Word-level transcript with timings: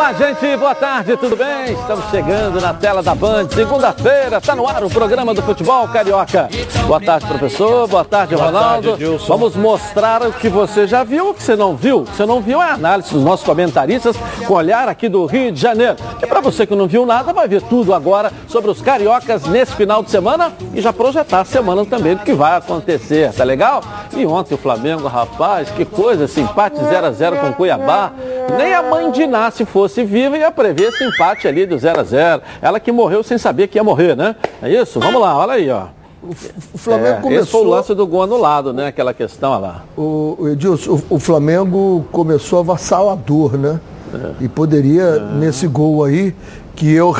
Olá, 0.00 0.14
gente, 0.14 0.56
boa 0.56 0.74
tarde, 0.74 1.14
tudo 1.14 1.36
bem? 1.36 1.74
Estamos 1.74 2.06
chegando 2.06 2.58
na 2.58 2.72
tela 2.72 3.02
da 3.02 3.14
Band, 3.14 3.50
segunda-feira, 3.50 4.38
está 4.38 4.56
no 4.56 4.66
ar 4.66 4.82
o 4.82 4.88
programa 4.88 5.34
do 5.34 5.42
futebol 5.42 5.86
carioca. 5.88 6.48
Boa 6.86 6.98
tarde, 6.98 7.26
professor, 7.26 7.86
boa 7.86 8.02
tarde, 8.02 8.34
boa 8.34 8.46
Ronaldo. 8.46 8.96
Tarde, 8.96 9.04
Vamos 9.28 9.54
mostrar 9.54 10.22
o 10.22 10.32
que 10.32 10.48
você 10.48 10.86
já 10.86 11.04
viu, 11.04 11.28
o 11.28 11.34
que 11.34 11.42
você 11.42 11.54
não 11.54 11.76
viu. 11.76 11.98
O 11.98 12.04
que 12.04 12.16
você 12.16 12.24
não 12.24 12.40
viu 12.40 12.62
é 12.62 12.70
a 12.70 12.74
análise 12.74 13.12
dos 13.12 13.22
nossos 13.22 13.44
comentaristas 13.44 14.16
com 14.46 14.54
olhar 14.54 14.88
aqui 14.88 15.06
do 15.06 15.26
Rio 15.26 15.52
de 15.52 15.60
Janeiro. 15.60 15.96
E 16.22 16.26
para 16.26 16.40
você 16.40 16.66
que 16.66 16.74
não 16.74 16.88
viu 16.88 17.04
nada, 17.04 17.34
vai 17.34 17.46
ver 17.46 17.60
tudo 17.60 17.92
agora 17.92 18.32
sobre 18.48 18.70
os 18.70 18.80
cariocas 18.80 19.44
nesse 19.44 19.72
final 19.72 20.02
de 20.02 20.10
semana 20.10 20.50
e 20.72 20.80
já 20.80 20.94
projetar 20.94 21.40
a 21.40 21.44
semana 21.44 21.84
também 21.84 22.16
do 22.16 22.24
que 22.24 22.32
vai 22.32 22.56
acontecer, 22.56 23.34
tá 23.34 23.44
legal? 23.44 23.82
E 24.16 24.24
ontem 24.24 24.54
o 24.54 24.58
Flamengo, 24.58 25.06
rapaz, 25.06 25.68
que 25.68 25.84
coisa, 25.84 26.24
esse 26.24 26.40
empate 26.40 26.82
0 26.82 27.06
a 27.06 27.12
0 27.12 27.36
com 27.36 27.52
Cuiabá. 27.52 28.12
Nem 28.56 28.74
a 28.74 28.82
mãe 28.82 29.10
de 29.12 29.22
Iná, 29.22 29.50
se 29.50 29.64
fosse 29.64 29.89
viva, 30.04 30.36
ia 30.36 30.50
prever 30.50 30.88
esse 30.88 31.04
empate 31.04 31.48
ali 31.48 31.66
do 31.66 31.78
0 31.78 32.00
a 32.00 32.04
0 32.04 32.42
Ela 32.62 32.78
que 32.80 32.92
morreu 32.92 33.22
sem 33.22 33.38
saber 33.38 33.68
que 33.68 33.78
ia 33.78 33.84
morrer, 33.84 34.16
né? 34.16 34.36
É 34.62 34.70
isso? 34.70 35.00
Vamos 35.00 35.20
lá, 35.20 35.36
olha 35.36 35.54
aí, 35.54 35.70
ó. 35.70 35.86
O 36.22 36.78
Flamengo 36.78 37.08
é, 37.08 37.20
começou. 37.20 37.42
Esse 37.42 37.50
foi 37.50 37.60
o 37.60 37.64
lance 37.64 37.94
do 37.94 38.06
gol 38.06 38.22
anulado, 38.22 38.72
né? 38.72 38.88
Aquela 38.88 39.14
questão, 39.14 39.52
olha 39.52 39.60
lá. 39.60 39.84
O, 39.96 40.36
o 40.38 40.48
Edilson, 40.48 41.00
o, 41.08 41.16
o 41.16 41.18
Flamengo 41.18 42.06
começou 42.12 42.60
avassalador, 42.60 43.56
né? 43.56 43.80
É. 44.12 44.44
E 44.44 44.48
poderia, 44.48 45.02
é. 45.02 45.20
nesse 45.36 45.66
gol 45.66 46.04
aí, 46.04 46.34
que 46.76 46.92
eu 46.92 47.10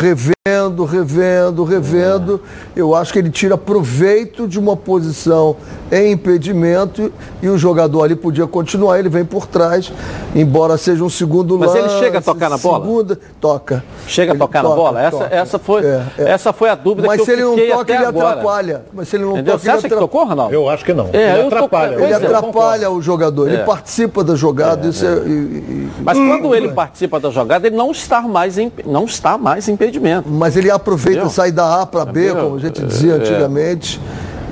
revendo, 0.84 1.65
revendo, 1.65 1.65
revendo, 1.65 2.41
é. 2.77 2.80
eu 2.80 2.95
acho 2.95 3.12
que 3.12 3.19
ele 3.19 3.30
tira 3.30 3.56
proveito 3.56 4.47
de 4.47 4.59
uma 4.59 4.77
posição 4.77 5.56
em 5.91 6.12
impedimento 6.12 7.13
e 7.43 7.49
o 7.49 7.59
jogador 7.59 8.04
ali 8.04 8.15
podia 8.15 8.46
continuar, 8.46 8.98
ele 8.98 9.09
vem 9.09 9.24
por 9.24 9.46
trás, 9.46 9.93
embora 10.35 10.76
seja 10.79 11.02
um 11.02 11.09
segundo 11.09 11.59
Mas 11.59 11.71
lance. 11.71 11.82
Mas 11.82 11.93
ele 11.93 12.01
chega 12.01 12.18
a 12.18 12.23
tocar 12.23 12.48
na 12.51 12.59
bola? 12.59 12.85
Segunda, 12.85 13.18
toca. 13.41 13.85
Chega 14.07 14.32
a 14.32 14.37
tocar 14.37 14.63
toca, 14.63 14.74
na 14.74 14.82
bola? 14.82 15.02
Essa, 15.02 15.18
toca. 15.18 15.35
essa, 15.35 15.59
foi, 15.59 15.85
é, 15.85 16.02
é. 16.18 16.30
essa 16.30 16.52
foi 16.52 16.71
a 16.71 16.74
dúvida 16.74 17.09
Mas 17.09 17.16
que 17.16 17.23
eu 17.23 17.24
se 17.26 17.32
ele 17.32 17.43
não 17.43 17.76
toca, 17.76 17.93
ele 17.93 18.04
agora. 18.04 18.29
atrapalha. 18.30 18.82
Mas 18.93 19.09
se 19.09 19.16
ele 19.16 19.24
não 19.24 19.32
Entendeu? 19.32 19.54
toca, 19.54 19.65
Você 19.65 19.71
acha 19.71 19.79
ele 19.79 19.87
atrapalha. 19.87 20.09
que 20.09 20.13
tocou, 20.13 20.29
Ronaldo? 20.29 20.54
Eu 20.54 20.68
acho 20.68 20.85
que 20.85 20.93
não. 20.93 21.09
É, 21.13 21.38
ele 21.38 21.46
atrapalha. 21.46 21.95
Ele 21.95 22.15
atrapalha 22.15 22.91
o 22.91 23.02
jogador, 23.02 23.48
ele 23.48 23.57
é. 23.57 23.65
participa 23.65 24.23
da 24.23 24.37
jogada. 24.37 24.87
Isso 24.87 25.04
é, 25.04 25.09
e, 25.26 25.30
e... 25.30 25.91
Mas 26.02 26.16
quando 26.16 26.54
ele 26.54 26.68
participa 26.68 27.18
da 27.18 27.30
jogada, 27.30 27.66
ele 27.66 27.76
não 27.76 27.91
está 27.91 28.21
mais 28.23 28.59
em, 28.59 28.71
não 28.87 29.04
está 29.04 29.37
mais 29.37 29.68
em 29.68 29.76
impedimento. 29.80 30.29
Mas 30.29 30.57
ele 30.61 30.71
aproveita 30.71 31.29
sair 31.29 31.53
da 31.53 31.83
A 31.83 31.87
para 31.87 32.05
B, 32.05 32.33
como 32.35 32.57
a 32.57 32.59
gente 32.59 32.83
dizia 32.85 33.15
antigamente. 33.15 34.01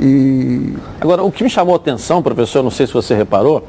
E... 0.01 0.75
Agora, 1.01 1.23
o 1.23 1.33
que 1.33 1.42
me 1.42 1.51
chamou 1.51 1.75
a 1.75 1.77
atenção, 1.77 2.23
professor, 2.23 2.62
não 2.62 2.70
sei 2.70 2.87
se 2.87 2.92
você 2.92 3.14
reparou, 3.14 3.64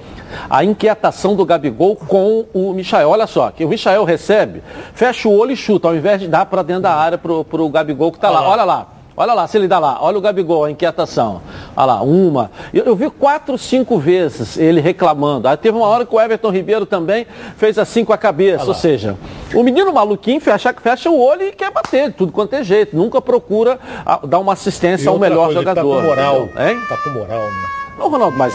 a 0.49 0.63
inquietação 0.63 1.35
do 1.35 1.45
Gabigol 1.45 1.95
com 1.95 2.45
o 2.53 2.73
Michael. 2.73 3.09
Olha 3.09 3.25
só, 3.25 3.49
que 3.49 3.65
o 3.65 3.69
Michael 3.69 4.03
recebe, 4.03 4.61
fecha 4.93 5.27
o 5.27 5.35
olho 5.35 5.51
e 5.51 5.55
chuta, 5.55 5.87
ao 5.87 5.95
invés 5.95 6.21
de 6.21 6.27
dar 6.27 6.45
para 6.45 6.61
dentro 6.61 6.83
da 6.83 6.93
área 6.93 7.17
para 7.17 7.61
o 7.61 7.69
Gabigol 7.69 8.11
que 8.11 8.17
está 8.17 8.29
lá. 8.29 8.47
Olha 8.47 8.63
lá. 8.63 8.98
Olha 9.19 9.33
lá, 9.33 9.45
se 9.49 9.57
ele 9.57 9.67
dá 9.67 9.79
lá, 9.79 9.97
olha 9.99 10.17
o 10.17 10.21
Gabigol, 10.21 10.63
a 10.63 10.71
inquietação. 10.71 11.41
Olha 11.75 11.85
lá, 11.85 12.01
uma. 12.01 12.49
Eu, 12.73 12.85
eu, 12.85 12.95
vi 12.95 13.09
quatro, 13.09 13.57
cinco 13.57 13.99
vezes 13.99 14.57
ele 14.57 14.79
reclamando. 14.79 15.45
Aí 15.49 15.57
teve 15.57 15.77
uma 15.77 15.87
hora 15.87 16.05
que 16.05 16.15
o 16.15 16.21
Everton 16.21 16.49
Ribeiro 16.49 16.85
também 16.85 17.27
fez 17.57 17.77
assim 17.77 18.05
com 18.05 18.13
a 18.13 18.17
cabeça. 18.17 18.63
Ou 18.63 18.73
seja, 18.73 19.17
o 19.53 19.61
menino 19.61 19.91
maluquinho 19.91 20.39
fecha, 20.39 20.73
fecha 20.73 21.09
o 21.09 21.19
olho 21.19 21.43
e 21.43 21.51
quer 21.51 21.69
bater, 21.69 22.13
tudo 22.13 22.31
quanto 22.31 22.53
é 22.53 22.63
jeito. 22.63 22.95
Nunca 22.95 23.21
procura 23.21 23.77
a, 24.05 24.25
dar 24.25 24.39
uma 24.39 24.53
assistência 24.53 25.09
ao 25.09 25.19
melhor 25.19 25.47
coisa, 25.47 25.59
jogador. 25.59 25.81
Ele 25.81 25.95
tá 25.97 26.01
com 26.01 26.07
moral. 26.07 26.49
Hein? 26.57 26.79
Tá 26.87 26.97
com 27.03 27.09
moral, 27.09 27.41
né? 27.41 27.67
Não, 27.97 28.09
Ronaldo, 28.09 28.37
mas 28.37 28.53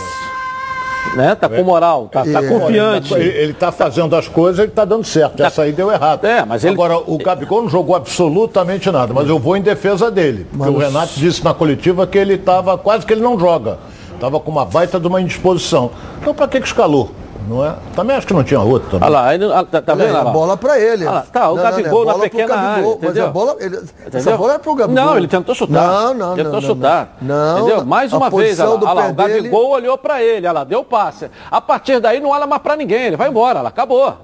né? 1.16 1.34
Tá 1.34 1.48
com 1.48 1.62
moral, 1.62 2.08
tá, 2.10 2.24
tá 2.24 2.42
confiante. 2.42 3.14
Ele, 3.14 3.28
ele 3.28 3.54
tá 3.54 3.72
fazendo 3.72 4.14
as 4.16 4.28
coisas, 4.28 4.58
ele 4.58 4.72
tá 4.72 4.84
dando 4.84 5.04
certo. 5.04 5.36
Tá... 5.36 5.46
Essa 5.46 5.62
aí 5.62 5.72
deu 5.72 5.90
errado. 5.90 6.24
É, 6.24 6.44
mas 6.44 6.64
ele... 6.64 6.74
Agora, 6.74 6.98
o 6.98 7.18
Gabigol 7.18 7.62
não 7.62 7.68
jogou 7.68 7.96
absolutamente 7.96 8.90
nada, 8.90 9.12
mas 9.12 9.28
eu 9.28 9.38
vou 9.38 9.56
em 9.56 9.62
defesa 9.62 10.10
dele. 10.10 10.46
Mas... 10.52 10.68
Porque 10.68 10.84
o 10.84 10.86
Renato 10.86 11.12
disse 11.16 11.44
na 11.44 11.54
coletiva 11.54 12.06
que 12.06 12.18
ele 12.18 12.34
estava 12.34 12.76
quase 12.78 13.06
que 13.06 13.12
ele 13.12 13.22
não 13.22 13.38
joga. 13.38 13.78
Estava 14.14 14.38
com 14.40 14.50
uma 14.50 14.64
baita 14.64 14.98
de 15.00 15.06
uma 15.06 15.20
indisposição. 15.20 15.90
Então, 16.20 16.34
para 16.34 16.48
que, 16.48 16.60
que 16.60 16.66
escalou? 16.66 17.10
Não 17.46 17.64
é? 17.64 17.74
Também 17.94 18.16
acho 18.16 18.26
que 18.26 18.32
não 18.32 18.42
tinha 18.42 18.60
outro 18.60 18.90
também. 18.90 19.08
Olha 19.08 19.20
lá, 19.20 19.34
ele, 19.34 19.48
tá, 19.70 19.82
tá 19.82 19.94
vendo? 19.94 20.16
A 20.16 20.24
bola 20.24 20.56
para 20.56 20.78
ele. 20.78 21.04
lá, 21.04 21.24
tá, 21.30 21.50
o 21.50 21.56
não, 21.56 21.62
Gabigol 21.62 22.04
não, 22.04 22.12
não, 22.12 22.18
na 22.18 22.24
pequena 22.24 22.56
área, 22.56 22.86
entendeu? 22.86 23.10
Mas 23.12 23.18
a 23.18 23.26
bola, 23.28 23.56
ele, 23.60 23.80
essa 24.12 24.36
bola 24.36 24.54
é 24.54 24.58
pro 24.58 24.74
Gabigol. 24.74 25.04
Não, 25.04 25.16
ele 25.16 25.28
tentou 25.28 25.54
chutar. 25.54 25.86
Não, 25.86 26.14
não, 26.14 26.34
Tentou 26.34 26.52
não, 26.52 26.60
chutar. 26.60 27.16
Não, 27.20 27.58
entendeu? 27.58 27.84
Mais 27.84 28.12
uma 28.12 28.30
vez, 28.30 28.58
olha 28.60 28.70
lá, 28.70 28.90
olha 28.90 28.92
lá 28.94 29.08
o 29.08 29.14
Gabigol 29.14 29.42
dele... 29.42 29.86
olhou 29.86 29.98
para 29.98 30.22
ele, 30.22 30.46
olha 30.46 30.52
lá, 30.52 30.64
deu 30.64 30.82
passe. 30.84 31.30
A 31.50 31.60
partir 31.60 32.00
daí 32.00 32.20
não 32.20 32.30
olha 32.30 32.46
mais 32.46 32.62
para 32.62 32.76
ninguém, 32.76 33.04
ele 33.04 33.16
vai 33.16 33.28
embora, 33.28 33.60
olha, 33.60 33.68
acabou. 33.68 34.14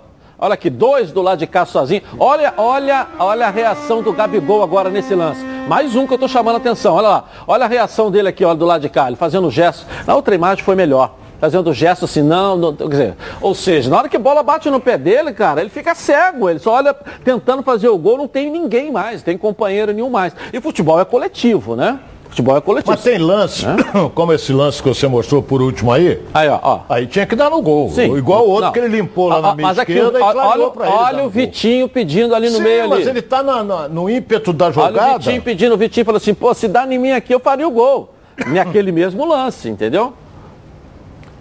Olha 0.43 0.55
aqui, 0.55 0.71
dois 0.71 1.13
do 1.13 1.21
lado 1.21 1.39
de 1.39 1.47
cá 1.47 1.67
sozinho. 1.67 2.01
Olha, 2.19 2.55
olha, 2.57 3.07
olha 3.19 3.47
a 3.47 3.51
reação 3.51 4.03
do 4.03 4.11
Gabigol 4.11 4.63
agora 4.63 4.89
nesse 4.89 5.15
lance. 5.15 5.45
Mais 5.69 5.95
um 5.95 6.07
que 6.07 6.15
eu 6.15 6.17
estou 6.17 6.31
chamando 6.31 6.55
a 6.55 6.59
atenção. 6.59 6.95
Olha 6.95 7.09
lá. 7.09 7.25
Olha 7.47 7.67
a 7.67 7.69
reação 7.69 8.11
dele 8.11 8.29
aqui, 8.29 8.43
olha, 8.43 8.57
do 8.57 8.65
lado 8.65 8.81
de 8.81 8.89
cá. 8.89 9.07
Ele 9.07 9.17
fazendo 9.17 9.51
gesto. 9.51 9.87
Na 10.07 10.15
outra 10.15 10.35
imagem 10.35 10.65
foi 10.65 10.75
melhor 10.75 11.20
fazendo 11.41 11.73
gesto 11.73 12.05
assim, 12.05 12.23
não, 12.23 12.57
não, 12.57 12.75
quer 12.75 12.89
dizer, 12.89 13.17
ou 13.41 13.55
seja, 13.55 13.89
na 13.89 13.99
hora 13.99 14.09
que 14.09 14.17
a 14.17 14.21
bola 14.21 14.43
bate 14.43 14.69
no 14.71 14.79
pé 14.79 14.99
dele, 14.99 15.33
cara, 15.33 15.61
ele 15.61 15.71
fica 15.71 15.95
cego, 15.95 16.51
ele 16.51 16.59
só 16.59 16.75
olha 16.75 16.95
tentando 17.25 17.63
fazer 17.63 17.89
o 17.89 17.97
gol, 17.97 18.19
não 18.19 18.29
tem 18.29 18.51
ninguém 18.51 18.93
mais, 18.93 19.23
tem 19.23 19.39
companheiro 19.39 19.93
nenhum 19.93 20.11
mais. 20.11 20.35
E 20.53 20.61
futebol 20.61 21.01
é 21.01 21.05
coletivo, 21.05 21.75
né? 21.75 21.99
Futebol 22.29 22.57
é 22.57 22.61
coletivo. 22.61 22.93
Mas 22.93 23.03
tem 23.03 23.19
lance, 23.19 23.67
é? 23.67 23.75
como 24.15 24.33
esse 24.33 24.53
lance 24.53 24.81
que 24.81 24.89
você 24.89 25.09
mostrou 25.09 25.43
por 25.43 25.61
último 25.61 25.91
aí. 25.91 26.23
Aí, 26.33 26.49
ó, 26.49 26.61
ó. 26.63 26.81
Aí 26.89 27.07
tinha 27.07 27.27
que 27.27 27.35
dar 27.35 27.51
no 27.51 27.61
gol. 27.61 27.91
Sim. 27.91 28.17
Igual 28.17 28.47
o 28.47 28.51
outro 28.51 28.67
não. 28.67 28.73
que 28.73 28.79
ele 28.79 28.89
limpou 28.89 29.29
lá 29.29 29.41
na 29.41 29.55
minha 29.55 29.73
esquerda 29.73 30.19
aqui, 30.19 30.39
e 30.39 30.41
olha, 30.41 30.71
pra 30.71 30.87
ele. 30.87 30.97
Olha 30.97 31.25
o 31.25 31.29
Vitinho 31.29 31.89
pedindo 31.89 32.35
ali 32.35 32.49
no 32.49 32.59
Sim, 32.59 32.63
meio 32.63 32.89
mas 32.89 33.01
ali. 33.01 33.11
ele 33.11 33.23
tá 33.23 33.43
na, 33.43 33.89
no 33.89 34.09
ímpeto 34.09 34.53
da 34.53 34.71
jogada. 34.71 35.03
Olha 35.03 35.17
o 35.17 35.19
Vitinho 35.19 35.43
pedindo, 35.43 35.75
o 35.75 35.77
Vitinho 35.77 36.07
falou 36.07 36.19
assim, 36.19 36.33
pô, 36.33 36.55
se 36.55 36.69
dá 36.69 36.87
em 36.87 36.99
mim 36.99 37.11
aqui 37.11 37.35
eu 37.35 37.41
faria 37.41 37.67
o 37.67 37.71
gol. 37.71 38.15
Naquele 38.47 38.93
mesmo 38.93 39.27
lance, 39.27 39.69
entendeu? 39.69 40.15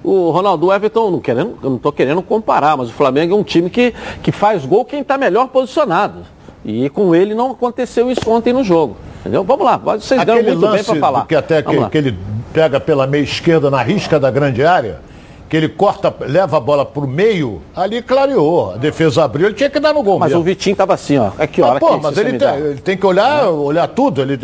O 0.03 0.31
Ronaldo 0.31 0.67
o 0.67 0.73
Everton, 0.73 1.11
não 1.11 1.19
querendo, 1.19 1.57
eu 1.61 1.69
não 1.69 1.77
estou 1.77 1.91
querendo 1.91 2.21
comparar, 2.21 2.77
mas 2.77 2.89
o 2.89 2.93
Flamengo 2.93 3.33
é 3.33 3.37
um 3.37 3.43
time 3.43 3.69
que, 3.69 3.93
que 4.23 4.31
faz 4.31 4.65
gol 4.65 4.85
quem 4.85 5.01
está 5.01 5.17
melhor 5.17 5.47
posicionado. 5.49 6.21
E 6.63 6.89
com 6.89 7.13
ele 7.13 7.33
não 7.33 7.51
aconteceu 7.51 8.11
isso 8.11 8.29
ontem 8.29 8.53
no 8.53 8.63
jogo. 8.63 8.95
Entendeu? 9.19 9.43
Vamos 9.43 9.65
lá, 9.65 9.77
vocês 9.77 10.23
ganham 10.23 10.43
muito 10.43 10.67
bem 10.67 10.83
para 10.83 10.95
falar. 10.95 11.27
Que 11.27 11.35
até 11.35 11.61
que, 11.61 11.89
que, 11.89 11.97
ele 11.97 12.17
pega 12.53 12.79
pela 12.79 13.05
meia 13.05 13.23
esquerda 13.23 13.69
na 13.69 13.81
risca 13.81 14.19
da 14.19 14.31
grande 14.31 14.63
área 14.63 15.08
que 15.49 15.57
ele 15.57 15.67
corta, 15.67 16.13
leva 16.19 16.57
a 16.57 16.59
bola 16.59 16.85
pro 16.85 17.07
meio, 17.07 17.59
ali 17.75 18.03
clareou. 18.03 18.73
A 18.73 18.77
defesa 18.77 19.23
abriu, 19.23 19.47
ele 19.47 19.55
tinha 19.55 19.69
que 19.69 19.79
dar 19.79 19.91
no 19.91 20.03
gol. 20.03 20.19
Mas 20.19 20.29
mesmo. 20.29 20.41
o 20.41 20.43
Vitinho 20.43 20.75
tava 20.75 20.93
assim, 20.93 21.17
ó. 21.17 21.31
Aqui, 21.39 21.59
ó. 21.59 21.75
Ah, 21.75 21.79
pô, 21.79 21.97
mas 21.97 22.15
ele 22.19 22.37
tem, 22.37 22.55
ele 22.55 22.81
tem, 22.81 22.95
que 22.95 23.03
olhar, 23.03 23.45
é. 23.45 23.47
olhar 23.47 23.87
tudo. 23.87 24.21
Ele, 24.21 24.39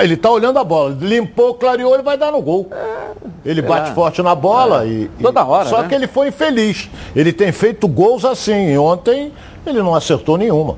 ele 0.00 0.16
tá 0.16 0.28
olhando 0.28 0.58
a 0.58 0.64
bola. 0.64 0.96
Limpou, 1.00 1.54
clareou, 1.54 1.94
ele 1.94 2.02
vai 2.02 2.18
dar 2.18 2.32
no 2.32 2.42
gol. 2.42 2.68
É, 2.72 3.48
ele 3.48 3.62
bate 3.62 3.92
forte 3.92 4.20
na 4.20 4.34
bola 4.34 4.84
é. 4.84 4.88
e, 4.88 5.10
Toda 5.22 5.44
hora. 5.44 5.68
Só 5.68 5.82
né? 5.82 5.88
que 5.88 5.94
ele 5.94 6.08
foi 6.08 6.26
infeliz. 6.26 6.90
Ele 7.14 7.32
tem 7.32 7.52
feito 7.52 7.86
gols 7.86 8.24
assim. 8.24 8.72
E 8.72 8.76
ontem 8.76 9.30
ele 9.64 9.80
não 9.80 9.94
acertou 9.94 10.36
nenhuma. 10.36 10.76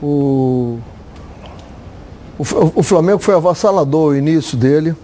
O, 0.00 0.78
o, 2.38 2.44
o 2.76 2.82
Flamengo 2.84 3.18
foi 3.18 3.34
avassalador 3.34 4.12
o 4.12 4.14
início 4.14 4.56
dele 4.56 4.94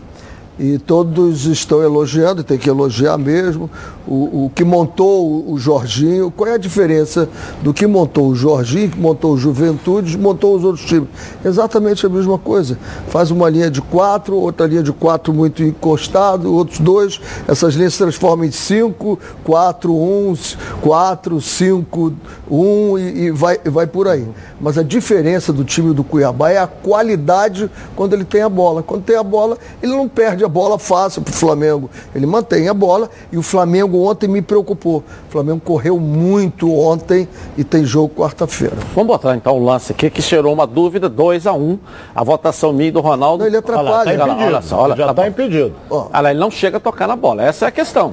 e 0.58 0.78
todos 0.78 1.46
estão 1.46 1.82
elogiando, 1.82 2.44
tem 2.44 2.56
que 2.56 2.70
elogiar 2.70 3.18
mesmo. 3.18 3.68
O, 4.06 4.44
o, 4.44 4.52
que 4.54 4.62
montou 4.64 5.50
o 5.50 5.58
Jorginho, 5.58 6.30
qual 6.30 6.50
é 6.50 6.54
a 6.54 6.58
diferença 6.58 7.28
do 7.62 7.72
que 7.72 7.86
montou 7.86 8.28
o 8.28 8.34
Jorginho, 8.34 8.90
que 8.90 8.98
montou 8.98 9.32
o 9.32 9.38
Juventude, 9.38 10.16
montou 10.18 10.54
os 10.54 10.62
outros 10.62 10.84
times? 10.84 11.08
Exatamente 11.44 12.04
a 12.04 12.08
mesma 12.08 12.38
coisa. 12.38 12.78
Faz 13.08 13.30
uma 13.30 13.48
linha 13.48 13.70
de 13.70 13.80
quatro, 13.80 14.36
outra 14.36 14.66
linha 14.66 14.82
de 14.82 14.92
quatro 14.92 15.32
muito 15.32 15.62
encostado, 15.62 16.52
outros 16.52 16.78
dois, 16.78 17.20
essas 17.48 17.74
linhas 17.74 17.94
se 17.94 17.98
transformam 18.00 18.44
em 18.44 18.50
cinco, 18.50 19.18
quatro, 19.42 19.94
um, 19.94 20.34
quatro, 20.82 21.40
cinco, 21.40 22.12
um 22.50 22.98
e, 22.98 23.24
e 23.24 23.30
vai, 23.30 23.58
vai 23.64 23.86
por 23.86 24.06
aí. 24.06 24.28
Mas 24.60 24.76
a 24.76 24.82
diferença 24.82 25.52
do 25.52 25.64
time 25.64 25.94
do 25.94 26.04
Cuiabá 26.04 26.50
é 26.50 26.58
a 26.58 26.66
qualidade 26.66 27.70
quando 27.96 28.12
ele 28.12 28.24
tem 28.24 28.42
a 28.42 28.48
bola. 28.48 28.82
Quando 28.82 29.02
tem 29.02 29.16
a 29.16 29.22
bola, 29.22 29.56
ele 29.82 29.92
não 29.92 30.08
perde 30.08 30.43
a 30.44 30.48
bola 30.48 30.78
fácil 30.78 31.22
para 31.22 31.32
o 31.32 31.34
Flamengo. 31.34 31.90
Ele 32.14 32.26
mantém 32.26 32.68
a 32.68 32.74
bola 32.74 33.10
e 33.32 33.36
o 33.36 33.42
Flamengo 33.42 34.04
ontem 34.04 34.28
me 34.28 34.42
preocupou. 34.42 35.02
O 35.28 35.32
Flamengo 35.32 35.60
correu 35.60 35.98
muito 35.98 36.72
ontem 36.72 37.28
e 37.56 37.64
tem 37.64 37.84
jogo 37.84 38.14
quarta-feira. 38.14 38.76
Vamos 38.94 39.08
botar 39.08 39.34
então 39.36 39.56
o 39.56 39.64
lance 39.64 39.92
aqui 39.92 40.10
que 40.10 40.22
gerou 40.22 40.52
uma 40.52 40.66
dúvida, 40.66 41.08
2 41.08 41.46
a 41.46 41.52
1 41.52 41.56
um, 41.56 41.78
a 42.14 42.22
votação 42.24 42.72
minha 42.72 42.92
do 42.92 43.00
Ronaldo. 43.00 43.42
Não, 43.42 43.46
ele 43.46 43.56
atrapalha. 43.56 44.12
Olha, 44.12 44.18
tá 44.18 44.36
olha 44.36 44.62
só, 44.62 44.80
olha, 44.80 44.96
já 44.96 45.02
está 45.04 45.22
tá 45.22 45.28
impedido. 45.28 45.74
Olha, 45.90 46.30
ele 46.30 46.40
não 46.40 46.50
chega 46.50 46.76
a 46.76 46.80
tocar 46.80 47.08
na 47.08 47.16
bola. 47.16 47.42
Essa 47.42 47.66
é 47.66 47.68
a 47.68 47.72
questão. 47.72 48.10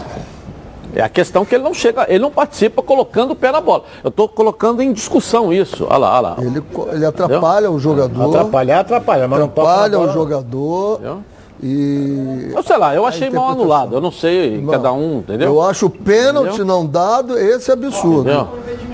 É 0.94 1.02
a 1.02 1.10
questão 1.10 1.46
que 1.46 1.56
ele 1.56 1.64
não 1.64 1.74
chega, 1.74 2.06
ele 2.10 2.20
não 2.20 2.32
participa 2.32 2.82
colocando 2.82 3.32
o 3.32 3.36
pé 3.36 3.52
na 3.52 3.62
bola. 3.62 3.84
Eu 4.04 4.10
estou 4.10 4.28
colocando 4.28 4.82
em 4.82 4.92
discussão 4.92 5.54
isso. 5.54 5.86
Olha 5.90 5.98
lá, 5.98 6.12
olha 6.12 6.22
lá. 6.22 6.36
Ele, 6.40 6.64
ele 6.94 7.06
atrapalha 7.06 7.68
Entendeu? 7.68 7.74
o 7.74 7.80
jogador. 7.80 8.30
Atrapalhar, 8.30 8.80
atrapalha, 8.80 9.28
mas 9.28 9.42
atrapalha 9.42 10.00
o 10.00 10.12
jogador. 10.12 10.96
Entendeu? 10.96 11.24
E. 11.64 12.52
Eu 12.56 12.64
sei 12.64 12.78
lá, 12.78 12.96
eu 12.96 13.06
achei 13.06 13.30
mal 13.30 13.50
anulado. 13.50 13.96
Eu 13.96 14.02
não 14.02 14.12
sei, 14.12 14.60
não. 14.60 14.72
cada 14.72 14.92
um, 14.92 15.20
entendeu? 15.20 15.48
Eu 15.48 15.62
acho 15.62 15.86
o 15.86 15.90
pênalti 15.90 16.48
entendeu? 16.56 16.66
não 16.66 16.86
dado, 16.86 17.38
esse 17.38 17.70
é 17.70 17.74
absurdo. 17.74 18.30
Entendeu? 18.30 18.48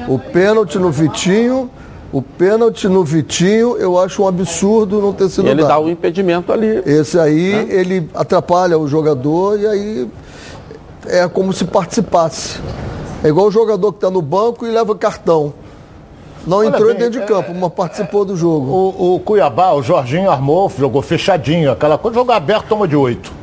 O 0.09 0.19
pênalti 0.19 0.77
no 0.77 0.91
Vitinho, 0.91 1.69
o 2.11 2.21
pênalti 2.21 2.87
no 2.87 3.03
Vitinho, 3.03 3.77
eu 3.77 3.97
acho 3.97 4.23
um 4.23 4.27
absurdo 4.27 5.01
não 5.01 5.13
ter 5.13 5.29
sido 5.29 5.47
e 5.47 5.49
ele 5.49 5.61
dado. 5.61 5.69
dá 5.69 5.79
o 5.79 5.89
impedimento 5.89 6.51
ali. 6.51 6.81
Esse 6.85 7.17
aí, 7.17 7.53
né? 7.53 7.67
ele 7.69 8.09
atrapalha 8.13 8.77
o 8.77 8.87
jogador 8.87 9.59
e 9.59 9.67
aí 9.67 10.07
é 11.05 11.27
como 11.27 11.53
se 11.53 11.63
participasse. 11.63 12.59
É 13.23 13.29
igual 13.29 13.47
o 13.47 13.51
jogador 13.51 13.93
que 13.93 13.97
está 13.97 14.09
no 14.09 14.21
banco 14.21 14.65
e 14.65 14.71
leva 14.71 14.93
cartão. 14.95 15.53
Não 16.47 16.59
Olha 16.59 16.69
entrou 16.69 16.87
bem, 16.87 16.97
dentro 16.97 17.19
de 17.19 17.27
campo, 17.27 17.51
é, 17.51 17.53
mas 17.53 17.73
participou 17.73 18.23
do 18.23 18.37
jogo. 18.37 18.71
O, 18.71 19.15
o, 19.15 19.19
Cuiabá, 19.19 19.73
o 19.73 19.83
Jorginho 19.83 20.31
armou, 20.31 20.71
jogou 20.79 21.01
fechadinho, 21.01 21.69
aquela 21.69 21.97
coisa, 21.97 22.15
jogo 22.15 22.31
aberto 22.31 22.67
toma 22.69 22.87
de 22.87 22.95
oito. 22.95 23.33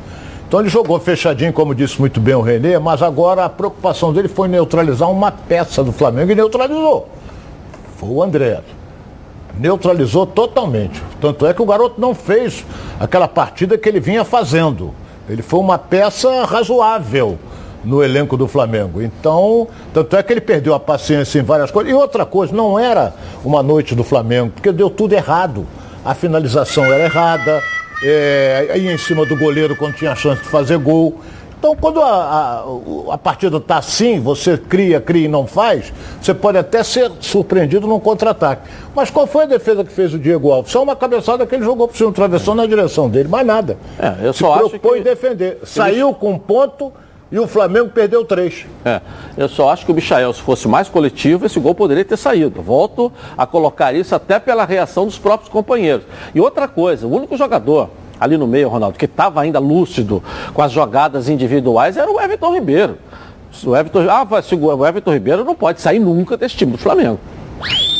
Então 0.47 0.59
ele 0.59 0.69
jogou 0.69 0.99
fechadinho, 0.99 1.53
como 1.53 1.75
disse 1.75 1.99
muito 1.99 2.19
bem 2.19 2.33
o 2.33 2.41
Renê, 2.41 2.79
mas 2.79 3.03
agora 3.03 3.45
a 3.45 3.49
preocupação 3.49 4.11
dele 4.11 4.27
foi 4.27 4.47
neutralizar 4.47 5.09
uma 5.11 5.31
peça 5.31 5.83
do 5.83 5.91
Flamengo 5.91 6.31
e 6.31 6.35
neutralizou. 6.35 7.07
Foi 7.97 8.09
o 8.09 8.23
André. 8.23 8.61
Neutralizou 9.59 10.25
totalmente. 10.25 11.01
Tanto 11.21 11.45
é 11.45 11.53
que 11.53 11.61
o 11.61 11.65
garoto 11.65 12.01
não 12.01 12.15
fez 12.15 12.65
aquela 12.99 13.27
partida 13.27 13.77
que 13.77 13.87
ele 13.87 13.99
vinha 13.99 14.25
fazendo. 14.25 14.93
Ele 15.29 15.43
foi 15.43 15.59
uma 15.59 15.77
peça 15.77 16.43
razoável 16.43 17.37
no 17.85 18.03
elenco 18.03 18.35
do 18.35 18.47
Flamengo. 18.47 19.01
Então, 19.01 19.67
tanto 19.93 20.15
é 20.17 20.23
que 20.23 20.33
ele 20.33 20.41
perdeu 20.41 20.73
a 20.73 20.79
paciência 20.79 21.39
em 21.39 21.43
várias 21.43 21.71
coisas. 21.71 21.91
E 21.91 21.95
outra 21.95 22.25
coisa, 22.25 22.53
não 22.53 22.77
era 22.77 23.13
uma 23.43 23.61
noite 23.61 23.95
do 23.95 24.03
Flamengo, 24.03 24.51
porque 24.53 24.71
deu 24.71 24.89
tudo 24.89 25.13
errado. 25.13 25.65
A 26.03 26.13
finalização 26.13 26.85
era 26.85 27.05
errada, 27.05 27.61
é, 28.03 28.69
aí 28.71 28.87
em 28.87 28.97
cima 28.97 29.25
do 29.25 29.35
goleiro 29.35 29.75
quando 29.75 29.95
tinha 29.95 30.11
a 30.11 30.15
chance 30.15 30.41
de 30.41 30.47
fazer 30.49 30.77
gol. 30.77 31.19
Então, 31.57 31.75
quando 31.75 31.99
a, 31.99 32.05
a, 32.05 33.13
a 33.13 33.17
partida 33.17 33.57
está 33.57 33.77
assim, 33.77 34.19
você 34.19 34.55
cria, 34.55 35.01
cria 35.01 35.25
e 35.25 35.27
não 35.27 35.47
faz, 35.47 35.91
você 36.21 36.31
pode 36.31 36.59
até 36.59 36.83
ser 36.83 37.11
surpreendido 37.19 37.87
num 37.87 37.99
contra-ataque. 37.99 38.69
Mas 38.93 39.09
qual 39.09 39.25
foi 39.25 39.45
a 39.45 39.47
defesa 39.47 39.83
que 39.83 39.91
fez 39.91 40.13
o 40.13 40.19
Diego 40.19 40.51
Alves? 40.51 40.71
Só 40.71 40.83
uma 40.83 40.95
cabeçada 40.95 41.45
que 41.47 41.55
ele 41.55 41.63
jogou 41.63 41.87
por 41.87 41.97
cima, 41.97 42.11
travessão 42.11 42.53
na 42.53 42.67
direção 42.67 43.09
dele, 43.09 43.29
mais 43.29 43.47
nada. 43.47 43.77
É, 43.97 44.27
eu 44.27 44.33
só 44.33 44.57
Se 44.57 44.65
acho 44.65 44.79
que... 44.79 45.01
defender. 45.01 45.59
Saiu 45.63 46.13
com 46.13 46.33
um 46.33 46.37
ponto 46.37 46.93
e 47.35 47.39
o 47.39 47.47
Flamengo 47.47 47.89
perdeu 47.89 48.23
três. 48.23 48.65
É, 48.85 49.01
eu 49.35 49.49
só 49.49 49.69
acho 49.69 49.85
que 49.85 49.91
o 49.91 49.95
Michael, 49.95 50.31
se 50.31 50.41
fosse 50.41 50.69
mais 50.69 50.87
coletivo, 50.87 51.45
esse 51.45 51.59
gol 51.59 51.75
poderia 51.75 52.05
ter 52.05 52.15
saído. 52.15 52.61
Volto 52.61 53.11
a 53.37 53.45
colocar 53.45 53.93
isso 53.93 54.15
até 54.15 54.39
pela 54.39 54.63
reação 54.63 55.05
dos 55.05 55.19
próprios 55.19 55.49
companheiros. 55.49 56.05
E 56.33 56.39
outra 56.39 56.65
coisa, 56.65 57.05
o 57.05 57.13
único 57.13 57.35
jogador 57.35 57.89
ali 58.17 58.37
no 58.37 58.47
meio, 58.47 58.69
Ronaldo, 58.69 58.97
que 58.97 59.03
estava 59.03 59.41
ainda 59.41 59.59
lúcido 59.59 60.23
com 60.53 60.61
as 60.61 60.71
jogadas 60.71 61.27
individuais 61.27 61.97
era 61.97 62.09
o 62.09 62.21
Everton 62.21 62.53
Ribeiro. 62.53 62.97
O 63.65 63.75
Everton, 63.75 64.09
ah, 64.09 64.25
o 64.25 64.85
Everton 64.87 65.11
Ribeiro 65.11 65.43
não 65.43 65.55
pode 65.55 65.81
sair 65.81 65.99
nunca 65.99 66.37
desse 66.37 66.55
time 66.55 66.71
do 66.71 66.77
Flamengo. 66.77 67.19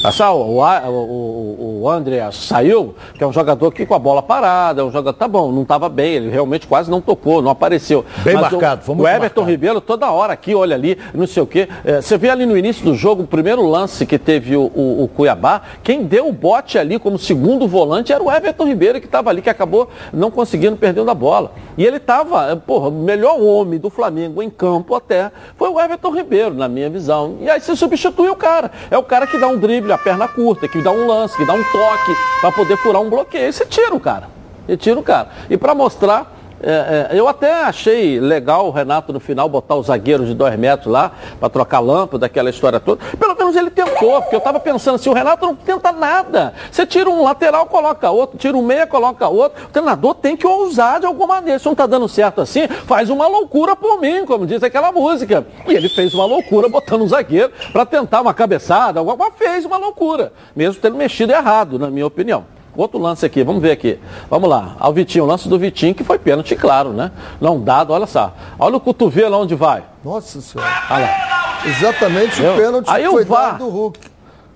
Essa, 0.08 0.32
o, 0.32 0.60
o, 0.60 1.82
o 1.84 1.90
André 1.90 2.28
saiu, 2.32 2.96
que 3.14 3.24
é 3.24 3.28
um 3.28 3.34
jogador 3.34 3.72
que 3.72 3.86
com 3.86 3.94
a 3.94 4.00
bola 4.00 4.22
parada, 4.22 4.82
é 4.82 4.84
um 4.84 4.92
jogador, 4.92 5.18
tá 5.18 5.28
bom, 5.28 5.52
não 5.52 5.64
estava 5.64 5.90
bem, 5.90 6.14
ele 6.14 6.30
realmente 6.30 6.68
quase 6.68 6.90
não 6.90 7.02
tocou, 7.02 7.42
não 7.42 7.52
apareceu. 7.52 8.06
Bem 8.24 8.36
Mas 8.36 8.52
marcado, 8.52 8.82
o, 8.88 8.92
o 8.92 9.08
Everton 9.08 9.42
marcado. 9.42 9.44
Ribeiro 9.44 9.82
toda 9.82 10.12
hora 10.12 10.34
aqui, 10.34 10.54
olha 10.54 10.76
ali, 10.76 10.98
não 11.14 11.28
sei 11.28 11.42
o 11.44 11.48
quê. 11.48 11.68
É, 11.84 12.02
você 12.02 12.18
vê 12.18 12.30
ali 12.30 12.46
no 12.46 12.58
início 12.58 12.84
do 12.86 12.94
jogo, 12.96 13.24
o 13.24 13.28
primeiro 13.28 13.66
lance 13.66 14.06
que 14.06 14.18
teve 14.18 14.56
o, 14.56 14.72
o, 14.74 15.04
o 15.04 15.08
Cuiabá, 15.08 15.62
quem 15.84 16.04
deu 16.04 16.28
o 16.28 16.34
bote 16.34 16.78
ali 16.78 17.00
como 17.00 17.18
segundo 17.18 17.68
volante 17.68 18.14
era 18.14 18.24
o 18.24 18.32
Everton 18.32 18.66
Ribeiro, 18.66 19.00
que 19.00 19.08
estava 19.08 19.30
ali, 19.30 19.42
que 19.42 19.50
acabou 19.50 19.90
não 20.14 20.30
conseguindo, 20.30 20.76
perdendo 20.76 21.10
a 21.10 21.16
bola. 21.16 21.52
E 21.78 21.86
ele 21.86 21.98
estava, 21.98 22.56
porra, 22.56 22.90
o 22.90 22.92
melhor 22.92 23.42
homem 23.42 23.80
do 23.80 23.90
Flamengo 23.90 24.42
em 24.42 24.50
campo 24.50 24.96
até 24.96 25.32
foi 25.58 25.70
o 25.70 25.80
Everton 25.80 26.12
Ribeiro, 26.12 26.54
na 26.54 26.68
minha 26.68 26.90
visão. 26.90 27.38
E 27.42 27.50
aí 27.50 27.60
você 27.60 27.76
substitui 27.76 28.30
o 28.30 28.36
cara. 28.36 28.72
É 28.90 28.98
o 28.98 29.04
cara 29.04 29.28
que 29.28 29.38
dá 29.38 29.48
um 29.48 29.58
drible, 29.58 29.95
a 29.96 29.98
perna 29.98 30.28
curta, 30.28 30.68
que 30.68 30.82
dá 30.82 30.92
um 30.92 31.08
lance, 31.08 31.36
que 31.36 31.46
dá 31.46 31.54
um 31.54 31.64
toque 31.64 32.16
para 32.42 32.52
poder 32.52 32.78
furar 32.78 33.02
um 33.02 33.10
bloqueio. 33.10 33.52
você 33.52 33.66
tira 33.66 33.96
o 33.96 34.00
cara. 34.00 34.30
E 34.68 34.76
tira 34.78 35.00
o 35.00 35.04
cara. 35.04 35.30
E 35.50 35.58
para 35.58 35.74
mostrar 35.74 36.35
é, 36.62 37.10
é, 37.12 37.20
eu 37.20 37.28
até 37.28 37.64
achei 37.64 38.20
legal 38.20 38.68
o 38.68 38.72
Renato 38.72 39.12
no 39.12 39.20
final 39.20 39.48
botar 39.50 39.76
o 39.76 39.84
zagueiro 39.84 40.26
de 40.26 40.34
dois 40.34 40.58
metros 40.58 40.92
lá 40.92 41.12
para 41.40 41.50
trocar 41.50 41.80
lâmpada, 41.80 42.26
aquela 42.26 42.50
história 42.50 42.80
toda. 42.80 43.04
Pelo 43.18 43.36
menos 43.36 43.56
ele 43.56 43.70
tentou, 43.70 44.22
porque 44.22 44.36
eu 44.36 44.40
estava 44.40 44.60
pensando 44.60 44.96
assim, 44.96 45.10
o 45.10 45.14
Renato 45.14 45.46
não 45.46 45.56
tenta 45.56 45.92
nada. 45.92 46.54
Você 46.72 46.86
tira 46.86 47.10
um 47.10 47.24
lateral, 47.24 47.66
coloca 47.66 48.10
outro, 48.10 48.38
tira 48.38 48.58
um 48.58 48.62
meia, 48.62 48.88
coloca 48.88 49.28
outro. 49.28 49.66
O 49.66 49.70
treinador 49.70 50.16
tem 50.16 50.36
que 50.36 50.48
ousar 50.48 51.00
de 51.00 51.06
alguma 51.06 51.36
maneira. 51.36 51.60
Se 51.60 51.66
não 51.66 51.74
está 51.74 51.86
dando 51.86 52.08
certo 52.08 52.42
assim, 52.42 52.68
faz 52.68 53.10
uma 53.10 53.28
loucura 53.28 53.76
por 53.76 54.00
mim, 54.00 54.26
como 54.26 54.48
diz 54.48 54.64
aquela 54.64 54.92
música. 54.92 55.46
E 55.68 55.74
ele 55.74 55.90
fez 55.90 56.14
uma 56.14 56.26
loucura 56.26 56.70
botando 56.70 57.02
um 57.02 57.08
zagueiro 57.08 57.52
para 57.72 57.86
tentar 57.86 58.22
uma 58.22 58.34
cabeçada, 58.34 59.00
alguma 59.00 59.32
fez 59.32 59.66
uma 59.66 59.78
loucura, 59.78 60.32
mesmo 60.56 60.82
tendo 60.82 60.96
mexido 60.96 61.34
errado, 61.34 61.78
na 61.78 61.90
minha 61.90 62.06
opinião. 62.06 62.55
Outro 62.76 63.00
lance 63.00 63.26
aqui, 63.26 63.44
vamos 63.44 63.62
ver 63.62 63.72
aqui. 63.72 64.00
Vamos 64.30 64.50
lá. 64.50 64.76
Ao 64.80 64.92
Vitinho, 64.94 65.24
o 65.24 65.28
lance 65.28 65.48
do 65.48 65.58
Vitinho, 65.58 65.96
que 65.96 66.04
foi 66.04 66.20
pênalti, 66.20 66.56
claro, 66.56 66.90
né? 66.90 67.12
Não 67.40 67.60
dado, 67.60 67.94
olha 67.94 68.06
só. 68.06 68.34
Olha 68.60 68.76
o 68.76 68.80
cotovelo 68.80 69.38
onde 69.38 69.56
vai. 69.56 69.84
Nossa 70.04 70.42
senhora. 70.42 70.70
Olha 70.90 71.06
lá. 71.06 71.36
Exatamente 71.66 72.44
Eu, 72.44 72.54
o 72.54 72.58
pênalti 72.58 72.90
aí 72.90 73.06
foi 73.06 73.24
o 73.24 73.26
VAR, 73.26 73.58
do 73.58 73.70
Hulk. 73.70 74.00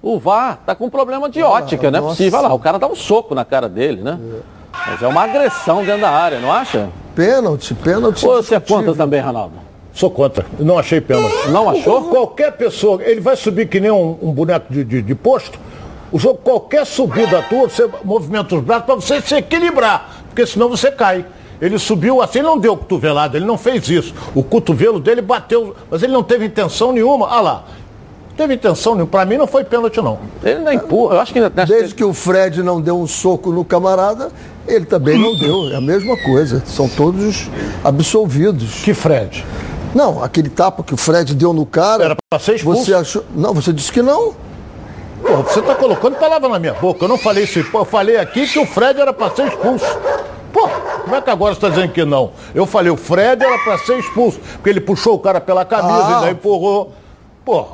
O 0.01 0.19
VAR 0.19 0.59
tá 0.65 0.75
com 0.75 0.89
problema 0.89 1.29
de 1.29 1.41
ótica, 1.41 1.89
não 1.89 1.99
é 1.99 2.01
possível. 2.01 2.39
Olha 2.39 2.49
lá, 2.49 2.53
o 2.53 2.59
cara 2.59 2.77
dá 2.77 2.87
um 2.87 2.95
soco 2.95 3.33
na 3.33 3.43
cara 3.43 3.67
dele, 3.67 4.01
né? 4.01 4.19
É. 4.21 4.59
Mas 4.87 5.01
é 5.01 5.07
uma 5.07 5.23
agressão 5.23 5.83
dentro 5.83 6.01
da 6.01 6.09
área, 6.09 6.39
não 6.39 6.51
acha? 6.51 6.89
Pênalti, 7.15 7.73
pênalti. 7.73 8.25
Ou 8.25 8.41
você 8.41 8.55
é 8.55 8.59
contra 8.59 8.93
também, 8.93 9.19
Ronaldo? 9.19 9.55
Sou 9.93 10.09
contra. 10.09 10.45
Não 10.59 10.77
achei 10.77 11.01
pênalti. 11.01 11.49
Não 11.49 11.69
achou? 11.69 12.03
Qualquer 12.09 12.51
pessoa, 12.53 13.01
ele 13.03 13.19
vai 13.19 13.35
subir 13.35 13.67
que 13.67 13.79
nem 13.79 13.91
um, 13.91 14.17
um 14.21 14.31
boneco 14.31 14.71
de, 14.71 14.83
de, 14.83 15.01
de 15.01 15.15
posto, 15.15 15.59
o 16.11 16.19
jogo, 16.19 16.39
qualquer 16.43 16.85
subida 16.85 17.41
tua, 17.43 17.69
você 17.69 17.89
movimenta 18.03 18.55
os 18.55 18.63
braços 18.63 18.85
para 18.85 18.95
você 18.95 19.21
se 19.21 19.35
equilibrar, 19.35 20.23
porque 20.27 20.45
senão 20.45 20.69
você 20.69 20.91
cai. 20.91 21.25
Ele 21.61 21.77
subiu 21.77 22.21
assim, 22.21 22.39
ele 22.39 22.47
não 22.47 22.57
deu 22.57 22.75
cotovelado, 22.77 23.35
ele 23.37 23.45
não 23.45 23.57
fez 23.57 23.89
isso. 23.89 24.13
O 24.33 24.41
cotovelo 24.41 24.99
dele 24.99 25.21
bateu, 25.21 25.75
mas 25.91 26.01
ele 26.01 26.13
não 26.13 26.23
teve 26.23 26.45
intenção 26.45 26.93
nenhuma. 26.93 27.27
Ah 27.27 27.41
lá, 27.41 27.63
teve 28.37 28.53
intenção 28.53 28.93
nenhuma. 28.93 29.11
Para 29.11 29.25
mim 29.25 29.37
não 29.37 29.45
foi 29.45 29.65
pênalti, 29.65 30.01
não. 30.01 30.19
Ele 30.41 30.59
não 30.59 30.71
empurra. 30.71 31.15
Eu 31.15 31.19
acho 31.19 31.33
que 31.33 31.49
Desde 31.67 31.93
que 31.93 32.03
o 32.03 32.13
Fred 32.13 32.63
não 32.63 32.79
deu 32.79 32.97
um 32.97 33.05
soco 33.05 33.51
no 33.51 33.65
camarada, 33.65 34.31
ele 34.65 34.85
também 34.85 35.19
não 35.19 35.37
deu. 35.37 35.73
É 35.73 35.75
a 35.75 35.81
mesma 35.81 36.15
coisa. 36.23 36.63
São 36.65 36.87
todos 36.87 37.49
absolvidos. 37.83 38.81
Que 38.81 38.93
Fred? 38.93 39.45
Não, 39.93 40.23
aquele 40.23 40.49
tapa 40.49 40.81
que 40.81 40.93
o 40.93 40.97
Fred 40.97 41.35
deu 41.35 41.51
no 41.51 41.65
cara. 41.65 42.05
Era 42.05 42.15
para 42.15 42.39
ser 42.39 42.55
expulso. 42.55 42.85
Você 42.85 42.93
achou. 42.93 43.25
Não, 43.35 43.53
você 43.53 43.73
disse 43.73 43.91
que 43.91 44.01
não. 44.01 44.33
Pô, 45.21 45.37
você 45.37 45.61
tá 45.61 45.75
colocando 45.75 46.15
palavra 46.15 46.49
na 46.49 46.59
minha 46.59 46.73
boca. 46.73 47.05
Eu 47.05 47.09
não 47.09 47.17
falei 47.17 47.43
isso. 47.43 47.59
Eu 47.59 47.85
falei 47.85 48.17
aqui 48.17 48.47
que 48.47 48.59
o 48.59 48.65
Fred 48.65 48.99
era 48.99 49.13
para 49.13 49.29
ser 49.35 49.47
expulso. 49.47 49.85
Pô, 50.51 50.67
como 51.03 51.15
é 51.15 51.21
que 51.21 51.29
agora 51.29 51.53
você 51.53 51.57
está 51.57 51.69
dizendo 51.69 51.91
que 51.91 52.03
não? 52.03 52.31
Eu 52.55 52.65
falei, 52.65 52.91
o 52.91 52.97
Fred 52.97 53.43
era 53.43 53.57
para 53.59 53.77
ser 53.79 53.99
expulso, 53.99 54.39
porque 54.53 54.69
ele 54.69 54.81
puxou 54.81 55.15
o 55.15 55.19
cara 55.19 55.39
pela 55.39 55.63
camisa, 55.63 56.21
ah. 56.21 56.27
e 56.27 56.31
empurrou. 56.31 56.91
Pô, 57.45 57.65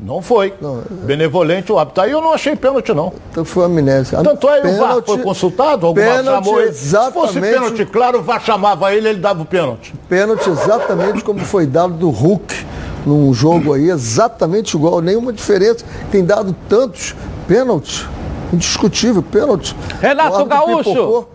não 0.00 0.22
foi. 0.22 0.54
Não, 0.60 0.82
Benevolente 0.88 1.72
o 1.72 1.78
hábito. 1.78 2.00
Aí 2.00 2.10
eu 2.10 2.20
não 2.20 2.32
achei 2.32 2.54
pênalti, 2.54 2.92
não. 2.92 3.12
Então 3.30 3.44
foi 3.44 3.64
amnésia. 3.64 4.22
Tanto 4.22 4.48
é, 4.48 4.60
pênalti, 4.60 4.76
o 4.76 4.80
VAR 4.80 5.02
foi 5.02 5.18
consultado, 5.18 5.86
alguma 5.86 6.06
pênalti, 6.06 6.44
chamou 6.44 6.60
ele. 6.60 6.72
Se 6.72 7.10
fosse 7.12 7.40
pênalti, 7.40 7.86
claro, 7.86 8.18
o 8.18 8.22
VAR 8.22 8.40
chamava 8.42 8.94
ele, 8.94 9.08
ele 9.08 9.18
dava 9.18 9.42
o 9.42 9.46
pênalti. 9.46 9.94
Pênalti 10.08 10.48
exatamente 10.48 11.24
como 11.24 11.40
foi 11.40 11.66
dado 11.66 11.94
do 11.94 12.10
Hulk 12.10 12.66
num 13.06 13.32
jogo 13.32 13.72
aí 13.72 13.90
exatamente 13.90 14.76
igual, 14.76 15.00
nenhuma 15.00 15.32
diferença. 15.32 15.84
Tem 16.10 16.24
dado 16.24 16.54
tantos 16.68 17.14
pênaltis, 17.46 18.06
indiscutível, 18.52 19.22
pênalti. 19.22 19.74
Renato 20.00 20.44
Gaúcho! 20.44 20.90
Pipocou. 20.90 21.30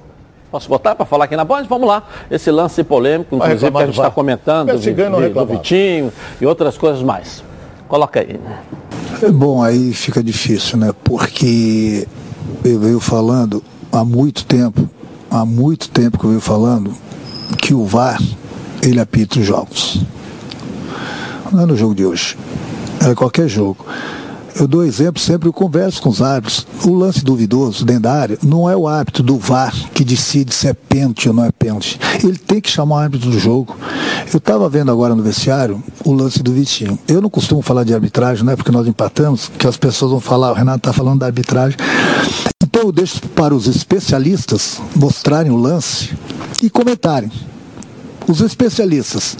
Posso 0.51 0.69
botar 0.69 0.95
para 0.95 1.05
falar 1.05 1.25
aqui 1.25 1.35
na 1.35 1.43
Band? 1.43 1.65
Vamos 1.67 1.87
lá. 1.87 2.03
Esse 2.31 2.49
lance 2.49 2.81
polêmico, 2.83 3.35
inclusive, 3.35 3.71
que 3.71 3.77
a 3.77 3.85
gente 3.85 3.95
está 3.95 4.09
comentando, 4.09 4.71
do, 4.71 4.79
de, 4.79 4.93
do 4.93 5.45
Vitinho 5.45 6.13
e 6.39 6.45
outras 6.45 6.77
coisas 6.77 7.01
mais. 7.03 7.43
Coloca 7.89 8.21
aí. 8.21 8.39
É 9.21 9.29
bom, 9.29 9.61
aí 9.61 9.91
fica 9.91 10.23
difícil, 10.23 10.77
né? 10.77 10.93
Porque 11.03 12.07
eu 12.63 12.79
venho 12.79 12.99
falando 13.01 13.61
há 13.91 14.05
muito 14.05 14.45
tempo, 14.45 14.89
há 15.29 15.45
muito 15.45 15.89
tempo 15.89 16.17
que 16.17 16.23
eu 16.23 16.29
venho 16.29 16.41
falando, 16.41 16.93
que 17.61 17.73
o 17.73 17.83
VAR, 17.83 18.21
ele 18.81 19.01
apita 19.01 19.39
os 19.39 19.45
jogos 19.45 20.05
não 21.51 21.61
é 21.61 21.65
no 21.65 21.75
jogo 21.75 21.95
de 21.95 22.05
hoje, 22.05 22.37
é 23.07 23.13
qualquer 23.13 23.47
jogo. 23.47 23.85
Eu 24.57 24.69
dou 24.69 24.85
exemplo 24.85 25.21
sempre, 25.21 25.49
eu 25.49 25.53
converso 25.53 26.01
com 26.01 26.07
os 26.07 26.21
árbitros. 26.21 26.65
O 26.85 26.93
lance 26.93 27.25
duvidoso 27.25 27.83
dentro 27.83 28.03
da 28.03 28.13
área 28.13 28.37
não 28.41 28.69
é 28.69 28.75
o 28.75 28.87
árbitro 28.87 29.21
do 29.21 29.37
VAR 29.37 29.75
que 29.93 30.05
decide 30.05 30.55
se 30.55 30.65
é 30.65 30.73
pênalti 30.73 31.27
ou 31.27 31.35
não 31.35 31.43
é 31.43 31.51
pênalti. 31.51 31.99
Ele 32.23 32.37
tem 32.37 32.61
que 32.61 32.69
chamar 32.69 32.95
o 32.95 32.99
árbitro 32.99 33.29
do 33.29 33.37
jogo. 33.37 33.75
Eu 34.31 34.37
estava 34.37 34.69
vendo 34.69 34.89
agora 34.89 35.13
no 35.13 35.21
vestiário 35.21 35.83
o 36.05 36.13
lance 36.13 36.41
do 36.41 36.53
Vitinho. 36.53 36.97
Eu 37.05 37.21
não 37.21 37.29
costumo 37.29 37.61
falar 37.61 37.83
de 37.83 37.93
arbitragem, 37.93 38.45
né? 38.45 38.55
Porque 38.55 38.71
nós 38.71 38.87
empatamos, 38.87 39.51
que 39.57 39.67
as 39.67 39.75
pessoas 39.75 40.11
vão 40.11 40.21
falar, 40.21 40.51
o 40.51 40.55
Renato 40.55 40.77
está 40.77 40.93
falando 40.93 41.19
da 41.19 41.25
arbitragem. 41.25 41.77
Então 42.63 42.83
eu 42.83 42.91
deixo 42.93 43.19
para 43.35 43.53
os 43.53 43.67
especialistas 43.67 44.79
mostrarem 44.95 45.51
o 45.51 45.57
lance 45.57 46.13
e 46.63 46.69
comentarem. 46.69 47.29
Os 48.27 48.41
especialistas 48.41 49.37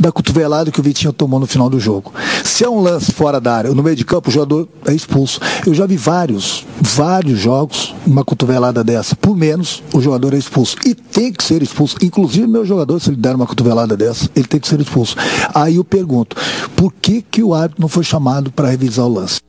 da 0.00 0.10
cotovelada 0.10 0.70
que 0.70 0.80
o 0.80 0.82
Vitinho 0.82 1.12
tomou 1.12 1.38
no 1.38 1.46
final 1.46 1.70
do 1.70 1.78
jogo. 1.78 2.12
Se 2.44 2.64
é 2.64 2.68
um 2.68 2.80
lance 2.80 3.12
fora 3.12 3.40
da 3.40 3.54
área, 3.54 3.72
no 3.72 3.82
meio 3.82 3.96
de 3.96 4.04
campo, 4.04 4.28
o 4.28 4.32
jogador 4.32 4.68
é 4.84 4.92
expulso. 4.92 5.40
Eu 5.64 5.74
já 5.74 5.86
vi 5.86 5.96
vários, 5.96 6.66
vários 6.80 7.38
jogos, 7.38 7.94
uma 8.06 8.24
cotovelada 8.24 8.82
dessa, 8.82 9.14
por 9.14 9.36
menos, 9.36 9.82
o 9.92 10.00
jogador 10.00 10.34
é 10.34 10.38
expulso. 10.38 10.76
E 10.84 10.94
tem 10.94 11.32
que 11.32 11.44
ser 11.44 11.62
expulso. 11.62 11.96
Inclusive, 12.02 12.46
meu 12.46 12.64
jogador, 12.64 13.00
se 13.00 13.10
ele 13.10 13.16
der 13.16 13.34
uma 13.34 13.46
cotovelada 13.46 13.96
dessa, 13.96 14.28
ele 14.34 14.46
tem 14.46 14.60
que 14.60 14.68
ser 14.68 14.80
expulso. 14.80 15.16
Aí 15.54 15.76
eu 15.76 15.84
pergunto, 15.84 16.36
por 16.74 16.92
que, 16.92 17.22
que 17.22 17.42
o 17.42 17.54
árbitro 17.54 17.80
não 17.80 17.88
foi 17.88 18.04
chamado 18.04 18.50
para 18.50 18.68
revisar 18.68 19.06
o 19.06 19.12
lance? 19.12 19.45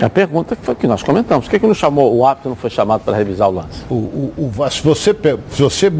A 0.00 0.10
pergunta 0.10 0.56
foi 0.60 0.74
que 0.74 0.86
nós 0.86 1.02
comentamos. 1.02 1.46
Por 1.46 1.50
que, 1.50 1.58
que 1.58 1.66
não 1.66 1.74
chamou, 1.74 2.14
o 2.14 2.26
árbitro 2.26 2.50
não 2.50 2.56
foi 2.56 2.68
chamado 2.68 3.00
para 3.00 3.16
revisar 3.16 3.48
o 3.48 3.52
lance? 3.52 3.82
O, 3.88 3.94
o, 3.94 4.52
o, 4.58 4.70
se 4.70 4.82
você, 4.82 5.16
se 5.50 5.62
você 5.62 5.92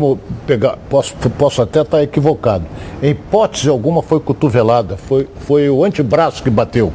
pegar, 0.47 0.77
posso, 0.91 1.15
posso 1.39 1.63
até 1.63 1.81
estar 1.81 2.03
equivocado. 2.03 2.65
Em 3.03 3.11
hipótese 3.11 3.69
alguma 3.69 4.03
foi 4.03 4.21
cotovelada, 4.21 4.97
foi, 4.97 5.27
foi 5.41 5.71
o 5.71 5.85
antebraço 5.85 6.43
que 6.43 6.51
bateu. 6.51 6.93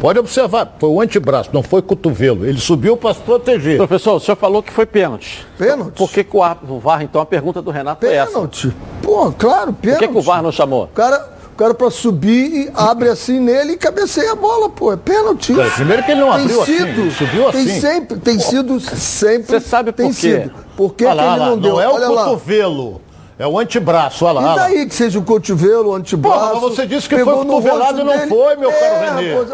Pode 0.00 0.18
observar, 0.18 0.74
foi 0.80 0.88
o 0.88 1.00
antebraço, 1.00 1.50
não 1.52 1.62
foi 1.62 1.80
cotovelo. 1.80 2.44
Ele 2.44 2.58
subiu 2.58 2.96
para 2.96 3.14
se 3.14 3.20
proteger. 3.20 3.76
Professor, 3.76 4.16
o 4.16 4.20
senhor 4.20 4.34
falou 4.34 4.60
que 4.60 4.72
foi 4.72 4.84
pênalti. 4.84 5.46
Pênalti? 5.56 5.96
Por 5.96 6.10
que, 6.10 6.24
que 6.24 6.36
o, 6.36 6.42
árbitro, 6.42 6.74
o 6.74 6.80
VAR, 6.80 7.02
então, 7.02 7.20
a 7.20 7.26
pergunta 7.26 7.62
do 7.62 7.70
Renato 7.70 8.00
pênalti. 8.00 8.16
foi 8.16 8.18
essa? 8.18 8.32
Pênalti. 8.32 8.76
Pô, 9.00 9.30
claro, 9.30 9.72
pênalti. 9.72 10.00
Por 10.00 10.08
que, 10.08 10.12
que 10.12 10.18
o 10.18 10.22
VAR 10.22 10.42
não 10.42 10.50
chamou? 10.50 10.84
O 10.84 10.88
cara, 10.88 11.24
cara 11.62 11.74
para 11.74 11.90
subir, 11.90 12.70
abre 12.74 13.08
assim 13.08 13.38
nele 13.38 13.72
e 13.72 13.76
cabeceia 13.76 14.32
a 14.32 14.34
bola, 14.34 14.68
pô. 14.68 14.92
É 14.92 14.96
pênalti. 14.96 15.54
Primeiro 15.76 16.02
que 16.02 16.10
ele 16.10 16.20
não 16.20 16.32
tem 16.32 16.42
abriu 16.42 16.62
assim, 16.62 16.76
sido, 16.76 17.02
assim, 17.02 17.10
subiu 17.10 17.52
tem 17.52 17.60
assim. 17.62 17.80
Sempre, 17.80 18.18
tem 18.18 18.36
pô. 18.36 18.42
sido 18.42 18.80
sempre. 18.80 19.46
Você 19.46 19.60
sabe 19.60 19.92
por 19.92 19.96
tem 19.96 20.12
quê? 20.12 20.42
Sido. 20.42 20.52
Por 20.76 20.94
que, 20.94 21.04
que 21.06 21.14
lá, 21.14 21.36
ele 21.36 21.44
não 21.44 21.54
lá, 21.54 21.56
deu? 21.56 21.72
Não 21.72 21.80
é 21.80 21.88
Olha 21.88 22.10
o 22.10 22.14
lá. 22.14 22.24
cotovelo. 22.24 23.00
É 23.38 23.46
o 23.46 23.58
antebraço, 23.58 24.24
olha 24.24 24.40
lá. 24.40 24.52
E 24.52 24.56
daí 24.56 24.86
que 24.86 24.94
seja 24.94 25.18
o 25.18 25.22
cotovelo, 25.22 25.90
o 25.90 25.94
antebraço. 25.94 26.54
Mas 26.54 26.60
você 26.60 26.86
disse 26.86 27.08
que 27.08 27.16
foi 27.16 27.34
cotovelado 27.34 28.00
e 28.00 28.04
não 28.04 28.16
dele. 28.16 28.28
foi, 28.28 28.56
meu 28.56 28.70
é, 28.70 28.72
caro 28.72 29.16
Renê. 29.16 29.34
Pois... 29.34 29.48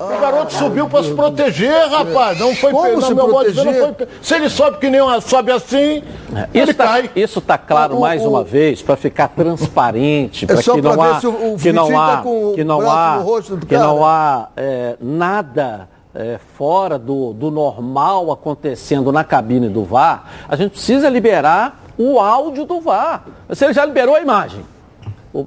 Ah, 0.00 0.16
o 0.16 0.18
garoto 0.18 0.54
subiu 0.54 0.88
para 0.88 1.04
se 1.04 1.12
proteger, 1.12 1.88
rapaz. 1.90 2.38
Não 2.38 2.54
foi 2.54 2.72
Como 2.72 3.02
se 3.02 3.14
proteger? 3.14 3.64
Não 3.66 3.94
foi, 3.94 4.08
se 4.22 4.34
ele 4.34 4.48
sobe 4.48 4.78
que 4.78 4.88
nem 4.88 4.98
uma, 4.98 5.20
sobe 5.20 5.52
assim, 5.52 6.02
é, 6.34 6.48
ele 6.54 6.72
tá, 6.72 6.84
cai. 6.84 7.10
Isso 7.14 7.38
está 7.38 7.58
claro 7.58 7.98
o, 7.98 8.00
mais 8.00 8.22
o, 8.22 8.30
uma 8.30 8.42
vez 8.42 8.80
para 8.80 8.96
ficar 8.96 9.28
transparente, 9.28 10.46
para 10.46 10.58
é 10.58 10.62
que, 10.62 10.80
não 10.80 11.02
há, 11.02 11.18
o, 11.18 11.56
que 11.58 11.70
não 11.70 12.00
há, 12.00 12.16
tá 12.16 12.22
que 12.54 12.64
não 12.64 12.90
há, 12.90 13.24
que 13.68 13.76
não 13.76 14.06
há 14.06 14.48
é, 14.56 14.96
nada 14.98 15.86
é, 16.14 16.40
fora 16.56 16.98
do, 16.98 17.34
do 17.34 17.50
normal 17.50 18.32
acontecendo 18.32 19.12
na 19.12 19.22
cabine 19.22 19.68
do 19.68 19.84
VAR. 19.84 20.24
A 20.48 20.56
gente 20.56 20.70
precisa 20.70 21.10
liberar 21.10 21.78
o 21.98 22.18
áudio 22.18 22.64
do 22.64 22.80
VAR. 22.80 23.24
Você 23.46 23.66
ele 23.66 23.74
já 23.74 23.84
liberou 23.84 24.14
a 24.14 24.22
imagem. 24.22 24.64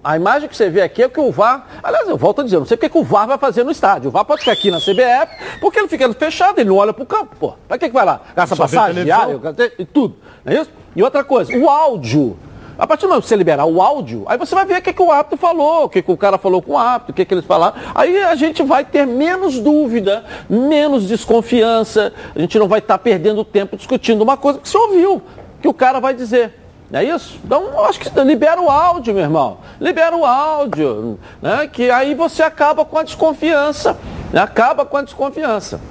A 0.04 0.16
imagem 0.16 0.48
que 0.48 0.56
você 0.56 0.70
vê 0.70 0.82
aqui 0.82 1.04
é 1.04 1.08
o 1.08 1.10
que 1.10 1.20
o 1.20 1.32
VAR. 1.32 1.68
Aliás, 1.84 2.08
eu 2.08 2.18
volto 2.18 2.42
a 2.42 2.44
dizer, 2.44 2.58
não 2.58 2.66
sei 2.66 2.76
o 2.76 2.78
que 2.78 2.98
o 2.98 3.04
VAR 3.04 3.28
vai 3.28 3.38
fazer 3.38 3.64
no 3.64 3.72
estádio. 3.72 4.10
O 4.10 4.12
VAR 4.12 4.24
pode 4.24 4.40
ficar 4.40 4.54
aqui 4.54 4.72
na 4.72 4.80
CBF, 4.80 5.60
porque 5.60 5.80
ele 5.80 5.90
fica 5.90 6.12
fechado, 6.14 6.60
ele 6.60 6.70
não 6.70 6.78
olha 6.78 6.94
para 6.94 7.04
o 7.04 7.06
campo, 7.06 7.36
pô. 7.38 7.54
Para 7.68 7.78
que, 7.78 7.88
que 7.88 7.94
vai 7.94 8.06
lá? 8.06 8.22
Gasta 8.36 8.56
passagem 8.56 9.04
diária 9.04 9.40
e 9.78 9.86
tudo. 9.86 10.16
Não 10.46 10.54
é 10.54 10.62
isso? 10.62 10.72
E 10.96 11.04
outra 11.04 11.24
coisa, 11.24 11.56
o 11.58 11.70
áudio. 11.70 12.38
A 12.78 12.88
partir 12.88 13.04
do 13.04 13.10
momento 13.10 13.24
que 13.24 13.30
você 13.30 13.36
liberar 13.36 13.66
o 13.66 13.82
áudio, 13.82 14.24
aí 14.26 14.38
você 14.38 14.56
vai 14.56 14.66
ver 14.66 14.80
o 14.80 14.82
que, 14.82 14.94
que 14.94 15.02
o 15.02 15.12
árbitro 15.12 15.38
falou, 15.38 15.86
o 15.86 15.90
que, 15.90 16.02
que 16.02 16.12
o 16.12 16.18
cara 16.18 16.40
falou 16.40 16.62
com 16.62 16.72
o 16.72 16.78
árbitro, 16.78 17.12
o 17.12 17.14
que, 17.14 17.24
que 17.24 17.34
eles 17.34 17.46
falaram. 17.46 17.76
Aí 17.94 18.24
a 18.24 18.34
gente 18.36 18.64
vai 18.64 18.84
ter 18.84 19.06
menos 19.06 19.60
dúvida, 19.60 20.24
menos 20.50 21.08
desconfiança, 21.08 22.12
a 22.36 22.40
gente 22.40 22.58
não 22.58 22.68
vai 22.68 22.80
estar 22.80 22.98
tá 22.98 23.04
perdendo 23.04 23.44
tempo 23.44 23.78
discutindo 23.78 24.22
uma 24.22 24.38
coisa 24.38 24.60
que 24.60 24.68
você 24.68 24.78
ouviu, 24.78 25.22
que 25.62 25.68
o 25.68 25.74
cara 25.74 26.00
vai 26.00 26.16
dizer. 26.16 26.63
Não 26.94 27.00
é 27.00 27.06
isso? 27.06 27.40
Então, 27.44 27.64
eu 27.74 27.86
acho 27.86 28.00
que 28.00 28.20
libera 28.20 28.62
o 28.62 28.70
áudio, 28.70 29.16
meu 29.16 29.24
irmão. 29.24 29.58
Libera 29.82 30.16
o 30.16 30.24
áudio, 30.24 31.18
né? 31.42 31.68
Que 31.68 31.90
aí 31.90 32.14
você 32.14 32.44
acaba 32.44 32.86
com 32.86 33.00
a 33.00 33.02
desconfiança. 33.02 33.98
Né? 34.32 34.40
Acaba 34.40 34.86
com 34.86 34.98
a 34.98 35.02
desconfiança. 35.02 35.82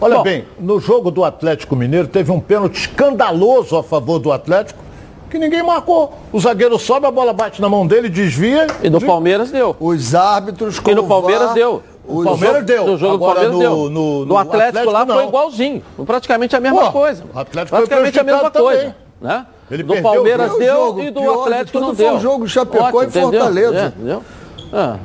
Olha 0.00 0.16
Bom, 0.16 0.22
bem, 0.22 0.46
no 0.58 0.80
jogo 0.80 1.10
do 1.10 1.24
Atlético 1.24 1.76
Mineiro 1.76 2.08
teve 2.08 2.32
um 2.32 2.40
pênalti 2.40 2.76
escandaloso 2.76 3.76
a 3.76 3.82
favor 3.82 4.18
do 4.18 4.32
Atlético 4.32 4.82
que 5.28 5.38
ninguém 5.38 5.62
marcou. 5.62 6.14
O 6.32 6.40
zagueiro 6.40 6.78
sobe, 6.78 7.04
a 7.04 7.10
bola 7.10 7.34
bate 7.34 7.60
na 7.60 7.68
mão 7.68 7.86
dele, 7.86 8.08
desvia. 8.08 8.66
E 8.82 8.88
no 8.88 8.98
Palmeiras 8.98 9.50
deu. 9.50 9.76
Os 9.78 10.14
árbitros 10.14 10.80
E 10.86 10.94
no 10.94 11.06
Palmeiras 11.06 11.52
deu. 11.52 11.82
O 12.08 12.24
Palmeiras 12.24 12.64
deu. 12.64 12.86
No 12.86 12.96
jogo 12.96 13.14
Agora, 13.16 13.40
do 13.40 13.50
Palmeiras 13.50 13.52
no, 13.52 13.58
deu. 13.58 13.90
No, 13.90 14.24
no, 14.24 14.38
Atlético, 14.38 14.68
Atlético, 14.68 14.92
lá 14.92 15.04
não. 15.04 15.16
foi 15.16 15.24
igualzinho. 15.26 15.82
Praticamente 16.06 16.56
a 16.56 16.60
mesma 16.60 16.86
Pô, 16.86 16.92
coisa. 16.92 17.24
O 17.34 17.38
Atlético 17.38 17.76
praticamente 17.76 18.18
a 18.18 18.24
mesma 18.24 18.50
também. 18.50 18.68
coisa. 18.68 18.96
Né? 19.20 19.46
Ele 19.70 19.82
do 19.82 20.00
Palmeiras 20.00 20.56
deu 20.58 20.74
jogo, 20.74 21.00
e 21.00 21.10
do 21.10 21.20
pior 21.20 21.42
Atlético 21.42 21.80
não 21.80 21.94
foi 21.94 22.04
deu. 22.04 22.14
o 22.14 22.20
jogo 22.20 22.48
Chapecó 22.48 22.84
Ótimo, 22.84 23.02
e 23.02 23.10
Fortaleza. 23.10 23.78
É, 23.78 23.86
entendeu? 23.86 24.22
Ah. 24.72 24.96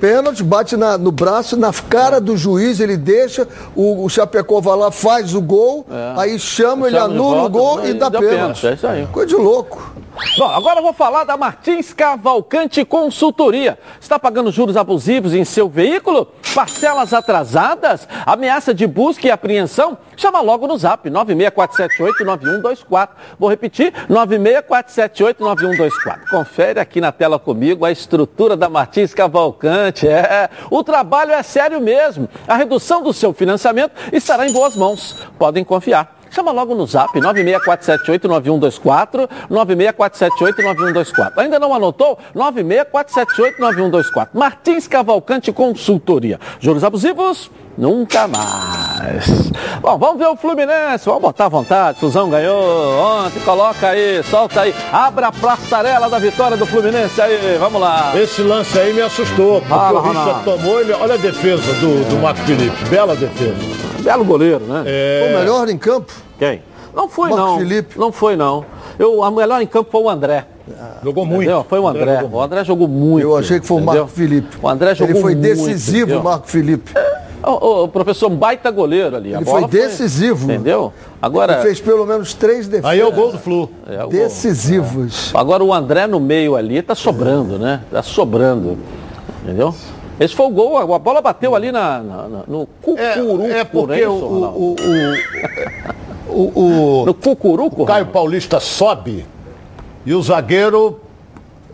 Pênalti, 0.00 0.42
bate 0.42 0.76
na, 0.76 0.96
no 0.96 1.12
braço, 1.12 1.56
na 1.56 1.72
cara 1.72 2.20
do 2.20 2.36
juiz, 2.36 2.80
ele 2.80 2.96
deixa, 2.96 3.46
o, 3.76 4.04
o 4.04 4.08
Chapecó 4.08 4.60
vai 4.60 4.76
lá, 4.76 4.90
faz 4.90 5.34
o 5.34 5.40
gol, 5.40 5.86
é. 5.90 6.20
aí 6.20 6.38
chama, 6.38 6.88
ele 6.88 6.98
anula 6.98 7.44
o 7.44 7.50
gol 7.50 7.86
e 7.86 7.94
dá 7.94 8.10
pênalti. 8.10 8.30
pênalti. 8.30 8.66
É 8.66 8.72
isso 8.74 8.86
aí. 8.86 9.06
Coisa 9.06 9.28
de 9.28 9.36
louco. 9.36 9.94
Bom, 10.36 10.48
agora 10.48 10.82
vou 10.82 10.92
falar 10.92 11.24
da 11.24 11.36
Martins 11.36 11.92
Cavalcante 11.92 12.84
Consultoria. 12.84 13.76
Está 14.00 14.16
pagando 14.18 14.52
juros 14.52 14.76
abusivos 14.76 15.32
em 15.34 15.44
seu 15.44 15.68
veículo? 15.68 16.28
Parcelas 16.54 17.12
atrasadas? 17.14 18.08
Ameaça 18.26 18.74
de 18.74 18.86
busca 18.86 19.26
e 19.26 19.30
apreensão? 19.30 19.96
Chama 20.16 20.40
logo 20.40 20.66
no 20.66 20.76
zap 20.76 21.08
964789124. 21.10 23.08
Vou 23.38 23.48
repetir, 23.48 23.92
964789124. 24.08 26.28
Confere 26.30 26.80
aqui 26.80 27.00
na 27.00 27.12
tela 27.12 27.38
comigo 27.38 27.84
a 27.84 27.90
estrutura 27.90 28.56
da 28.56 28.68
Martins 28.68 29.14
Cavalcante. 29.14 30.06
É, 30.06 30.50
o 30.70 30.84
trabalho 30.84 31.32
é 31.32 31.42
sério 31.42 31.80
mesmo. 31.80 32.28
A 32.46 32.56
redução 32.56 33.02
do 33.02 33.12
seu 33.12 33.32
financiamento 33.32 33.92
estará 34.12 34.46
em 34.46 34.52
boas 34.52 34.76
mãos. 34.76 35.16
Podem 35.38 35.64
confiar. 35.64 36.19
Chama 36.30 36.52
logo 36.52 36.74
no 36.74 36.86
zap 36.86 37.18
964789124, 37.18 39.28
964789124. 39.50 41.32
Ainda 41.36 41.58
não 41.58 41.74
anotou? 41.74 42.18
964789124. 42.34 44.28
Martins 44.32 44.86
Cavalcante 44.86 45.52
Consultoria. 45.52 46.38
Juros 46.60 46.84
abusivos? 46.84 47.50
Nunca 47.80 48.28
mais. 48.28 49.50
Bom, 49.80 49.96
vamos 49.96 50.18
ver 50.18 50.26
o 50.26 50.36
Fluminense. 50.36 51.06
Vamos 51.06 51.22
botar 51.22 51.46
à 51.46 51.48
vontade. 51.48 51.98
Fusão 51.98 52.28
ganhou 52.28 52.54
ontem. 53.00 53.40
Coloca 53.40 53.88
aí, 53.88 54.22
solta 54.24 54.60
aí. 54.60 54.74
Abra 54.92 55.28
a 55.28 55.32
passarela 55.32 56.06
da 56.10 56.18
vitória 56.18 56.58
do 56.58 56.66
Fluminense 56.66 57.18
aí. 57.22 57.56
Vamos 57.58 57.80
lá. 57.80 58.12
Esse 58.14 58.42
lance 58.42 58.78
aí 58.78 58.92
me 58.92 59.00
assustou. 59.00 59.62
Porque 59.62 59.68
Fala, 59.68 59.98
o 59.98 60.02
Richard 60.02 60.44
tomou. 60.44 60.78
Ele... 60.78 60.92
Olha 60.92 61.14
a 61.14 61.16
defesa 61.16 61.72
do, 61.80 62.06
do 62.10 62.20
Marco 62.20 62.40
Felipe. 62.40 62.84
Bela 62.90 63.16
defesa. 63.16 63.56
Belo 64.02 64.26
goleiro, 64.26 64.60
né? 64.66 64.82
É... 64.84 65.32
O 65.32 65.38
melhor 65.38 65.66
em 65.70 65.78
campo. 65.78 66.12
Quem? 66.38 66.62
Não 66.94 67.08
foi, 67.08 67.30
Marcos 67.30 67.46
não. 67.46 67.58
Felipe. 67.60 67.98
Não 67.98 68.12
foi, 68.12 68.36
não. 68.36 68.62
Eu, 68.98 69.24
a 69.24 69.30
melhor 69.30 69.62
em 69.62 69.66
campo 69.66 69.90
foi 69.90 70.02
o 70.02 70.10
André. 70.10 70.44
Jogou 71.02 71.24
muito. 71.24 71.44
Entendeu? 71.44 71.64
Foi 71.66 71.78
o 71.78 71.88
André. 71.88 72.18
André 72.18 72.28
o 72.30 72.40
André 72.42 72.64
jogou 72.64 72.86
muito. 72.86 73.26
Eu 73.26 73.38
achei 73.38 73.58
que 73.58 73.66
foi 73.66 73.78
entendeu? 73.78 74.02
o 74.02 74.04
Marco 74.04 74.14
Felipe. 74.14 74.58
O 74.62 74.68
André 74.68 74.94
jogou 74.94 75.14
Ele 75.14 75.22
foi 75.22 75.34
muito, 75.34 75.42
decisivo, 75.42 76.10
entendeu? 76.10 76.22
Marco 76.22 76.46
Felipe. 76.46 76.92
O, 77.42 77.84
o, 77.84 77.88
professor, 77.88 78.28
baita 78.28 78.70
goleiro 78.70 79.16
ali. 79.16 79.32
Ele 79.32 79.44
foi 79.44 79.66
decisivo. 79.66 80.46
Foi, 80.46 80.54
entendeu? 80.54 80.92
Agora, 81.20 81.54
Ele 81.54 81.62
fez 81.62 81.80
pelo 81.80 82.04
menos 82.06 82.34
três 82.34 82.68
defesas. 82.68 82.90
Aí 82.90 83.00
é 83.00 83.06
o 83.06 83.12
gol 83.12 83.32
do 83.32 83.38
Flu. 83.38 83.70
É, 83.86 84.04
o 84.04 84.08
Decisivos. 84.08 85.30
Gol. 85.32 85.40
Agora 85.40 85.64
o 85.64 85.72
André 85.72 86.06
no 86.06 86.20
meio 86.20 86.56
ali 86.56 86.82
tá 86.82 86.94
sobrando, 86.94 87.58
né? 87.58 87.80
Tá 87.90 88.02
sobrando. 88.02 88.78
Entendeu? 89.42 89.74
Esse 90.20 90.34
foi 90.34 90.46
o 90.46 90.50
gol, 90.50 90.92
a 90.92 90.98
bola 90.98 91.22
bateu 91.22 91.54
ali 91.54 91.72
na, 91.72 92.02
na, 92.02 92.28
na 92.28 92.42
no 92.46 92.68
cucuruco, 92.82 93.42
é, 93.46 93.60
é 93.60 93.64
porque 93.64 94.02
né, 94.02 94.06
o, 94.06 94.12
o, 94.12 94.76
o, 96.28 96.60
o, 96.60 97.06
no 97.06 97.14
cucuruco, 97.14 97.82
o 97.82 97.86
Caio 97.86 98.04
Paulista 98.04 98.60
sobe 98.60 99.24
e 100.04 100.12
o 100.12 100.22
zagueiro 100.22 101.00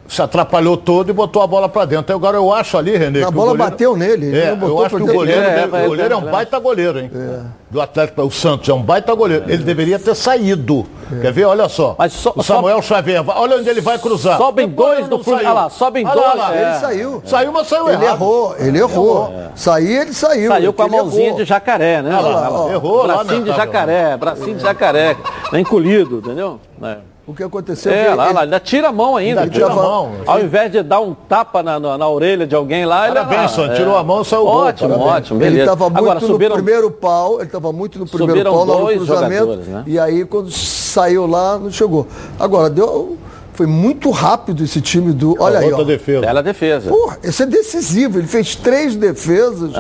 se 0.08 0.22
atrapalhou 0.22 0.76
todo 0.76 1.10
e 1.10 1.12
botou 1.12 1.42
a 1.42 1.46
bola 1.46 1.68
para 1.68 1.84
dentro. 1.84 2.14
Agora 2.14 2.36
eu 2.36 2.52
acho 2.52 2.76
ali, 2.78 2.96
Renê. 2.96 3.22
A 3.22 3.30
bola 3.30 3.52
goleiro... 3.52 3.70
bateu 3.70 3.96
nele. 3.96 4.36
É, 4.36 4.56
eu 4.60 4.84
acho 4.84 4.96
que 4.96 5.02
o 5.02 5.06
goleiro, 5.06 5.42
é, 5.42 5.66
deve... 5.66 5.84
o 5.84 5.88
goleiro 5.88 6.14
é, 6.14 6.16
um 6.16 6.30
baita 6.30 6.58
goleiro, 6.58 6.98
hein? 6.98 7.10
É. 7.14 7.40
Do 7.68 7.80
Atlético, 7.80 8.22
o 8.22 8.30
Santos 8.30 8.68
é 8.68 8.72
um 8.72 8.82
baita 8.82 9.12
goleiro. 9.14 9.44
Ele 9.48 9.64
deveria 9.64 9.98
ter 9.98 10.14
saído. 10.14 10.86
É. 11.12 11.20
Quer 11.20 11.32
ver? 11.32 11.44
Olha 11.44 11.68
só. 11.68 11.96
So, 12.10 12.32
o 12.36 12.42
Samuel. 12.42 12.80
Xavier, 12.80 13.24
olha 13.26 13.56
onde 13.56 13.68
ele 13.68 13.80
vai 13.80 13.98
cruzar. 13.98 14.38
Sobem 14.38 14.68
dois 14.68 15.08
do 15.08 15.22
Fluminense. 15.22 15.50
Olha 15.50 15.62
lá, 15.62 15.70
sobem 15.70 16.04
dois. 16.04 16.36
Lá, 16.36 16.56
é. 16.56 16.62
Ele 16.62 16.78
saiu. 16.78 17.22
Saiu, 17.24 17.52
mas 17.52 17.66
saiu 17.66 17.88
ele 17.88 18.04
errado. 18.04 18.16
Errou, 18.16 18.56
ele 18.58 18.78
errou. 18.78 19.32
É. 19.32 19.50
Sair, 19.56 20.02
ele 20.02 20.12
saiu. 20.12 20.48
Saiu 20.48 20.72
com 20.72 20.82
a 20.82 20.88
mãozinha 20.88 21.26
errou. 21.26 21.38
de 21.38 21.44
jacaré, 21.44 22.02
né? 22.02 22.16
Olha 22.16 22.28
lá, 22.28 22.50
ó, 22.50 22.70
errou 22.70 23.02
bracinho 23.02 23.44
lá, 23.44 23.50
de 23.50 23.56
jacaré, 23.56 24.16
bracinho 24.16 24.56
de 24.56 24.62
jacaré. 24.62 25.16
Tá 25.50 25.58
encolhido, 25.58 26.18
entendeu? 26.18 26.60
É. 26.82 27.15
O 27.26 27.34
que 27.34 27.42
aconteceu? 27.42 27.92
É, 27.92 28.14
lá, 28.14 28.30
lá, 28.30 28.42
ainda 28.42 28.60
tira 28.60 28.88
a 28.88 28.92
mão 28.92 29.16
ainda. 29.16 29.40
Ainda 29.40 29.52
tira 29.52 29.66
a 29.66 29.74
mão. 29.74 30.12
Ao 30.24 30.40
invés 30.40 30.70
de 30.70 30.80
dar 30.82 31.00
um 31.00 31.12
tapa 31.12 31.60
na, 31.60 31.80
na, 31.80 31.98
na 31.98 32.08
orelha 32.08 32.46
de 32.46 32.54
alguém 32.54 32.86
lá, 32.86 33.06
ele 33.06 33.14
Parabéns, 33.16 33.50
Son, 33.50 33.68
tirou 33.74 33.96
a 33.96 34.04
mão, 34.04 34.22
saiu 34.22 34.42
o 34.42 34.44
gol. 34.44 34.54
Ótimo, 34.58 34.88
Parabéns. 34.90 35.12
ótimo, 35.12 35.38
beleza. 35.40 35.56
Ele 35.56 35.62
estava 35.64 35.90
muito 35.90 35.98
Agora, 35.98 36.20
subiram... 36.20 36.56
no 36.56 36.62
primeiro 36.62 36.90
pau, 36.90 37.34
ele 37.38 37.44
estava 37.46 37.72
muito 37.72 37.98
no 37.98 38.06
primeiro 38.06 38.32
Subiram 38.32 38.52
pau, 38.52 38.64
lá 38.64 38.80
no 38.92 38.96
cruzamento. 38.96 39.56
né? 39.56 39.82
E 39.88 39.98
aí, 39.98 40.24
quando 40.24 40.52
saiu 40.52 41.26
lá, 41.26 41.58
não 41.58 41.70
chegou. 41.70 42.06
Agora, 42.38 42.70
deu. 42.70 43.16
Foi 43.56 43.66
muito 43.66 44.10
rápido 44.10 44.62
esse 44.62 44.80
time 44.82 45.12
do. 45.12 45.34
Olha 45.38 45.60
aí. 45.60 45.72
Ó. 45.72 45.82
defesa. 45.82 46.20
Bela 46.20 46.42
defesa. 46.42 46.90
Porra, 46.90 47.18
esse 47.24 47.42
é 47.42 47.46
decisivo. 47.46 48.18
Ele 48.18 48.26
fez 48.26 48.54
três 48.54 48.94
defesas 48.94 49.70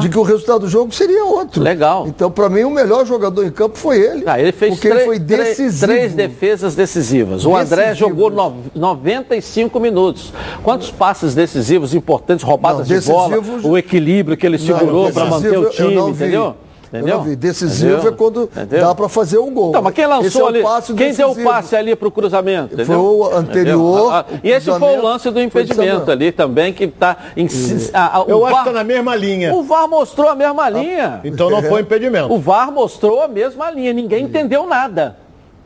de 0.00 0.08
que 0.08 0.18
o 0.18 0.22
resultado 0.22 0.60
do 0.60 0.68
jogo 0.68 0.94
seria 0.94 1.24
outro. 1.24 1.62
Legal. 1.62 2.06
Então, 2.08 2.30
para 2.30 2.48
mim, 2.48 2.64
o 2.64 2.70
melhor 2.70 3.04
jogador 3.04 3.44
em 3.44 3.50
campo 3.50 3.76
foi 3.76 3.98
ele. 4.00 4.24
Ah, 4.26 4.40
ele 4.40 4.50
fez 4.52 4.72
porque 4.74 4.88
três, 4.88 5.00
ele 5.02 5.06
foi 5.06 5.18
decisivo. 5.18 5.86
três 5.92 6.14
defesas 6.14 6.74
decisivas. 6.74 7.44
O 7.44 7.54
André 7.54 7.88
Decisivo. 7.90 8.08
jogou 8.08 8.30
no- 8.30 8.62
95 8.74 9.78
minutos. 9.78 10.32
Quantos 10.62 10.90
passes 10.90 11.34
decisivos 11.34 11.94
importantes, 11.94 12.44
roubadas 12.44 12.88
Não, 12.88 12.98
de 12.98 13.06
bola, 13.06 13.36
decisivos- 13.36 13.64
o 13.64 13.76
equilíbrio 13.76 14.36
que 14.36 14.46
ele 14.46 14.58
segurou 14.58 15.12
para 15.12 15.26
manter 15.26 15.50
o 15.58 15.64
eu 15.64 15.70
time, 15.70 15.94
entendeu? 16.10 16.54
Eu 16.92 16.98
Entendeu? 17.00 17.16
não 17.18 17.24
vi. 17.24 17.36
Decisivo 17.36 17.92
Entendeu? 17.94 18.12
é 18.12 18.14
quando 18.16 18.42
Entendeu? 18.44 18.80
dá 18.80 18.94
para 18.94 19.08
fazer 19.08 19.38
o 19.38 19.46
gol. 19.50 19.70
Então, 19.70 19.82
mas 19.82 19.94
quem 19.94 20.04
Esse 20.04 20.12
é 20.12 20.16
lançou 20.16 20.42
o 20.42 20.46
ali? 20.46 20.62
passe 20.62 20.94
Quem 20.94 21.12
deu 21.12 21.26
o 21.26 21.28
decisivo. 21.30 21.50
passe 21.50 21.76
ali 21.76 21.96
para 21.96 22.08
o 22.08 22.10
cruzamento? 22.10 22.74
Foi 22.74 22.82
entendeu? 22.84 23.00
o 23.18 23.34
anterior? 23.36 24.12
Ah, 24.12 24.24
ah, 24.30 24.34
E 24.42 24.50
esse 24.50 24.70
foi 24.70 24.96
o 24.98 25.02
lance 25.02 25.28
do 25.28 25.34
foi 25.34 25.42
impedimento 25.44 26.10
ali 26.10 26.32
também, 26.32 26.72
que 26.72 26.84
está 26.84 27.16
em. 27.36 27.46
a- 27.92 28.16
a- 28.18 28.22
o 28.22 28.28
Eu 28.30 28.44
acho 28.46 28.54
VAR 28.54 28.64
que 28.64 28.70
tá 28.70 28.74
na 28.76 28.84
mesma 28.84 29.14
linha. 29.14 29.54
O 29.54 29.62
VAR 29.62 29.86
mostrou 29.88 30.28
a 30.30 30.34
mesma 30.34 30.68
linha. 30.70 31.20
Então 31.24 31.50
não 31.50 31.62
foi 31.62 31.80
impedimento. 31.82 32.32
O 32.32 32.38
VAR 32.38 32.72
mostrou 32.72 33.22
a 33.22 33.28
mesma 33.28 33.70
linha, 33.70 33.92
ninguém 33.92 34.24
entendeu 34.24 34.66
nada. 34.66 35.16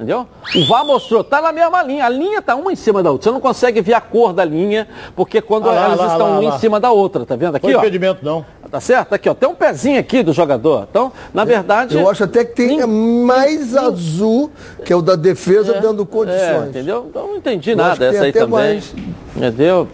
Entendeu? 0.02 0.26
O 0.56 0.66
VAR 0.66 0.84
mostrou, 0.84 1.22
tá 1.22 1.40
na 1.40 1.52
mesma 1.52 1.80
linha. 1.82 2.04
A 2.04 2.08
linha 2.08 2.42
tá 2.42 2.56
uma 2.56 2.72
em 2.72 2.76
cima 2.76 3.02
da 3.04 3.12
outra. 3.12 3.24
Você 3.24 3.30
não 3.32 3.40
consegue 3.40 3.80
ver 3.80 3.94
a 3.94 4.00
cor 4.00 4.32
da 4.32 4.44
linha, 4.44 4.88
porque 5.14 5.40
quando 5.40 5.68
Ah 5.70 5.72
lá, 5.72 5.84
elas 5.84 5.98
lá, 5.98 6.06
estão 6.08 6.26
lá, 6.30 6.38
uma 6.40 6.50
lá. 6.50 6.56
em 6.56 6.58
cima 6.58 6.80
da 6.80 6.90
outra, 6.90 7.24
tá 7.24 7.36
vendo 7.36 7.54
aqui, 7.54 7.66
Foi 7.66 7.74
ó? 7.74 7.78
impedimento, 7.78 8.24
não. 8.24 8.44
Tá 8.68 8.80
certo? 8.80 9.12
Aqui, 9.12 9.28
ó. 9.28 9.34
Tem 9.34 9.48
um 9.48 9.54
pezinho 9.54 10.00
aqui 10.00 10.22
do 10.22 10.32
jogador. 10.32 10.88
Então, 10.90 11.12
na 11.32 11.44
verdade. 11.44 11.94
Eu 11.96 12.08
acho 12.10 12.24
até 12.24 12.44
que 12.44 12.54
tem 12.56 12.80
é 12.80 12.86
Nin- 12.86 13.22
mais 13.24 13.76
azul, 13.76 14.50
que 14.84 14.92
é 14.92 14.96
o 14.96 15.02
da 15.02 15.14
defesa, 15.14 15.74
dando 15.80 16.02
É, 16.02 16.06
condições. 16.06 16.68
entendeu? 16.70 17.06
Então 17.08 17.28
não 17.28 17.36
entendi 17.36 17.70
Eu 17.72 17.76
nada 17.76 18.04
essa 18.06 18.24
aí 18.24 18.30
até 18.30 18.40
também. 18.40 18.50
mais. 18.58 18.94
Entendeu? 19.36 19.86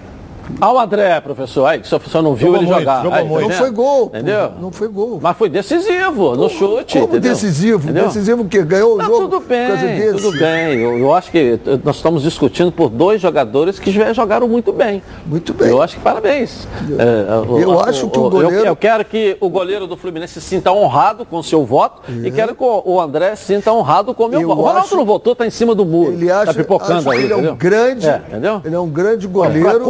Ah, 0.61 0.73
o 0.73 0.79
André, 0.79 1.21
professor, 1.21 1.67
aí, 1.67 1.79
que 1.81 1.87
o 1.87 2.01
senhor 2.01 2.23
não 2.23 2.35
viu 2.35 2.47
Jogou 2.49 2.57
ele 2.63 2.67
muito, 2.67 2.79
jogar. 2.81 3.03
jogou 3.03 3.13
Aí, 3.19 3.23
tá 3.23 3.29
muito. 3.29 3.49
Não 3.49 3.57
foi 3.57 3.71
gol. 3.71 4.07
Entendeu? 4.07 4.51
Não 4.61 4.73
foi 4.73 4.89
gol. 4.89 5.19
Mas 5.23 5.37
foi 5.37 5.49
decisivo 5.49 6.37
no 6.37 6.49
chute. 6.49 6.95
Como 6.99 7.05
entendeu? 7.13 7.33
decisivo? 7.33 7.85
Entendeu? 7.85 8.05
Decisivo 8.07 8.45
que 8.47 8.63
ganhou 8.63 8.95
o 8.95 8.99
Não, 8.99 9.05
jogo 9.07 9.29
tudo 9.29 9.41
bem, 9.41 9.69
tudo 10.17 10.33
bem. 10.39 10.81
Eu, 10.81 10.99
eu 10.99 11.15
acho 11.15 11.31
que 11.31 11.59
eh, 11.65 11.79
nós 11.85 11.97
estamos 11.97 12.23
discutindo 12.23 12.73
por 12.73 12.89
dois 12.89 13.21
jogadores 13.21 13.79
que 13.79 13.91
jogaram 14.15 14.49
muito 14.49 14.73
bem. 14.73 15.03
Muito 15.27 15.53
bem. 15.55 15.69
Eu 15.69 15.81
acho 15.83 15.97
que 15.97 16.03
parabéns. 16.03 16.67
É, 16.99 17.63
Eu 17.63 17.81
acho 17.81 18.09
que 18.09 18.19
o 18.19 18.25
eu- 18.25 18.31
goleiro- 18.31 18.67
Eu, 18.67 18.77
quero 18.77 19.05
que 19.05 19.37
o 19.41 19.49
goleiro 19.49 19.87
do 19.87 19.97
Fluminense 19.97 20.35
se 20.35 20.41
sinta 20.41 20.73
honrado 20.73 21.25
com 21.25 21.37
o 21.39 21.43
seu 21.45 21.65
voto 21.65 22.03
e 22.25 22.31
quero 22.31 22.55
que 22.55 22.63
o, 22.65 23.01
André 23.01 23.37
se 23.37 23.45
sinta 23.47 23.73
honrado 23.73 24.13
com 24.15 24.25
o 24.25 24.29
meu 24.29 24.41
Eu 24.41 24.49
voto. 24.49 24.61
O 24.61 24.63
Ronaldo 24.63 24.87
acho- 24.87 24.97
não 24.97 25.05
votou, 25.05 25.33
está 25.35 25.47
em 25.47 25.51
cima 25.51 25.75
do 25.75 25.85
muro. 25.85 26.13
Ele 26.13 26.31
acha, 26.31 26.47
tá 26.47 26.55
pipocando 26.55 26.99
acho 27.01 27.11
aí, 27.11 27.25
ele 27.25 27.33
é 27.33 27.37
entendeu? 27.37 27.53
um 27.53 27.57
grande, 27.57 28.09
É, 28.09 28.23
entendeu? 28.29 28.63
ele 28.65 28.75
é 28.75 28.81
um 28.81 28.89
grande 28.89 29.29
Para 29.29 29.49
goleiro. 29.49 29.85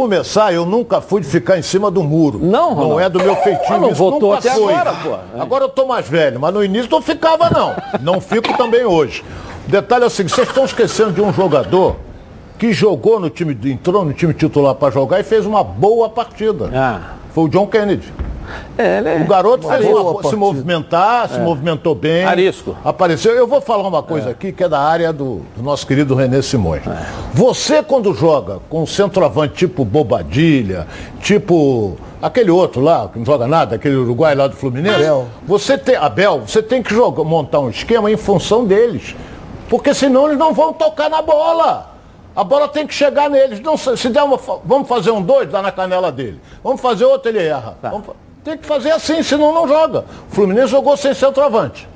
Começar, 0.49 0.53
eu 0.53 0.65
nunca 0.65 1.01
fui 1.01 1.21
de 1.21 1.27
ficar 1.27 1.57
em 1.57 1.61
cima 1.61 1.89
do 1.91 2.03
muro. 2.03 2.39
Não, 2.39 2.69
Ronaldo. 2.69 2.89
Não 2.89 2.99
é 2.99 3.09
do 3.09 3.19
meu 3.19 3.35
feitio. 3.37 3.65
Mas 3.69 3.81
não 3.81 3.87
isso 3.89 3.97
votou 3.97 4.33
até 4.33 4.51
foi. 4.51 4.73
agora, 4.73 4.93
pô. 4.93 5.39
Agora 5.39 5.63
eu 5.65 5.69
tô 5.69 5.85
mais 5.85 6.07
velho, 6.07 6.39
mas 6.39 6.53
no 6.53 6.63
início 6.63 6.89
não 6.91 7.01
ficava, 7.01 7.49
não. 7.49 7.75
Não 8.01 8.21
fico 8.21 8.55
também 8.57 8.85
hoje. 8.85 9.23
O 9.67 9.71
detalhe 9.71 10.03
é 10.03 10.07
o 10.07 10.09
seguinte, 10.09 10.35
vocês 10.35 10.47
estão 10.47 10.65
esquecendo 10.65 11.11
de 11.11 11.21
um 11.21 11.31
jogador 11.31 11.97
que 12.57 12.73
jogou 12.73 13.19
no 13.19 13.29
time, 13.29 13.57
entrou 13.71 14.03
no 14.03 14.13
time 14.13 14.33
titular 14.33 14.75
para 14.75 14.91
jogar 14.91 15.19
e 15.19 15.23
fez 15.23 15.45
uma 15.45 15.63
boa 15.63 16.09
partida. 16.09 16.69
Ah. 16.73 17.13
Foi 17.33 17.45
o 17.45 17.47
John 17.47 17.67
Kennedy. 17.67 18.11
É, 18.77 18.97
é- 19.03 19.21
O 19.23 19.27
garoto 19.27 19.67
fez 19.67 19.85
boa 19.85 20.11
uma, 20.11 20.23
se 20.23 20.35
movimentar, 20.35 21.29
se 21.29 21.39
movimentou 21.39 21.93
bem. 21.95 22.23
Arisco. 22.25 22.75
Apareceu. 22.83 23.33
Eu 23.33 23.47
vou 23.47 23.61
falar 23.61 23.87
uma 23.87 24.03
coisa 24.03 24.29
aqui 24.29 24.51
que 24.51 24.63
é 24.63 24.69
da 24.69 24.79
área 24.79 25.11
do, 25.13 25.41
do 25.55 25.63
nosso 25.63 25.85
querido 25.85 26.15
René 26.15 26.41
Simões. 26.41 26.83
Você, 27.33 27.81
quando 27.83 28.13
joga 28.13 28.59
com 28.69 28.83
um 28.83 28.87
centroavante 28.87 29.53
tipo 29.55 29.83
Bobadilha, 29.85 30.87
tipo 31.21 31.97
aquele 32.21 32.51
outro 32.51 32.81
lá, 32.81 33.07
que 33.11 33.17
não 33.19 33.25
joga 33.25 33.47
nada, 33.47 33.75
aquele 33.75 33.95
Uruguai 33.95 34.35
lá 34.35 34.47
do 34.47 34.55
Fluminense, 34.55 34.95
Abel. 34.97 35.27
você 35.45 35.77
tem, 35.77 35.95
Abel, 35.95 36.41
você 36.45 36.61
tem 36.61 36.81
que 36.83 36.93
jogar, 36.93 37.23
montar 37.23 37.59
um 37.59 37.69
esquema 37.69 38.11
em 38.11 38.17
função 38.17 38.65
deles. 38.65 39.15
Porque 39.69 39.93
senão 39.93 40.25
eles 40.27 40.37
não 40.37 40.53
vão 40.53 40.73
tocar 40.73 41.09
na 41.09 41.21
bola. 41.21 41.91
A 42.35 42.43
bola 42.43 42.67
tem 42.67 42.87
que 42.87 42.93
chegar 42.93 43.29
neles. 43.29 43.59
Não, 43.59 43.75
se 43.77 44.09
der 44.09 44.23
uma, 44.23 44.39
vamos 44.65 44.87
fazer 44.87 45.11
um 45.11 45.21
dois, 45.21 45.49
dá 45.49 45.61
na 45.61 45.71
canela 45.71 46.11
dele. 46.11 46.39
Vamos 46.63 46.81
fazer 46.81 47.05
outro, 47.05 47.29
ele 47.29 47.39
erra. 47.43 47.77
Vamos 47.81 48.07
fa- 48.07 48.13
tem 48.43 48.57
que 48.57 48.65
fazer 48.65 48.91
assim, 48.91 49.21
senão 49.23 49.53
não 49.53 49.67
joga. 49.67 50.05
O 50.31 50.35
Fluminense 50.35 50.67
jogou 50.67 50.95
sem 50.97 51.13
centroavante. 51.13 51.87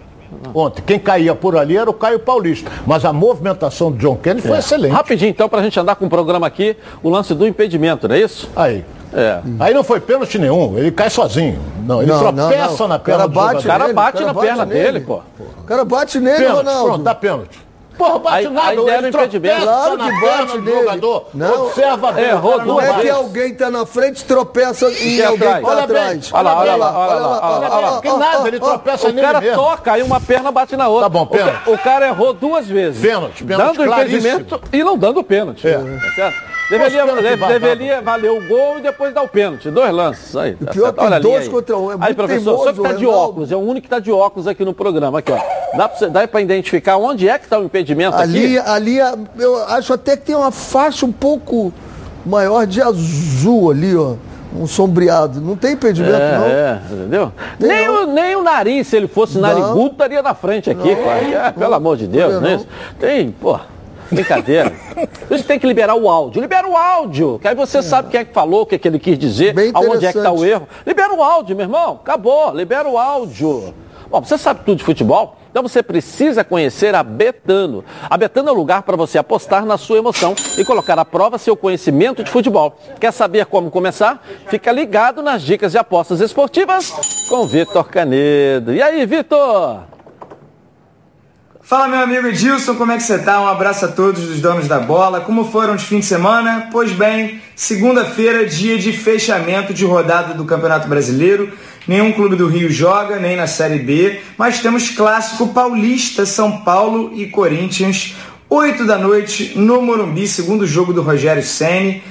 Ontem, 0.53 0.81
quem 0.85 0.99
caía 0.99 1.35
por 1.35 1.55
ali 1.55 1.77
era 1.77 1.89
o 1.89 1.93
Caio 1.93 2.19
Paulista. 2.19 2.69
Mas 2.87 3.05
a 3.05 3.13
movimentação 3.13 3.91
do 3.91 3.97
John 3.97 4.15
Kennedy 4.15 4.47
foi 4.47 4.57
excelente. 4.57 4.91
Rapidinho, 4.91 5.29
então, 5.29 5.47
para 5.47 5.59
a 5.59 5.63
gente 5.63 5.79
andar 5.79 5.95
com 5.95 6.05
o 6.05 6.09
programa 6.09 6.45
aqui, 6.47 6.75
o 7.03 7.09
lance 7.09 7.33
do 7.35 7.47
impedimento, 7.47 8.07
não 8.07 8.15
é 8.15 8.19
isso? 8.19 8.49
Aí. 8.55 8.83
É. 9.15 9.41
Aí 9.59 9.73
não 9.75 9.83
foi 9.83 9.99
pênalti 9.99 10.39
nenhum, 10.39 10.75
ele 10.75 10.91
cai 10.91 11.07
sozinho. 11.07 11.59
Não, 11.85 12.01
ele 12.01 12.11
Não, 12.11 12.31
não, 12.31 12.49
tropeça 12.49 12.77
não. 12.79 12.87
na 12.87 12.95
O 12.95 12.99
cara 12.99 12.99
perna 12.99 13.27
do 13.27 13.33
bate 13.33 13.57
O 13.59 13.63
cara 13.69 13.93
bate 13.93 14.09
o 14.09 14.19
cara 14.19 14.25
na 14.25 14.33
bate 14.33 14.47
perna 14.47 14.65
nele. 14.65 14.83
dele, 14.83 14.99
pô. 15.01 15.21
O 15.59 15.63
cara 15.65 15.85
bate 15.85 16.19
nele, 16.19 16.37
Pênalti, 16.37 16.57
Ronaldo. 16.57 16.85
pronto, 16.85 17.03
dá 17.03 17.13
pênalti. 17.15 17.59
Porra, 17.97 18.19
bate 18.19 18.35
Aí- 18.37 18.49
nada, 18.49 18.69
aí 18.69 18.75
deram 18.75 18.97
ele 18.99 19.07
impedimento. 19.09 19.55
tropeça 19.55 19.77
Claro 19.77 19.97
na 19.97 20.05
que 20.11 20.21
bate 20.25 20.57
nele. 20.59 20.79
jogador. 20.79 21.25
Não. 21.33 21.65
Observa 21.67 22.11
bem, 22.11 22.25
Errou 22.25 22.51
o 22.51 22.55
cara 22.57 22.65
Não 22.67 22.73
duas 22.75 22.85
é 22.89 23.01
que 23.01 23.09
alguém 23.09 23.53
tá 23.53 23.69
na 23.69 23.85
frente 23.85 24.25
tropeça 24.25 24.89
E 24.89 25.23
alguém 25.23 25.47
atrás? 25.47 25.63
tá 25.63 25.69
Olha 25.71 25.87
bem, 25.87 25.97
atrás. 25.97 26.29
olha 26.33 26.41
lá, 26.43 26.59
olha 26.59 26.75
lá, 26.75 26.97
olha 26.97 27.15
lá, 27.15 27.57
olha 27.57 27.69
olha 27.69 27.87
lá. 27.87 28.01
bem, 28.01 28.11
que 28.11 28.17
nada, 28.17 28.47
ele 28.47 28.59
tropeça 28.59 29.07
O 29.07 29.11
nele 29.11 29.27
cara 29.27 29.39
mesmo. 29.41 29.55
toca, 29.63 29.91
aí 29.93 30.01
uma 30.03 30.19
perna 30.19 30.51
bate 30.51 30.75
na 30.75 30.87
outra. 30.87 31.03
Tá 31.05 31.09
bom, 31.09 31.23
O 31.23 31.27
pênalti. 31.27 31.69
O, 31.69 31.77
cara 31.77 32.07
errou 32.07 32.33
duas 32.33 32.67
vezes. 32.67 33.01
Pênalti, 33.01 33.43
pênalti 33.43 33.77
Dando 33.77 33.91
impedimento 33.91 34.61
e 34.71 34.83
não 34.83 34.97
dando 34.97 35.23
pênalti. 35.23 35.67
É. 35.67 35.73
Tá 35.77 36.11
certo? 36.15 36.53
Deveria, 36.69 37.05
deveria 37.49 38.01
valer 38.01 38.31
o 38.31 38.47
gol 38.47 38.79
e 38.79 38.81
depois 38.81 39.13
dar 39.13 39.21
o 39.21 39.27
pênalti. 39.27 39.69
Dois 39.69 39.91
lances. 39.93 40.35
Aí, 40.35 40.55
tá 40.55 40.71
pior 40.71 40.85
certo? 40.85 40.95
que 40.97 41.03
Olha 41.05 41.19
dois 41.19 41.43
aí. 41.43 41.49
contra 41.49 41.77
um, 41.77 41.91
é 41.91 41.97
Aí, 41.99 42.13
professor, 42.15 42.57
só 42.57 42.71
que 42.71 42.81
tá 42.81 42.89
teimoso, 42.89 42.97
de 42.97 43.05
óculos. 43.05 43.51
É 43.51 43.55
o 43.55 43.59
único 43.59 43.81
que 43.83 43.89
tá 43.89 43.99
de 43.99 44.11
óculos 44.11 44.47
aqui 44.47 44.63
no 44.65 44.73
programa. 44.73 45.19
Aqui, 45.19 45.31
ó. 45.33 45.37
Dá 46.11 46.27
pra 46.27 46.41
identificar 46.41 46.97
onde 46.97 47.27
é 47.27 47.37
que 47.37 47.47
tá 47.47 47.59
o 47.59 47.63
impedimento 47.63 48.15
Ali, 48.15 48.57
aqui? 48.57 48.69
ali, 48.69 48.97
eu 49.39 49.63
acho 49.65 49.93
até 49.93 50.15
que 50.15 50.23
tem 50.23 50.35
uma 50.35 50.51
faixa 50.51 51.05
um 51.05 51.11
pouco 51.11 51.73
maior 52.25 52.65
de 52.65 52.81
azul 52.81 53.71
ali, 53.71 53.95
ó. 53.95 54.15
Um 54.55 54.67
sombreado. 54.67 55.41
Não 55.41 55.55
tem 55.55 55.71
impedimento, 55.73 56.13
não. 56.13 56.45
É, 56.45 56.79
é, 56.91 56.93
entendeu? 56.93 57.31
Tem 57.59 57.67
Nem 57.67 57.87
não. 57.87 58.03
o, 58.03 58.05
nem 58.05 58.35
o 58.35 58.43
nariz, 58.43 58.85
se 58.85 58.95
ele 58.95 59.07
fosse 59.07 59.39
narigudo, 59.39 59.87
estaria 59.93 60.21
na 60.21 60.35
frente 60.35 60.69
aqui, 60.69 60.95
pai. 60.95 61.33
É, 61.33 61.51
pelo 61.51 61.73
amor 61.73 61.97
de 61.97 62.05
Deus, 62.05 62.33
Não, 62.35 62.41
não 62.41 62.47
é 62.47 62.51
não. 62.51 62.57
isso? 62.57 62.67
Tem, 62.99 63.31
pô, 63.31 63.59
brincadeira. 64.11 64.71
Por 65.27 65.35
isso 65.35 65.45
tem 65.45 65.57
que 65.57 65.65
liberar 65.65 65.95
o 65.95 66.07
áudio. 66.07 66.39
Libera 66.39 66.67
o 66.69 66.77
áudio, 66.77 67.39
que 67.41 67.47
aí 67.47 67.55
você 67.55 67.81
sabe 67.81 68.09
quem 68.09 68.19
é 68.19 68.25
que 68.25 68.31
falou, 68.31 68.61
o 68.61 68.65
que, 68.67 68.75
é 68.75 68.77
que 68.77 68.87
ele 68.87 68.99
quis 68.99 69.17
dizer, 69.17 69.55
aonde 69.73 70.05
é 70.05 70.11
que 70.11 70.19
está 70.19 70.31
o 70.31 70.45
erro. 70.45 70.67
Libera 70.85 71.11
o 71.11 71.23
áudio, 71.23 71.55
meu 71.55 71.65
irmão. 71.65 71.99
Acabou, 72.03 72.53
libera 72.53 72.87
o 72.87 72.95
áudio. 72.95 73.73
Bom, 74.07 74.21
você 74.23 74.37
sabe 74.37 74.59
tudo 74.63 74.77
de 74.77 74.83
futebol? 74.83 75.35
Então 75.53 75.61
você 75.61 75.83
precisa 75.83 76.43
conhecer 76.43 76.95
a 76.95 77.03
Betano. 77.03 77.85
A 78.09 78.17
Betano 78.17 78.49
é 78.49 78.51
o 78.51 78.55
lugar 78.55 78.81
para 78.81 78.97
você 78.97 79.19
apostar 79.19 79.63
na 79.63 79.77
sua 79.77 79.99
emoção 79.99 80.33
e 80.57 80.65
colocar 80.65 80.97
à 80.97 81.05
prova 81.05 81.37
seu 81.37 81.55
conhecimento 81.55 82.23
de 82.23 82.31
futebol. 82.31 82.75
Quer 82.99 83.13
saber 83.13 83.45
como 83.45 83.69
começar? 83.69 84.25
Fica 84.47 84.71
ligado 84.71 85.21
nas 85.21 85.43
dicas 85.43 85.73
de 85.73 85.77
apostas 85.77 86.21
esportivas 86.21 87.27
com 87.29 87.45
Vitor 87.45 87.87
Canedo. 87.87 88.73
E 88.73 88.81
aí, 88.81 89.05
Vitor? 89.05 89.92
Fala 91.65 91.87
meu 91.87 92.01
amigo 92.01 92.27
Edilson, 92.27 92.75
como 92.75 92.91
é 92.91 92.97
que 92.97 93.03
você 93.03 93.17
tá? 93.17 93.39
Um 93.41 93.47
abraço 93.47 93.85
a 93.85 93.87
todos 93.87 94.29
os 94.29 94.41
donos 94.41 94.67
da 94.67 94.81
bola. 94.81 95.21
Como 95.21 95.49
foram 95.49 95.75
os 95.75 95.83
fins 95.83 96.01
de 96.01 96.05
semana? 96.07 96.67
Pois 96.69 96.91
bem, 96.91 97.41
segunda-feira, 97.55 98.45
dia 98.45 98.77
de 98.77 98.91
fechamento 98.91 99.73
de 99.73 99.85
rodada 99.85 100.33
do 100.33 100.43
Campeonato 100.43 100.89
Brasileiro. 100.89 101.53
Nenhum 101.87 102.11
clube 102.11 102.35
do 102.35 102.47
Rio 102.47 102.69
joga, 102.69 103.17
nem 103.17 103.37
na 103.37 103.47
Série 103.47 103.79
B, 103.79 104.19
mas 104.37 104.59
temos 104.59 104.89
clássico 104.89 105.53
paulista, 105.53 106.25
São 106.25 106.63
Paulo 106.63 107.13
e 107.15 107.27
Corinthians, 107.27 108.13
8 108.49 108.85
da 108.85 108.97
noite 108.97 109.53
no 109.55 109.81
Morumbi, 109.81 110.27
segundo 110.27 110.67
jogo 110.67 110.91
do 110.91 111.01
Rogério 111.01 111.41
Ceni. 111.41 112.03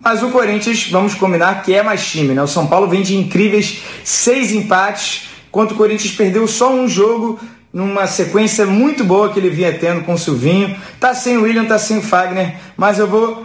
Mas 0.00 0.22
o 0.22 0.30
Corinthians, 0.30 0.88
vamos 0.90 1.14
combinar 1.14 1.62
que 1.62 1.74
é 1.74 1.82
mais 1.82 2.06
time, 2.06 2.32
né? 2.32 2.42
O 2.42 2.48
São 2.48 2.66
Paulo 2.66 2.88
vem 2.88 3.02
de 3.02 3.14
incríveis 3.14 3.82
seis 4.02 4.50
empates, 4.50 5.28
enquanto 5.48 5.72
o 5.72 5.76
Corinthians 5.76 6.14
perdeu 6.14 6.48
só 6.48 6.72
um 6.72 6.88
jogo 6.88 7.38
numa 7.74 8.06
sequência 8.06 8.64
muito 8.64 9.02
boa 9.02 9.32
que 9.32 9.40
ele 9.40 9.50
vinha 9.50 9.76
tendo 9.76 10.04
com 10.04 10.14
o 10.14 10.18
Silvinho. 10.18 10.76
Tá 11.00 11.12
sem 11.12 11.36
o 11.36 11.42
William, 11.42 11.64
tá 11.64 11.76
sem 11.76 11.98
o 11.98 12.02
Fagner, 12.02 12.54
mas 12.76 13.00
eu 13.00 13.08
vou 13.08 13.44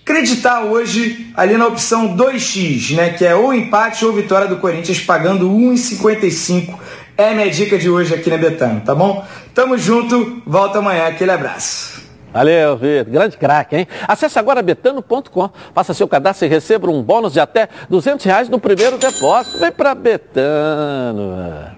acreditar 0.00 0.60
hoje 0.60 1.30
ali 1.36 1.56
na 1.56 1.66
opção 1.66 2.16
2x, 2.16 2.94
né? 2.94 3.10
Que 3.10 3.26
é 3.26 3.34
ou 3.34 3.52
empate 3.52 4.06
ou 4.06 4.12
vitória 4.12 4.46
do 4.46 4.58
Corinthians 4.58 5.00
pagando 5.00 5.50
1,55. 5.50 6.78
É 7.16 7.34
minha 7.34 7.50
dica 7.50 7.76
de 7.76 7.90
hoje 7.90 8.14
aqui 8.14 8.30
na 8.30 8.38
Betano, 8.38 8.80
tá 8.80 8.94
bom? 8.94 9.26
Tamo 9.52 9.76
junto, 9.76 10.40
volta 10.46 10.78
amanhã, 10.78 11.08
aquele 11.08 11.32
abraço. 11.32 12.00
Valeu, 12.32 12.76
Vitor. 12.76 13.12
Grande 13.12 13.36
craque, 13.36 13.74
hein? 13.74 13.88
Acesse 14.06 14.38
agora 14.38 14.62
betano.com, 14.62 15.50
faça 15.74 15.92
seu 15.92 16.06
cadastro 16.06 16.46
e 16.46 16.48
receba 16.48 16.88
um 16.88 17.02
bônus 17.02 17.32
de 17.32 17.40
até 17.40 17.68
200 17.90 18.24
reais 18.24 18.48
no 18.48 18.60
primeiro 18.60 18.98
depósito. 18.98 19.58
Vem 19.58 19.72
pra 19.72 19.94
Betano. 19.96 21.77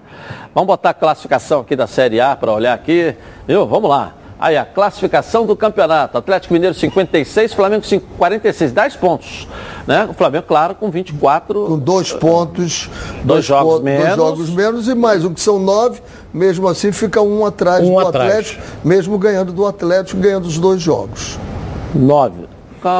Vamos 0.53 0.67
botar 0.67 0.89
a 0.89 0.93
classificação 0.93 1.61
aqui 1.61 1.75
da 1.75 1.87
Série 1.87 2.19
A 2.19 2.35
para 2.35 2.51
olhar 2.51 2.73
aqui. 2.73 3.15
Viu? 3.47 3.65
Vamos 3.65 3.89
lá. 3.89 4.15
Aí 4.37 4.57
a 4.57 4.65
classificação 4.65 5.45
do 5.45 5.55
campeonato. 5.55 6.17
Atlético 6.17 6.53
Mineiro 6.53 6.73
56, 6.73 7.53
Flamengo 7.53 7.85
46, 8.17 8.71
10 8.71 8.95
pontos. 8.95 9.47
Né? 9.85 10.07
O 10.09 10.13
Flamengo, 10.13 10.45
claro, 10.47 10.73
com 10.73 10.89
24. 10.89 11.65
Com 11.67 11.77
dois 11.77 12.11
pontos. 12.11 12.89
Dois, 12.89 13.23
dois 13.23 13.45
jogos 13.45 13.73
pontos, 13.73 13.83
menos. 13.83 14.03
Dois 14.03 14.17
jogos 14.17 14.49
menos 14.49 14.87
e 14.87 14.95
mais 14.95 15.23
um 15.23 15.33
que 15.33 15.39
são 15.39 15.59
nove. 15.59 16.01
Mesmo 16.33 16.67
assim 16.67 16.91
fica 16.91 17.21
um 17.21 17.45
atrás 17.45 17.85
um 17.85 17.93
do 17.93 17.99
atrás. 17.99 18.29
Atlético, 18.29 18.63
mesmo 18.83 19.17
ganhando 19.19 19.53
do 19.53 19.65
Atlético, 19.65 20.19
ganhando 20.19 20.45
os 20.45 20.57
dois 20.57 20.81
jogos. 20.81 21.37
Nove. 21.93 22.49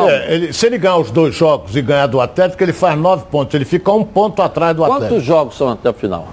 É, 0.07 0.35
ele, 0.35 0.53
se 0.53 0.67
ele 0.67 0.77
ganhar 0.77 0.97
os 0.97 1.09
dois 1.09 1.33
jogos 1.33 1.75
e 1.75 1.81
ganhar 1.81 2.05
do 2.05 2.21
Atlético, 2.21 2.61
ele 2.63 2.73
faz 2.73 2.95
nove 2.97 3.25
pontos. 3.31 3.55
Ele 3.55 3.65
fica 3.65 3.91
um 3.91 4.03
ponto 4.03 4.39
atrás 4.43 4.75
do 4.75 4.83
Atlético. 4.83 5.09
Quantos 5.09 5.25
jogos 5.25 5.57
são 5.57 5.69
até 5.69 5.89
o 5.89 5.93
final? 5.93 6.27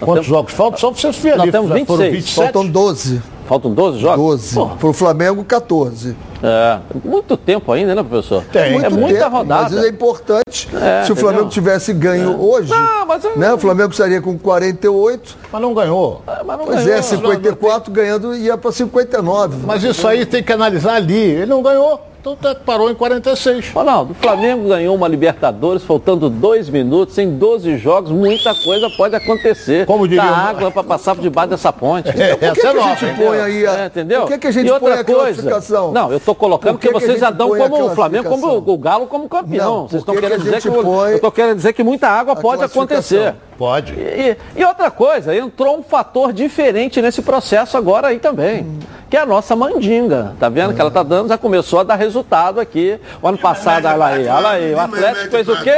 Quantos 0.00 0.14
temos... 0.14 0.26
jogos 0.26 0.52
faltam? 0.52 0.78
Só 0.78 0.90
para 0.90 1.00
vocês 1.00 1.16
verem. 1.16 1.38
Nós 1.38 1.50
temos 1.50 1.70
26. 1.70 2.12
27. 2.12 2.34
Faltam 2.34 2.66
12. 2.66 3.22
Faltam 3.46 3.74
12 3.74 3.98
jogos? 3.98 4.52
12. 4.52 4.76
Para 4.78 4.88
o 4.88 4.92
Flamengo, 4.92 5.44
14. 5.44 6.16
É, 6.42 6.78
muito 7.04 7.36
tempo 7.36 7.72
ainda, 7.72 7.94
né, 7.94 8.02
professor? 8.02 8.44
Tem. 8.44 8.74
Muito 8.74 8.86
é 8.86 8.88
muita 8.88 9.18
tempo, 9.24 9.36
rodada. 9.36 9.74
Mas 9.74 9.84
é 9.84 9.88
importante. 9.88 10.68
É, 10.72 11.04
se 11.04 11.12
o 11.12 11.16
Flamengo 11.16 11.46
entendeu? 11.46 11.52
tivesse 11.52 11.92
ganho 11.92 12.32
é. 12.32 12.36
hoje, 12.36 12.70
não, 12.70 13.06
mas 13.06 13.24
né, 13.36 13.52
o 13.52 13.58
Flamengo 13.58 13.90
estaria 13.90 14.22
com 14.22 14.38
48. 14.38 15.36
Mas 15.52 15.60
não 15.60 15.74
ganhou. 15.74 16.22
É, 16.26 16.44
mas 16.44 16.58
não 16.58 16.64
pois 16.64 16.84
ganhou. 16.84 16.98
é, 16.98 17.02
54 17.02 17.92
ganhando 17.92 18.36
ia 18.36 18.56
para 18.56 18.70
59. 18.70 19.66
Mas 19.66 19.82
isso 19.82 20.06
aí 20.06 20.24
tem 20.24 20.42
que 20.42 20.52
analisar 20.52 20.94
ali. 20.94 21.18
Ele 21.18 21.46
não 21.46 21.60
ganhou. 21.60 22.00
Então 22.20 22.36
parou 22.66 22.90
em 22.90 22.94
46. 22.94 23.70
Ronaldo, 23.70 24.12
o 24.12 24.14
Flamengo 24.14 24.68
ganhou 24.68 24.94
uma 24.94 25.08
Libertadores 25.08 25.82
faltando 25.82 26.28
dois 26.28 26.68
minutos, 26.68 27.16
em 27.16 27.30
12 27.30 27.78
jogos, 27.78 28.10
muita 28.10 28.54
coisa 28.54 28.90
pode 28.90 29.16
acontecer. 29.16 29.86
Como 29.86 30.06
diria 30.06 30.20
Tá 30.20 30.28
água 30.28 30.70
para 30.70 30.84
passar 30.84 31.14
por 31.14 31.22
debaixo 31.22 31.50
dessa 31.50 31.72
ponte. 31.72 32.10
É, 32.20 32.36
por 32.36 32.52
que, 32.52 32.60
que, 32.60 32.66
a 32.66 32.94
gente 32.94 33.16
põe 33.16 33.40
aí 33.40 33.66
a... 33.66 33.80
É, 33.80 33.86
entendeu? 33.86 34.20
Por 34.22 34.32
que, 34.32 34.38
que 34.38 34.46
a 34.46 34.50
gente 34.50 34.66
e 34.66 34.70
outra 34.70 34.90
põe 34.90 35.00
a 35.00 35.04
coisa, 35.04 35.90
Não, 35.92 36.10
eu 36.10 36.18
estou 36.18 36.34
colocando 36.34 36.74
porque 36.74 36.90
vocês 36.90 37.18
já 37.18 37.30
dão 37.30 37.48
como 37.48 37.86
o 37.86 37.94
Flamengo, 37.94 38.28
como 38.28 38.58
o 38.58 38.78
Galo 38.78 39.06
como 39.06 39.28
campeão. 39.28 39.80
Não, 39.82 39.88
vocês 39.88 40.02
estão 40.02 40.14
querendo 40.14 40.42
dizer 40.42 40.60
que 40.60 40.68
eu 40.68 41.14
estou 41.14 41.32
querendo 41.32 41.56
dizer 41.56 41.72
que 41.72 41.82
muita 41.82 42.08
água 42.08 42.36
pode 42.36 42.62
acontecer. 42.62 43.34
Pode. 43.60 43.92
E, 43.92 44.38
e, 44.56 44.64
outra 44.64 44.90
coisa, 44.90 45.36
entrou 45.36 45.78
um 45.78 45.82
fator 45.82 46.32
diferente 46.32 47.02
nesse 47.02 47.20
processo 47.20 47.76
agora 47.76 48.08
aí 48.08 48.18
também. 48.18 48.62
Hum 48.62 48.78
que 49.10 49.16
é 49.16 49.20
a 49.20 49.26
nossa 49.26 49.56
mandinga. 49.56 50.36
Tá 50.38 50.48
vendo 50.48 50.72
que 50.72 50.80
ela 50.80 50.90
tá 50.90 51.02
dando, 51.02 51.28
já 51.30 51.36
começou 51.36 51.80
a 51.80 51.82
dar 51.82 51.96
resultado 51.96 52.60
aqui. 52.60 52.96
O 53.20 53.26
ano 53.26 53.36
passado, 53.36 53.84
olha 53.86 54.04
aí, 54.04 54.28
olha 54.28 54.48
aí, 54.50 54.72
o 54.72 54.78
Atlético 54.78 55.30
fez 55.32 55.48
o 55.48 55.60
quê? 55.64 55.76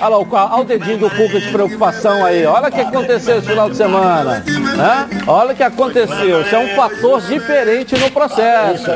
Olha 0.00 0.08
lá, 0.08 0.54
olha 0.54 0.62
o 0.62 0.64
dedinho 0.64 0.98
do 0.98 1.10
Cuca 1.10 1.40
de 1.40 1.50
preocupação 1.50 2.24
aí. 2.24 2.46
Olha 2.46 2.68
o 2.68 2.72
que 2.72 2.80
aconteceu 2.80 3.38
esse 3.38 3.48
final 3.48 3.68
de 3.68 3.76
semana. 3.76 4.44
Né? 4.46 5.08
Olha 5.26 5.52
o 5.52 5.56
que 5.56 5.62
aconteceu. 5.62 6.42
Isso 6.42 6.54
é 6.54 6.58
um 6.58 6.68
fator 6.76 7.20
diferente 7.22 7.98
no 7.98 8.10
processo. 8.10 8.86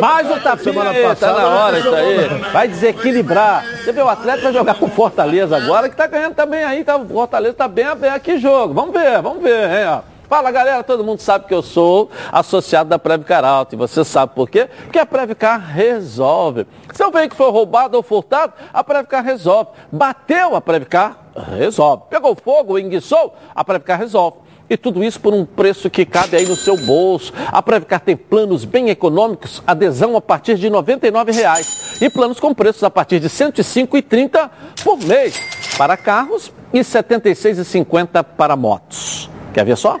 Mais 0.00 0.30
um 0.30 0.38
tapete, 0.38 1.20
tá 1.20 1.32
na 1.32 1.48
hora 1.48 1.78
isso 1.78 1.94
aí. 1.94 2.28
Vai 2.52 2.68
desequilibrar. 2.68 3.64
Você 3.84 3.92
vê, 3.92 4.02
o 4.02 4.08
atleta 4.08 4.42
vai 4.42 4.52
jogar 4.52 4.74
com 4.74 4.88
Fortaleza 4.88 5.56
agora, 5.56 5.88
que 5.88 5.96
tá 5.96 6.06
ganhando 6.06 6.34
também 6.34 6.62
aí. 6.62 6.84
Tá, 6.84 6.96
o 6.96 7.06
Fortaleza 7.06 7.54
tá 7.54 7.66
bem 7.66 7.84
aberto 7.84 8.14
aqui 8.14 8.38
jogo. 8.38 8.72
Vamos 8.72 8.92
ver, 8.92 9.20
vamos 9.20 9.42
ver, 9.42 9.68
hein, 9.68 9.86
ó. 9.88 10.15
Fala 10.28 10.50
galera, 10.50 10.82
todo 10.82 11.04
mundo 11.04 11.20
sabe 11.20 11.46
que 11.46 11.54
eu 11.54 11.62
sou 11.62 12.10
associado 12.32 12.90
da 12.90 12.98
Previcar 12.98 13.44
Alto 13.44 13.74
e 13.74 13.78
você 13.78 14.04
sabe 14.04 14.34
por 14.34 14.50
quê? 14.50 14.68
Porque 14.82 14.98
a 14.98 15.06
Previcar 15.06 15.60
resolve. 15.60 16.66
Se 16.92 17.10
veículo 17.12 17.36
foi 17.36 17.50
roubado 17.52 17.96
ou 17.96 18.02
furtado, 18.02 18.52
a 18.72 18.82
Previcar 18.82 19.22
resolve. 19.22 19.70
Bateu 19.92 20.56
a 20.56 20.60
Previcar, 20.60 21.28
resolve. 21.56 22.04
Pegou 22.10 22.34
fogo, 22.34 22.76
enguiçou, 22.76 23.36
a 23.54 23.64
Previcar 23.64 24.00
resolve. 24.00 24.38
E 24.68 24.76
tudo 24.76 25.04
isso 25.04 25.20
por 25.20 25.32
um 25.32 25.46
preço 25.46 25.88
que 25.88 26.04
cabe 26.04 26.36
aí 26.36 26.44
no 26.44 26.56
seu 26.56 26.76
bolso. 26.76 27.32
A 27.46 27.62
Previcar 27.62 28.00
tem 28.00 28.16
planos 28.16 28.64
bem 28.64 28.90
econômicos, 28.90 29.62
adesão 29.64 30.16
a 30.16 30.20
partir 30.20 30.56
de 30.56 30.66
R$ 30.66 30.74
99,00 30.74 32.02
e 32.02 32.10
planos 32.10 32.40
com 32.40 32.52
preços 32.52 32.82
a 32.82 32.90
partir 32.90 33.20
de 33.20 33.28
R$ 33.28 33.32
105,30 33.32 34.50
por 34.82 34.98
mês 34.98 35.40
para 35.78 35.96
carros 35.96 36.52
e 36.72 36.78
R$ 36.78 36.82
76,50 36.82 38.24
para 38.36 38.56
motos. 38.56 39.30
Quer 39.54 39.64
ver 39.64 39.76
só? 39.76 40.00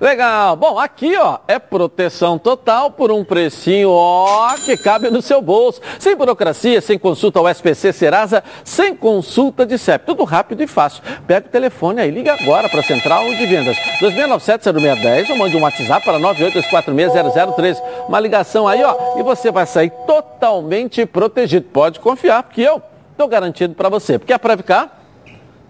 Legal. 0.00 0.56
Bom, 0.56 0.78
aqui 0.78 1.14
ó, 1.14 1.40
é 1.46 1.58
proteção 1.58 2.38
total 2.38 2.90
por 2.90 3.12
um 3.12 3.22
precinho 3.22 3.90
ó 3.90 4.54
que 4.54 4.74
cabe 4.74 5.10
no 5.10 5.20
seu 5.20 5.42
bolso. 5.42 5.82
Sem 5.98 6.16
burocracia, 6.16 6.80
sem 6.80 6.98
consulta 6.98 7.38
ao 7.38 7.46
SPC 7.46 7.92
Serasa, 7.92 8.42
sem 8.64 8.96
consulta 8.96 9.66
de 9.66 9.76
CEP. 9.76 10.06
Tudo 10.06 10.24
rápido 10.24 10.62
e 10.62 10.66
fácil. 10.66 11.02
Pega 11.26 11.46
o 11.46 11.50
telefone 11.50 12.00
aí, 12.00 12.10
liga 12.10 12.32
agora 12.32 12.66
para 12.70 12.80
a 12.80 12.82
Central 12.82 13.26
de 13.34 13.44
Vendas. 13.44 13.76
2697-0610 14.00 15.30
ou 15.30 15.36
mande 15.36 15.56
um 15.58 15.62
WhatsApp 15.62 16.02
para 16.02 16.18
982460013. 16.18 17.82
Uma 18.08 18.20
ligação 18.20 18.66
aí 18.66 18.82
ó 18.82 19.18
e 19.18 19.22
você 19.22 19.50
vai 19.52 19.66
sair 19.66 19.90
totalmente 20.06 21.04
protegido. 21.04 21.66
Pode 21.70 22.00
confiar, 22.00 22.42
porque 22.44 22.62
eu 22.62 22.80
estou 23.12 23.28
garantido 23.28 23.74
para 23.74 23.90
você. 23.90 24.18
Porque 24.18 24.32
a 24.32 24.38
Previcar 24.38 24.98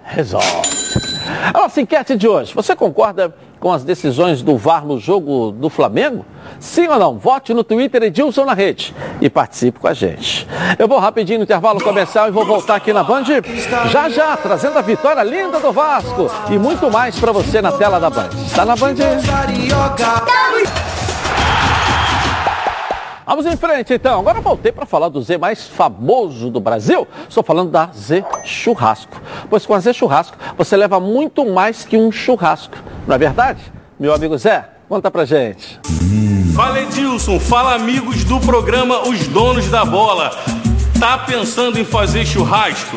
resolve. 0.05 0.47
A 1.53 1.59
nossa 1.59 1.81
enquete 1.81 2.17
de 2.17 2.29
hoje, 2.29 2.55
você 2.55 2.77
concorda 2.77 3.35
com 3.61 3.71
as 3.71 3.85
decisões 3.85 4.43
do 4.43 4.57
VAR 4.57 4.85
no 4.85 4.99
jogo 4.99 5.53
do 5.53 5.69
Flamengo? 5.69 6.25
Sim 6.59 6.89
ou 6.89 6.99
não? 6.99 7.19
Vote 7.19 7.53
no 7.53 7.63
Twitter 7.63 8.03
Edilson 8.03 8.45
na 8.45 8.55
rede 8.55 8.95
e 9.21 9.29
participe 9.29 9.79
com 9.79 9.87
a 9.87 9.93
gente. 9.93 10.49
Eu 10.79 10.89
vou 10.89 10.99
rapidinho 10.99 11.39
no 11.39 11.45
intervalo 11.45 11.81
comercial 11.81 12.27
e 12.27 12.31
vou 12.31 12.45
voltar 12.45 12.77
aqui 12.77 12.93
na 12.93 13.05
Band 13.05 13.25
já 13.91 14.09
já, 14.09 14.37
trazendo 14.37 14.79
a 14.79 14.83
vitória 14.83 15.23
linda 15.23 15.61
do 15.61 15.71
Vasco 15.71 16.31
e 16.51 16.59
muito 16.59 16.91
mais 16.91 17.19
para 17.21 17.33
você 17.33 17.61
na 17.61 17.71
tela 17.73 18.01
da 18.01 18.09
Band. 18.09 18.31
Está 18.47 18.65
na 18.65 18.75
Band? 18.75 18.95
Vamos 23.27 23.47
em 23.47 23.57
frente 23.57 23.95
então. 23.95 24.21
Agora 24.21 24.41
voltei 24.41 24.73
para 24.73 24.87
falar 24.87 25.09
do 25.09 25.23
Z 25.23 25.39
mais 25.39 25.69
famoso 25.69 26.51
do 26.51 26.61
Brasil. 26.61 27.07
Estou 27.29 27.43
falando 27.43 27.71
da 27.71 27.87
Z 27.87 28.25
Churrasco. 28.45 29.21
Pois 29.49 29.67
com 29.67 29.75
a 29.75 29.81
Z 29.81 29.93
Churrasco 29.93 30.37
você 30.57 30.77
leva 30.77 30.99
muito 30.99 31.49
mais 31.49 31.85
que 31.85 31.97
um 31.97 32.11
churrasco. 32.11 32.77
Não 33.07 33.15
é 33.15 33.19
verdade? 33.19 33.61
Meu 33.99 34.15
amigo 34.15 34.37
Zé, 34.39 34.69
conta 34.89 35.11
pra 35.11 35.25
gente. 35.25 35.79
Fala 36.55 36.81
Edilson, 36.81 37.39
fala 37.39 37.75
amigos 37.75 38.25
do 38.25 38.41
programa 38.41 39.09
Os 39.09 39.27
Donos 39.29 39.69
da 39.71 39.85
Bola. 39.85 40.31
Tá 40.99 41.19
pensando 41.19 41.79
em 41.79 41.85
fazer 41.85 42.27
churrasco? 42.27 42.97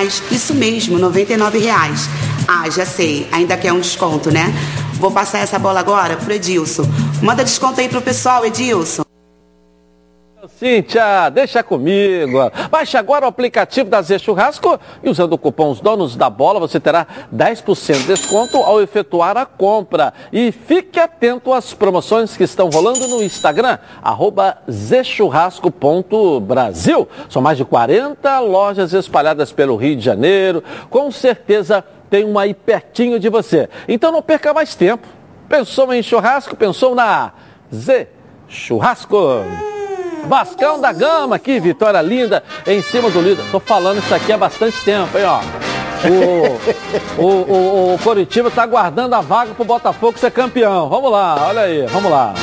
Isso 0.03 0.53
mesmo, 0.53 0.97
99 0.97 1.59
reais. 1.59 2.09
Ah, 2.47 2.69
já 2.69 2.85
sei, 2.85 3.27
ainda 3.31 3.55
quer 3.57 3.71
um 3.73 3.79
desconto, 3.79 4.31
né? 4.31 4.53
Vou 4.95 5.11
passar 5.11 5.39
essa 5.39 5.57
bola 5.57 5.79
agora 5.79 6.17
pro 6.17 6.33
Edilson. 6.33 6.83
Manda 7.21 7.43
desconto 7.43 7.79
aí 7.81 7.89
pro 7.89 8.01
pessoal, 8.01 8.45
Edilson. 8.45 9.10
Cíntia, 10.47 11.29
deixa 11.29 11.61
comigo. 11.61 12.39
Baixe 12.71 12.97
agora 12.97 13.25
o 13.25 13.27
aplicativo 13.27 13.87
da 13.89 14.01
Zé 14.01 14.17
Churrasco 14.17 14.79
e 15.03 15.09
usando 15.09 15.33
o 15.33 15.37
cupom 15.37 15.69
Os 15.69 15.79
Donos 15.79 16.15
da 16.15 16.31
Bola 16.31 16.59
você 16.59 16.79
terá 16.79 17.05
10% 17.33 17.97
de 17.97 18.07
desconto 18.07 18.57
ao 18.57 18.81
efetuar 18.81 19.37
a 19.37 19.45
compra. 19.45 20.11
E 20.33 20.51
fique 20.51 20.99
atento 20.99 21.53
às 21.53 21.75
promoções 21.75 22.35
que 22.35 22.43
estão 22.43 22.69
rolando 22.69 23.07
no 23.07 23.21
Instagram, 23.21 23.77
arroba 24.01 24.57
zchurrasco.brasil. 24.69 27.07
São 27.29 27.41
mais 27.41 27.57
de 27.57 27.65
40 27.65 28.39
lojas 28.39 28.93
espalhadas 28.93 29.51
pelo 29.51 29.75
Rio 29.75 29.95
de 29.95 30.03
Janeiro. 30.03 30.63
Com 30.89 31.11
certeza 31.11 31.85
tem 32.09 32.25
uma 32.25 32.41
aí 32.41 32.55
pertinho 32.55 33.19
de 33.19 33.29
você. 33.29 33.69
Então 33.87 34.11
não 34.11 34.23
perca 34.23 34.51
mais 34.53 34.73
tempo. 34.73 35.07
Pensou 35.47 35.93
em 35.93 36.01
churrasco? 36.01 36.55
Pensou 36.55 36.95
na 36.95 37.31
Z 37.71 38.07
Churrasco. 38.47 39.45
Vascão 40.27 40.79
da 40.79 40.91
Gama, 40.91 41.37
que 41.39 41.59
vitória 41.59 42.01
linda 42.01 42.43
em 42.65 42.81
cima 42.81 43.09
do 43.09 43.21
líder. 43.21 43.43
Tô 43.51 43.59
falando 43.59 43.99
isso 43.99 44.13
aqui 44.13 44.31
há 44.31 44.37
bastante 44.37 44.79
tempo, 44.83 45.17
hein, 45.17 45.25
ó. 45.25 45.41
O, 47.17 47.21
o, 47.21 47.27
o, 47.27 47.93
o 47.93 47.99
Coritiba 47.99 48.49
tá 48.49 48.65
guardando 48.65 49.13
a 49.13 49.21
vaga 49.21 49.53
pro 49.53 49.63
Botafogo 49.63 50.17
ser 50.17 50.31
campeão. 50.31 50.89
Vamos 50.89 51.11
lá, 51.11 51.47
olha 51.47 51.61
aí, 51.61 51.85
vamos 51.87 52.11
lá. 52.11 52.33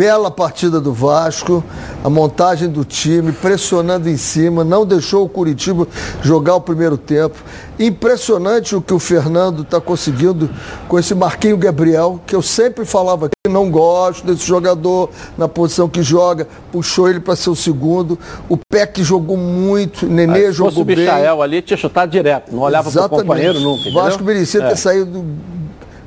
Bela 0.00 0.30
partida 0.30 0.80
do 0.80 0.94
Vasco, 0.94 1.62
a 2.02 2.08
montagem 2.08 2.70
do 2.70 2.86
time, 2.86 3.32
pressionando 3.32 4.08
em 4.08 4.16
cima, 4.16 4.64
não 4.64 4.86
deixou 4.86 5.26
o 5.26 5.28
Curitiba 5.28 5.86
jogar 6.22 6.54
o 6.54 6.60
primeiro 6.62 6.96
tempo. 6.96 7.36
Impressionante 7.78 8.74
o 8.74 8.80
que 8.80 8.94
o 8.94 8.98
Fernando 8.98 9.60
está 9.60 9.78
conseguindo 9.78 10.48
com 10.88 10.98
esse 10.98 11.14
Marquinho 11.14 11.58
Gabriel, 11.58 12.18
que 12.26 12.34
eu 12.34 12.40
sempre 12.40 12.86
falava 12.86 13.28
que 13.28 13.52
não 13.52 13.70
gosto 13.70 14.24
desse 14.24 14.46
jogador 14.46 15.10
na 15.36 15.46
posição 15.46 15.86
que 15.86 16.02
joga, 16.02 16.48
puxou 16.72 17.06
ele 17.06 17.20
para 17.20 17.36
ser 17.36 17.50
o 17.50 17.54
segundo. 17.54 18.18
O 18.48 18.56
Peck 18.56 19.04
jogou 19.04 19.36
muito, 19.36 20.06
Nenê 20.06 20.46
Aí, 20.46 20.52
jogou 20.52 20.80
o 20.80 20.84
bem. 20.86 20.96
Michael 20.96 21.42
ali 21.42 21.60
tinha 21.60 21.76
chutado 21.76 22.10
direto, 22.10 22.50
não 22.54 22.62
olhava 22.62 22.90
para 22.90 23.04
o 23.04 23.08
companheiro 23.10 23.60
nunca. 23.60 23.86
O 23.90 23.92
Vasco 23.92 24.14
entendeu? 24.14 24.34
merecia 24.34 24.62
É. 24.62 24.68
ter 24.70 24.76
saído 24.76 25.26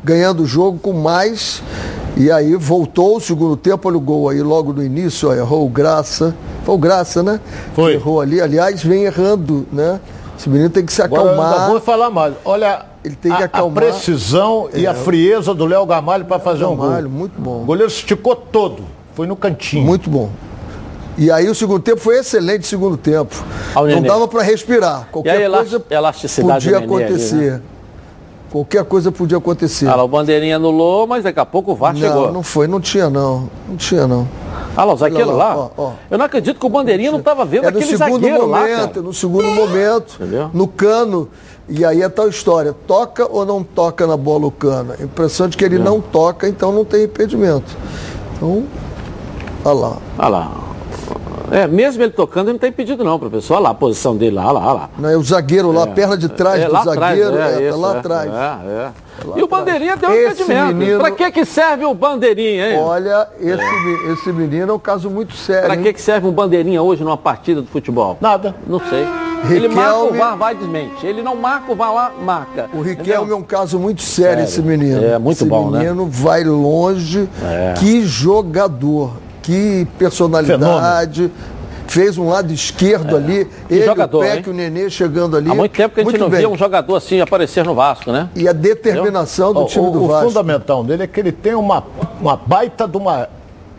ganhando 0.03 0.41
o 0.41 0.47
jogo 0.47 0.79
com 0.79 0.93
mais. 0.93 1.61
E 2.15 2.31
aí 2.31 2.55
voltou 2.55 3.17
o 3.17 3.19
segundo 3.19 3.57
tempo, 3.57 3.87
olha 3.87 3.97
o 3.97 4.01
gol 4.01 4.29
aí 4.29 4.41
logo 4.41 4.71
no 4.71 4.83
início, 4.83 5.29
ó, 5.29 5.33
errou 5.33 5.65
o 5.65 5.69
Graça. 5.69 6.35
Foi 6.63 6.75
o 6.75 6.77
Graça, 6.77 7.23
né? 7.23 7.39
Foi. 7.73 7.93
Errou 7.93 8.21
ali. 8.21 8.39
Aliás, 8.39 8.83
vem 8.83 9.03
errando, 9.05 9.65
né? 9.71 9.99
Esse 10.37 10.47
menino 10.49 10.69
tem 10.69 10.85
que 10.85 10.93
se 10.93 11.01
acalmar. 11.01 11.69
vou 11.69 11.81
falar 11.81 12.09
mais. 12.11 12.33
Olha 12.45 12.85
Ele 13.03 13.15
tem 13.15 13.31
que 13.31 13.37
a, 13.37 13.41
a 13.41 13.45
acalmar. 13.45 13.83
precisão 13.83 14.69
e 14.73 14.85
a 14.85 14.93
frieza 14.93 15.53
do 15.53 15.65
Léo 15.65 15.85
Gamalho 15.85 16.25
para 16.25 16.39
fazer 16.39 16.65
um 16.65 16.75
Gamalho, 16.75 17.09
gol. 17.09 17.17
muito 17.19 17.41
bom. 17.41 17.61
O 17.63 17.65
goleiro 17.65 17.91
esticou 17.91 18.35
todo. 18.35 18.83
Foi 19.15 19.25
no 19.27 19.35
cantinho. 19.35 19.83
Muito 19.83 20.09
bom. 20.09 20.29
E 21.17 21.29
aí 21.31 21.47
o 21.49 21.53
segundo 21.55 21.79
tempo 21.81 21.99
foi 22.01 22.17
excelente 22.19 22.65
segundo 22.65 22.97
tempo. 22.97 23.35
Ao 23.75 23.85
Não 23.87 23.95
Nenê. 23.95 24.07
dava 24.07 24.27
para 24.27 24.41
respirar. 24.41 25.07
Qualquer 25.11 25.35
E 25.35 25.37
a 25.37 25.41
elas- 25.45 25.69
coisa 25.69 25.85
elasticidade 25.89 26.65
podia 26.65 26.79
Nenê 26.79 26.93
ali, 26.95 27.03
acontecer. 27.05 27.51
né? 27.53 27.61
Qualquer 28.53 28.83
coisa 28.85 29.11
podia 29.11 29.39
acontecer. 29.39 29.87
Olha 29.87 29.95
lá, 29.95 30.03
o 30.03 30.07
Bandeirinha 30.07 30.57
anulou, 30.57 31.07
mas 31.07 31.23
daqui 31.23 31.39
a 31.39 31.45
pouco 31.45 31.71
o 31.71 31.75
VAR 31.75 31.91
não, 31.91 31.99
chegou. 31.99 32.31
não 32.31 32.43
foi, 32.43 32.67
não 32.67 32.79
tinha 32.79 33.09
não. 33.09 33.49
Não 33.67 33.75
tinha 33.75 34.05
não. 34.05 34.27
Olha 34.77 34.85
lá, 34.85 34.93
o 34.93 34.95
zagueiro 34.97 35.29
Olha 35.29 35.37
lá. 35.37 35.55
lá, 35.55 35.69
ó, 35.75 35.83
ó. 35.85 35.91
Eu 36.11 36.19
não 36.19 36.25
acredito 36.25 36.59
que 36.59 36.65
o 36.67 36.69
Bandeirinha 36.69 37.09
não 37.09 37.17
estava 37.17 37.43
vendo 37.45 37.65
É 37.65 37.71
no 37.71 37.77
aquele 37.79 37.97
segundo 37.97 38.21
zagueiro 38.21 38.45
lá, 38.45 38.59
momento, 38.59 38.89
cara. 38.89 39.01
no 39.01 39.11
segundo 39.11 39.47
momento, 39.49 40.17
Entendeu? 40.19 40.51
no 40.53 40.67
cano. 40.67 41.29
E 41.67 41.83
aí 41.83 42.03
é 42.03 42.09
tal 42.09 42.29
história, 42.29 42.75
toca 42.85 43.27
ou 43.27 43.43
não 43.43 43.63
toca 43.63 44.05
na 44.05 44.15
bola 44.15 44.45
o 44.45 44.51
cano? 44.51 44.93
A 44.99 45.03
impressão 45.03 45.47
de 45.47 45.57
que 45.57 45.65
ele 45.65 45.79
não 45.79 45.99
toca, 45.99 46.47
então 46.47 46.71
não 46.71 46.85
tem 46.85 47.05
impedimento. 47.05 47.75
Então, 48.35 48.65
olha 49.65 49.73
lá. 49.79 49.97
Olha 50.19 50.27
lá. 50.29 50.51
É, 51.53 51.67
mesmo 51.67 52.01
ele 52.03 52.11
tocando, 52.11 52.45
ele 52.47 52.53
não 52.53 52.59
tem 52.59 52.69
impedido 52.69 53.03
não, 53.03 53.19
professor. 53.19 53.53
Olha 53.55 53.63
lá 53.63 53.69
a 53.69 53.73
posição 53.73 54.15
dele 54.15 54.35
lá, 54.35 54.43
olha 54.47 54.51
lá, 54.53 54.65
olha 54.65 54.73
lá. 54.73 54.89
Né? 54.97 55.15
O 55.17 55.23
zagueiro 55.23 55.71
lá, 55.71 55.83
a 55.83 55.87
perna 55.87 56.17
de 56.17 56.27
trás 56.29 56.61
É, 56.61 56.67
do 56.67 56.75
atrás, 56.75 56.99
zagueiro, 57.19 57.37
é, 57.37 57.67
é, 57.67 57.69
tá 57.71 57.75
lá 57.77 57.93
é, 57.95 57.97
atrás. 57.99 58.31
é, 58.31 58.67
é. 58.67 58.89
E 59.37 59.43
o 59.43 59.47
Bandeirinha 59.47 59.95
deu 59.95 60.09
um 60.09 60.13
Esse 60.13 60.41
impedimento. 60.43 60.75
menino- 60.75 60.99
Pra 60.99 61.11
que 61.11 61.31
que 61.31 61.45
serve 61.45 61.85
o 61.85 61.93
Bandeirinha, 61.93 62.71
hein? 62.71 62.79
Olha, 62.79 63.27
esse, 63.39 64.11
esse 64.11 64.31
menino 64.33 64.71
é 64.71 64.75
um 64.75 64.79
caso 64.79 65.09
muito 65.09 65.33
sério. 65.33 65.65
Pra 65.65 65.75
hein? 65.75 65.83
que 65.83 65.93
que 65.93 66.01
serve 66.01 66.27
um 66.27 66.31
Bandeirinha 66.31 66.81
hoje 66.81 67.03
numa 67.03 67.15
partida 67.17 67.61
de 67.61 67.67
futebol? 67.67 68.17
Nada. 68.19 68.55
Não 68.67 68.79
sei. 68.89 69.05
Ele 69.49 69.67
Riquelme- 69.67 69.75
marca 69.75 69.97
o 69.99 70.13
VAR, 70.13 70.37
vai 70.37 70.53
e 70.53 70.57
desmente. 70.57 71.05
Ele 71.05 71.21
não 71.21 71.35
marca 71.35 71.71
o 71.71 71.75
VAR 71.75 71.93
lá, 71.93 72.11
marca. 72.25 72.69
O 72.73 72.81
Riquelme 72.81 73.31
é 73.31 73.35
um 73.35 73.41
caso 73.43 73.77
muito 73.77 74.01
sério, 74.01 74.31
Sério. 74.37 74.43
esse 74.45 74.61
menino. 74.61 75.03
É, 75.03 75.19
muito 75.19 75.37
esse 75.37 75.45
bom, 75.45 75.69
né? 75.69 75.79
menino 75.79 76.07
vai 76.09 76.43
longe. 76.45 77.27
É. 77.43 77.73
Que 77.77 78.01
jogador, 78.05 79.11
que 79.43 79.87
personalidade. 79.99 81.29
Fez 81.85 82.17
um 82.17 82.29
lado 82.29 82.51
esquerdo 82.51 83.15
ali. 83.15 83.47
Ele, 83.69 83.85
jogador, 83.85 84.19
o 84.19 84.21
Peck, 84.21 84.47
hein? 84.49 84.53
o 84.53 84.57
Nenê 84.57 84.89
chegando 84.89 85.35
ali. 85.37 85.51
Há 85.51 85.53
muito 85.53 85.73
tempo 85.73 85.93
que 85.93 85.99
a 85.99 86.03
gente 86.03 86.11
Muito 86.11 86.23
não 86.23 86.29
bem. 86.29 86.39
via 86.39 86.49
um 86.49 86.57
jogador 86.57 86.95
assim 86.95 87.19
aparecer 87.19 87.63
no 87.65 87.75
Vasco, 87.75 88.11
né? 88.11 88.29
E 88.35 88.47
a 88.47 88.53
determinação 88.53 89.53
do 89.53 89.59
Ó, 89.59 89.65
time 89.65 89.85
o, 89.87 89.91
do 89.91 90.03
o 90.05 90.07
Vasco. 90.07 90.29
fundamental 90.29 90.83
dele 90.83 91.03
é 91.03 91.07
que 91.07 91.19
ele 91.19 91.31
tem 91.31 91.53
uma, 91.53 91.83
uma 92.19 92.35
baita 92.37 92.87
de 92.87 92.97
uma, 92.97 93.27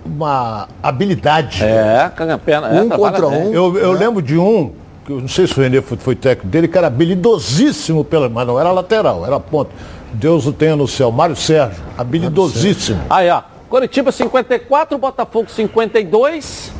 uma 0.04 0.68
habilidade. 0.82 1.64
É, 1.64 2.08
caga 2.14 2.34
a 2.34 2.38
perna. 2.38 2.68
é, 2.68 2.82
Um 2.82 2.88
trabalha 2.88 3.12
contra 3.20 3.26
um. 3.26 3.52
Eu, 3.52 3.76
eu 3.78 3.92
lembro 3.92 4.22
de 4.22 4.36
um, 4.38 4.70
que 5.04 5.10
eu 5.10 5.20
não 5.20 5.28
sei 5.28 5.46
se 5.48 5.58
o 5.58 5.62
Renê 5.62 5.80
foi, 5.80 5.96
foi 5.96 6.14
técnico 6.14 6.46
dele, 6.46 6.68
que 6.68 6.76
era 6.78 6.86
habilidosíssimo, 6.88 8.04
pela, 8.04 8.28
mas 8.28 8.46
não 8.46 8.60
era 8.60 8.70
lateral, 8.70 9.26
era 9.26 9.40
ponta. 9.40 9.70
Deus 10.12 10.46
o 10.46 10.52
tenha 10.52 10.76
no 10.76 10.86
céu. 10.86 11.10
Mário 11.10 11.34
Sérgio, 11.34 11.82
habilidosíssimo. 11.98 13.00
Aí, 13.10 13.28
ó. 13.30 13.42
Curitiba 13.74 14.12
54, 14.12 14.96
Botafogo 14.96 15.50
52. 15.50 16.70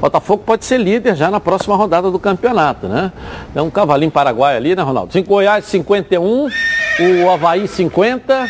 Botafogo 0.00 0.44
pode 0.46 0.64
ser 0.64 0.78
líder 0.78 1.16
já 1.16 1.32
na 1.32 1.40
próxima 1.40 1.74
rodada 1.74 2.12
do 2.12 2.18
campeonato, 2.20 2.86
né? 2.86 3.10
Tem 3.52 3.60
um 3.60 3.68
cavalinho 3.68 4.12
paraguai 4.12 4.56
ali, 4.56 4.76
né, 4.76 4.80
Ronaldo? 4.80 5.20
Goiás 5.24 5.64
51, 5.64 6.48
o 7.24 7.28
Havaí 7.28 7.66
50, 7.66 8.46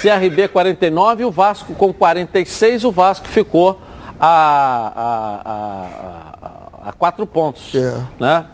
CRB 0.00 0.48
49, 0.48 1.26
o 1.26 1.30
Vasco 1.30 1.74
com 1.74 1.92
46, 1.92 2.84
o 2.84 2.90
Vasco 2.90 3.28
ficou 3.28 3.78
a, 4.18 4.92
a, 4.96 5.50
a, 6.86 6.88
a- 6.88 6.92
quatro 6.94 7.26
pontos. 7.26 7.74
É. 7.74 8.00
Né? 8.18 8.46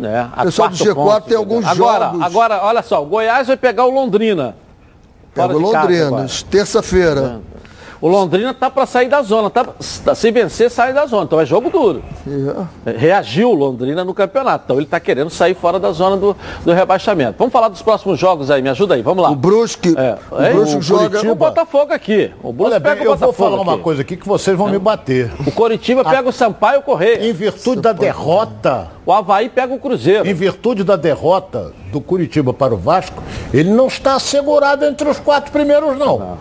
É, 0.00 0.26
a 0.32 0.44
pessoal 0.44 0.68
do 0.68 0.76
quatro 0.76 0.94
G4 0.94 0.94
pontos. 0.94 1.26
tem 1.26 1.36
alguns 1.36 1.66
agora, 1.66 2.04
jogos. 2.04 2.22
Agora, 2.22 2.64
olha 2.66 2.82
só, 2.84 3.02
o 3.02 3.06
Goiás 3.06 3.48
vai 3.48 3.56
pegar 3.56 3.84
o 3.84 3.90
Londrina. 3.90 4.54
Pega 5.34 5.56
o 5.56 5.58
Londrina, 5.58 6.24
terça-feira. 6.48 7.40
O 8.00 8.08
Londrina 8.08 8.52
tá 8.52 8.68
para 8.70 8.84
sair 8.86 9.08
da 9.08 9.22
zona, 9.22 9.48
tá, 9.48 9.66
se 10.14 10.30
vencer, 10.30 10.70
sai 10.70 10.92
da 10.92 11.06
zona. 11.06 11.24
Então 11.24 11.40
é 11.40 11.46
jogo 11.46 11.70
duro. 11.70 12.02
É. 12.86 12.90
Reagiu 12.90 13.50
o 13.50 13.54
Londrina 13.54 14.04
no 14.04 14.12
campeonato. 14.12 14.64
Então 14.66 14.76
ele 14.76 14.84
está 14.84 15.00
querendo 15.00 15.30
sair 15.30 15.54
fora 15.54 15.78
da 15.78 15.92
zona 15.92 16.16
do, 16.16 16.36
do 16.64 16.72
rebaixamento. 16.72 17.34
Vamos 17.38 17.52
falar 17.52 17.68
dos 17.68 17.82
próximos 17.82 18.18
jogos 18.18 18.50
aí, 18.50 18.60
me 18.60 18.68
ajuda 18.68 18.94
aí, 18.94 19.02
vamos 19.02 19.22
lá. 19.22 19.30
O 19.30 19.34
Brusque, 19.36 19.94
É, 19.96 20.16
o 20.30 20.42
é, 20.42 20.52
Brusque 20.52 20.76
o 20.76 20.82
joga. 20.82 21.08
Curitiba, 21.08 21.32
o 21.32 21.34
Botafogo 21.34 21.92
aqui. 21.92 22.30
O 22.42 22.52
Brusque 22.52 22.72
Olha 22.72 22.80
bem, 22.80 22.92
pega 22.92 23.02
o 23.02 23.04
eu 23.12 23.16
vou 23.16 23.28
Botafogo 23.28 23.50
falar 23.50 23.62
uma 23.62 23.74
aqui. 23.74 23.82
coisa 23.82 24.02
aqui 24.02 24.16
que 24.16 24.26
vocês 24.28 24.56
vão 24.56 24.68
me 24.68 24.78
bater. 24.78 25.32
O 25.46 25.50
Coritiba 25.52 26.04
pega 26.04 26.28
o 26.28 26.32
Sampaio 26.32 26.82
Correia. 26.82 27.26
Em 27.26 27.32
virtude 27.32 27.80
da 27.80 27.92
derrota, 27.92 28.88
O 29.06 29.12
Havaí 29.12 29.48
pega 29.48 29.72
o 29.72 29.78
Cruzeiro. 29.78 30.26
em 30.26 30.34
virtude 30.34 30.84
da 30.84 30.96
derrota 30.96 31.72
do 31.92 32.00
Curitiba 32.00 32.52
para 32.52 32.74
o 32.74 32.76
Vasco, 32.76 33.22
ele 33.54 33.70
não 33.70 33.86
está 33.86 34.16
assegurado 34.16 34.84
entre 34.84 35.08
os 35.08 35.18
quatro 35.18 35.50
primeiros, 35.52 35.96
não. 35.98 36.36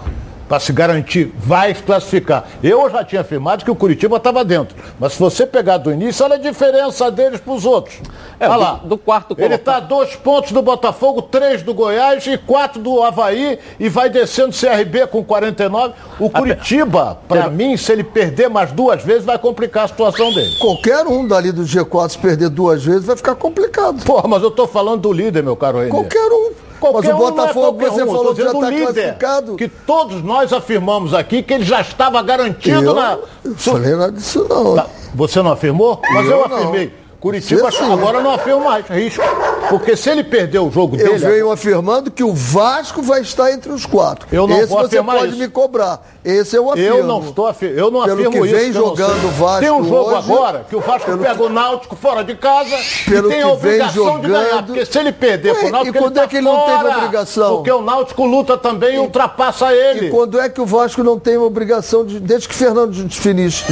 Para 0.47 0.60
se 0.60 0.71
garantir, 0.71 1.34
vai 1.38 1.73
se 1.73 1.81
classificar. 1.81 2.45
Eu 2.62 2.89
já 2.89 3.03
tinha 3.03 3.21
afirmado 3.21 3.65
que 3.65 3.71
o 3.71 3.75
Curitiba 3.75 4.17
estava 4.17 4.45
dentro. 4.45 4.75
Mas 4.99 5.13
se 5.13 5.19
você 5.19 5.45
pegar 5.45 5.77
do 5.77 5.91
início, 5.91 6.23
olha 6.23 6.36
a 6.36 6.39
diferença 6.39 7.10
deles 7.10 7.39
para 7.39 7.53
os 7.53 7.65
outros. 7.65 7.95
É, 8.39 8.47
Olha 8.47 8.55
lá. 8.55 8.73
Do, 8.73 8.89
do 8.89 8.97
quarto 8.97 9.36
Ele 9.38 9.55
está 9.55 9.79
dois 9.79 10.15
pontos 10.15 10.51
do 10.51 10.62
Botafogo, 10.62 11.21
três 11.23 11.63
do 11.63 11.73
Goiás 11.73 12.27
e 12.27 12.38
quatro 12.38 12.81
do 12.81 13.01
Havaí 13.01 13.58
e 13.79 13.89
vai 13.89 14.10
descendo 14.10 14.55
CRB 14.55 15.08
com 15.08 15.23
49. 15.23 15.93
O 16.19 16.29
Curitiba, 16.29 17.17
para 17.27 17.49
mim, 17.49 17.75
se 17.75 17.91
ele 17.91 18.03
perder 18.03 18.49
mais 18.49 18.71
duas 18.71 19.03
vezes, 19.03 19.25
vai 19.25 19.39
complicar 19.39 19.86
a 19.86 19.88
situação 19.88 20.34
dele. 20.34 20.55
Qualquer 20.60 21.08
um 21.08 21.27
dali 21.27 21.51
do 21.51 21.63
G4, 21.63 22.10
se 22.10 22.17
perder 22.17 22.49
duas 22.49 22.84
vezes, 22.84 23.05
vai 23.05 23.15
ficar 23.15 23.36
complicado. 23.36 24.03
Porra, 24.03 24.27
mas 24.27 24.43
eu 24.43 24.49
estou 24.49 24.67
falando 24.67 25.01
do 25.01 25.13
líder, 25.13 25.43
meu 25.43 25.55
caro 25.55 25.79
Renê. 25.79 25.89
Qualquer 25.89 26.31
um. 26.31 26.51
Qualquer 26.91 27.13
Mas 27.13 27.21
o 27.21 27.32
Botafogo, 27.32 27.84
um, 27.84 27.86
é 27.86 27.89
você 27.89 28.04
um, 28.04 28.08
falou 28.08 28.36
que 28.36 28.41
já 28.41 28.52
está 28.52 28.71
classificado. 28.71 29.56
Que 29.56 29.67
todos 29.67 30.24
nós 30.24 30.54
afirmamos 30.54 31.13
aqui 31.13 31.41
que 31.41 31.54
ele 31.54 31.63
já 31.63 31.82
estava 31.82 32.21
garantido 32.21 32.84
eu 32.84 32.93
na. 32.93 33.17
Não 33.43 33.56
falei 33.56 33.95
nada 33.95 34.12
disso, 34.12 34.45
não. 34.50 34.76
Tá. 34.76 34.88
Você 35.13 35.41
não 35.41 35.52
afirmou? 35.52 36.02
Mas 36.12 36.26
eu, 36.26 36.32
eu 36.32 36.45
afirmei. 36.45 36.93
Curitiba 37.19 37.71
sim, 37.71 37.91
agora 37.91 38.21
não 38.21 38.32
afirma 38.32 38.60
mais, 38.60 38.86
risco. 38.88 39.24
Porque 39.67 39.98
se 39.98 40.12
ele 40.12 40.24
perder 40.24 40.60
o 40.60 40.69
jogo 40.69 40.95
eu 40.95 41.13
dele. 41.13 41.26
Eu 41.26 41.30
venho 41.32 41.52
afirmando 41.52 42.12
que 42.12 42.24
o 42.24 42.32
Vasco 42.32 43.02
vai 43.02 43.21
estar 43.21 43.52
entre 43.52 43.71
os 43.71 43.84
quatro. 43.84 44.28
Eu 44.32 44.45
não 44.45 44.58
Esse 44.58 44.67
vou 44.67 44.82
você 44.82 45.02
pode 45.02 45.30
isso. 45.30 45.39
me 45.39 45.48
cobrar. 45.48 46.06
Esse 46.25 46.55
eu 46.55 46.71
afirmo. 46.71 46.97
Eu 46.97 47.05
não 47.05 47.19
estou 47.19 47.45
afirmando. 47.45 47.79
Eu 47.79 47.91
não 47.91 48.03
pelo 48.03 48.13
afirmo 48.13 48.31
que 48.31 48.51
vem 48.51 48.69
isso. 48.69 48.79
jogando 48.79 49.27
o 49.27 49.31
Vasco. 49.31 49.59
Tem 49.59 49.71
um 49.71 49.83
jogo 49.83 50.09
hoje, 50.09 50.31
agora 50.31 50.65
que 50.67 50.75
o 50.75 50.79
Vasco 50.79 51.17
pega 51.19 51.35
que... 51.35 51.41
o 51.43 51.49
Náutico 51.49 51.95
fora 51.95 52.23
de 52.23 52.35
casa 52.35 52.75
pelo 53.05 53.29
e 53.29 53.33
tem 53.35 53.41
a 53.43 53.47
obrigação 53.49 54.05
jogando... 54.05 54.21
de 54.21 54.27
ganhar. 54.29 54.65
Porque 54.65 54.85
se 54.85 54.99
ele 54.99 55.11
perder 55.11 55.51
Ué, 55.51 55.59
pro 55.59 55.69
Náutico. 55.69 55.97
E 55.97 55.99
quando 55.99 56.17
ele 56.17 56.25
é 56.25 56.27
que 56.27 56.35
ele 56.38 56.45
não 56.45 56.65
teve 56.65 56.97
obrigação? 56.97 57.55
Porque 57.57 57.71
o 57.71 57.81
Náutico 57.81 58.25
luta 58.25 58.57
também 58.57 58.95
e 58.95 58.99
ultrapassa 58.99 59.71
ele. 59.71 60.07
E 60.07 60.09
quando 60.09 60.39
é 60.39 60.49
que 60.49 60.59
o 60.59 60.65
Vasco 60.65 61.03
não 61.03 61.19
tem 61.19 61.38
obrigação 61.38 62.03
de. 62.03 62.19
Desde 62.19 62.49
que 62.49 62.55
Fernando 62.55 62.91
Diniz, 62.91 63.63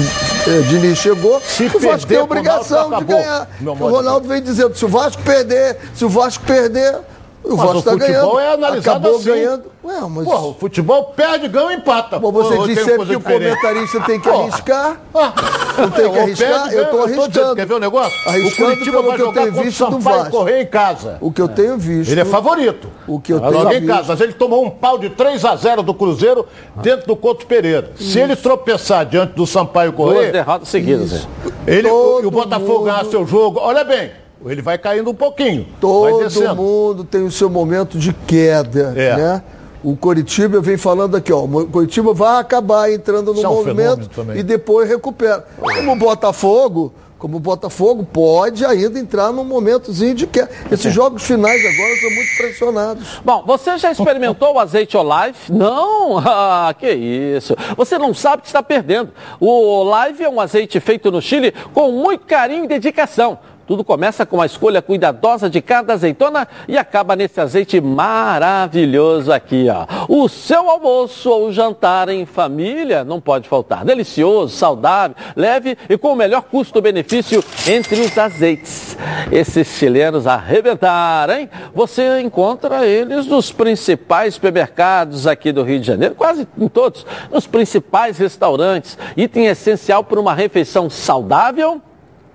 eh, 0.48 0.62
Diniz 0.70 1.00
chegou, 1.00 1.42
se 1.42 1.66
o 1.66 1.80
Vasco 1.80 2.08
tem 2.08 2.20
obrigação 2.20 2.90
Náutico, 2.90 3.12
de 3.12 3.18
ganhar. 3.18 3.50
O 3.66 3.90
Ronaldo 3.90 4.28
vem 4.28 4.44
dizendo: 4.44 4.78
se 4.78 4.86
o 4.86 4.90
Vasco 4.90 5.24
perder, 5.24 5.78
se 5.96 6.06
o 6.06 6.10
Vasco 6.10 6.44
perder. 6.46 7.00
O 7.44 7.56
Vasco 7.58 7.78
está 7.80 7.96
ganhando. 7.96 8.40
é 8.40 8.54
analisado 8.54 8.98
Acabou 8.98 9.16
assim. 9.18 9.26
ganhando. 9.26 9.64
Ué, 9.84 10.00
mas... 10.10 10.24
Porra, 10.24 10.48
o 10.48 10.54
futebol 10.54 11.04
perde, 11.16 11.48
ganha 11.50 11.74
e 11.74 11.76
empata. 11.76 12.18
Bom, 12.18 12.32
você 12.32 12.56
Pô, 12.56 12.68
disse 12.68 12.86
sempre 12.86 13.06
que 13.06 13.16
o 13.18 13.22
comentarista 13.22 14.00
tem 14.02 14.20
que 14.20 14.30
arriscar. 14.30 15.02
Ah, 15.14 15.34
não 15.78 15.92
tem 15.92 16.12
que 16.12 16.20
arriscar, 16.20 16.72
eu 16.72 16.84
estou 16.84 17.04
arriscando. 17.04 17.56
Quer 17.56 17.66
ver 17.66 17.74
o 17.74 17.80
negócio? 17.80 18.30
Arriscando 18.30 18.72
o 18.72 18.76
Curitiba 18.76 19.02
vai 19.02 19.16
que 19.16 19.22
eu 19.22 19.34
tenho 19.34 19.52
visto 19.52 19.90
do 19.90 20.00
Vasco. 20.00 20.32
correr 20.32 20.62
em 20.62 20.66
casa. 20.66 21.18
O 21.20 21.32
que 21.32 21.42
eu 21.42 21.48
tenho 21.50 21.78
visto. 21.78 22.12
Ele 22.12 22.22
é 22.22 22.26
favorito. 22.26 22.90
O 23.08 23.20
que 23.20 23.34
eu 23.34 23.40
tenho 23.40 23.68
visto. 23.68 23.84
em 23.84 23.88
casa, 23.88 24.06
mas 24.10 24.22
ele 24.22 24.34
tomou 24.34 24.66
um 24.66 24.70
pau 24.70 24.98
de 24.98 25.10
3 25.10 25.44
a 25.44 25.56
0 25.56 25.84
do 25.84 25.94
Cruzeiro 25.94 26.48
dentro 26.78 27.08
do 27.08 27.16
Couto 27.16 27.46
Pereira. 27.46 27.92
Isso. 28.00 28.12
Se 28.12 28.20
ele 28.20 28.36
tropeçar 28.36 29.06
diante 29.06 29.34
do 29.34 29.46
Sampaio 29.46 29.92
correr... 29.92 30.14
Duas 30.14 30.32
derrotas 30.32 30.70
seguidas. 30.70 31.28
Ele, 31.68 31.90
o, 31.90 32.32
Botafogo 32.32 32.86
ganhar 32.86 33.06
seu 33.06 33.26
jogo... 33.28 33.60
Olha 33.60 33.84
bem, 33.84 34.12
ele 34.52 34.62
vai 34.62 34.78
caindo 34.78 35.10
um 35.10 35.16
pouquinho. 35.16 35.68
Todo 35.80 36.56
mundo 36.56 37.04
tem 37.04 37.24
o 37.24 37.32
seu 37.32 37.50
momento 37.50 37.98
de 37.98 38.14
queda, 38.14 38.94
é. 38.96 39.16
né? 39.16 39.44
O 39.84 39.98
Coritiba 39.98 40.62
vem 40.62 40.78
falando 40.78 41.18
aqui, 41.18 41.34
ó, 41.34 41.44
o 41.44 41.68
Coritiba 41.68 42.14
vai 42.14 42.40
acabar 42.40 42.90
entrando 42.90 43.34
no 43.34 43.44
movimento 43.44 44.10
é 44.18 44.22
um 44.22 44.36
e 44.36 44.42
depois 44.42 44.88
recupera. 44.88 45.46
Como 45.60 45.92
o 45.92 45.96
Botafogo, 45.98 46.94
como 47.24 47.38
o 47.38 47.40
Botafogo 47.40 48.06
pode 48.06 48.66
ainda 48.66 49.00
entrar 49.00 49.32
num 49.32 49.46
momentozinho 49.46 50.14
de 50.14 50.28
queda. 50.28 50.50
Esses 50.70 50.88
é. 50.88 50.92
jogos 50.92 51.24
finais 51.24 51.58
agora 51.66 51.96
são 52.02 52.12
muito 52.12 52.38
pressionados. 52.38 53.22
Bom, 53.24 53.44
você 53.46 53.78
já 53.78 53.94
experimentou 53.94 54.56
o 54.56 54.60
azeite 54.60 54.98
Olive? 54.98 55.38
Não? 55.50 56.22
Ah, 56.26 56.74
que 56.78 56.90
isso. 56.92 57.56
Você 57.78 57.98
não 57.98 58.14
sabe 58.14 58.42
que 58.42 58.48
está 58.48 58.62
perdendo. 58.62 59.12
O 59.40 59.48
Olive 59.48 60.24
é 60.24 60.30
um 60.30 60.40
azeite 60.40 60.80
feito 60.80 61.12
no 61.12 61.22
Chile 61.22 61.54
com 61.74 61.92
muito 61.92 62.26
carinho 62.26 62.66
e 62.66 62.68
dedicação. 62.68 63.40
Tudo 63.66 63.84
começa 63.84 64.26
com 64.26 64.42
a 64.42 64.46
escolha 64.46 64.82
cuidadosa 64.82 65.50
de 65.50 65.62
cada 65.62 65.94
azeitona 65.94 66.48
e 66.68 66.78
acaba 66.78 67.16
nesse 67.16 67.40
azeite 67.40 67.80
maravilhoso 67.80 69.32
aqui, 69.32 69.68
ó. 69.70 69.86
O 70.10 70.28
seu 70.28 70.70
almoço 70.70 71.30
ou 71.30 71.52
jantar 71.52 72.10
em 72.10 72.26
família 72.26 73.04
não 73.04 73.22
pode 73.22 73.48
faltar. 73.48 73.86
Delicioso, 73.86 74.56
saudável, 74.56 75.16
leve 75.36 75.78
e 75.90 75.98
com 75.98 76.12
o 76.12 76.16
melhor 76.16 76.44
custo-benefício 76.44 77.44
entre 77.68 78.02
os 78.02 78.18
azeites. 78.18 78.98
Esses 79.32 79.68
chilenos 79.68 80.28
arrebentaram, 80.28 81.36
hein? 81.36 81.50
Você 81.74 82.20
encontra 82.20 82.86
eles 82.86 83.26
nos 83.28 83.52
principais 83.52 84.34
supermercados 84.34 85.26
aqui 85.26 85.52
do 85.52 85.64
Rio 85.64 85.80
de 85.80 85.88
Janeiro, 85.88 86.16
quase 86.16 86.48
em 86.58 86.68
todos, 86.68 87.06
nos 87.32 87.48
principais 87.48 88.18
restaurantes. 88.18 88.98
Item 89.16 89.48
essencial 89.48 90.04
para 90.04 90.20
uma 90.20 90.34
refeição 90.34 90.90
saudável 90.90 91.82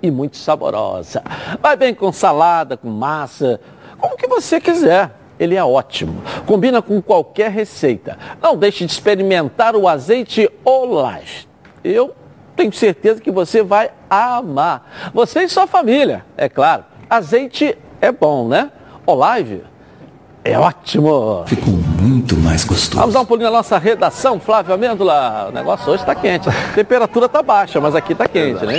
e 0.02 0.10
muito 0.10 0.36
saborosa. 0.36 1.22
Vai 1.60 1.76
bem 1.76 1.94
com 1.94 2.12
salada, 2.12 2.76
com 2.76 2.88
massa, 2.88 3.60
como 3.98 4.16
que 4.16 4.26
você 4.26 4.60
quiser. 4.60 5.12
Ele 5.38 5.54
é 5.54 5.64
ótimo. 5.64 6.20
Combina 6.46 6.82
com 6.82 7.00
qualquer 7.00 7.50
receita. 7.50 8.18
Não 8.42 8.56
deixe 8.56 8.84
de 8.84 8.90
experimentar 8.90 9.76
o 9.76 9.86
azeite 9.86 10.50
Olive. 10.64 11.46
Eu 11.84 12.14
tenho 12.56 12.72
certeza 12.72 13.20
que 13.20 13.30
você 13.30 13.62
vai 13.62 13.90
amar. 14.10 15.10
Você 15.14 15.44
e 15.44 15.48
sua 15.48 15.66
família, 15.66 16.24
é 16.36 16.48
claro. 16.48 16.84
Azeite 17.08 17.78
é 18.00 18.10
bom, 18.10 18.48
né? 18.48 18.72
Olive 19.06 19.62
é 20.44 20.58
ótimo. 20.58 21.44
Ficou 21.46 21.87
muito 22.00 22.36
mais 22.36 22.64
gostoso. 22.64 23.00
Vamos 23.00 23.14
dar 23.14 23.20
um 23.20 23.24
pulinho 23.24 23.50
na 23.50 23.56
nossa 23.56 23.76
redação, 23.76 24.38
Flávio 24.38 24.72
Amêndola. 24.72 25.48
O 25.48 25.52
negócio 25.52 25.90
hoje 25.90 26.02
está 26.02 26.14
quente. 26.14 26.48
A 26.48 26.52
temperatura 26.74 27.26
está 27.26 27.42
baixa, 27.42 27.80
mas 27.80 27.94
aqui 27.94 28.12
está 28.12 28.28
quente, 28.28 28.64
né? 28.64 28.74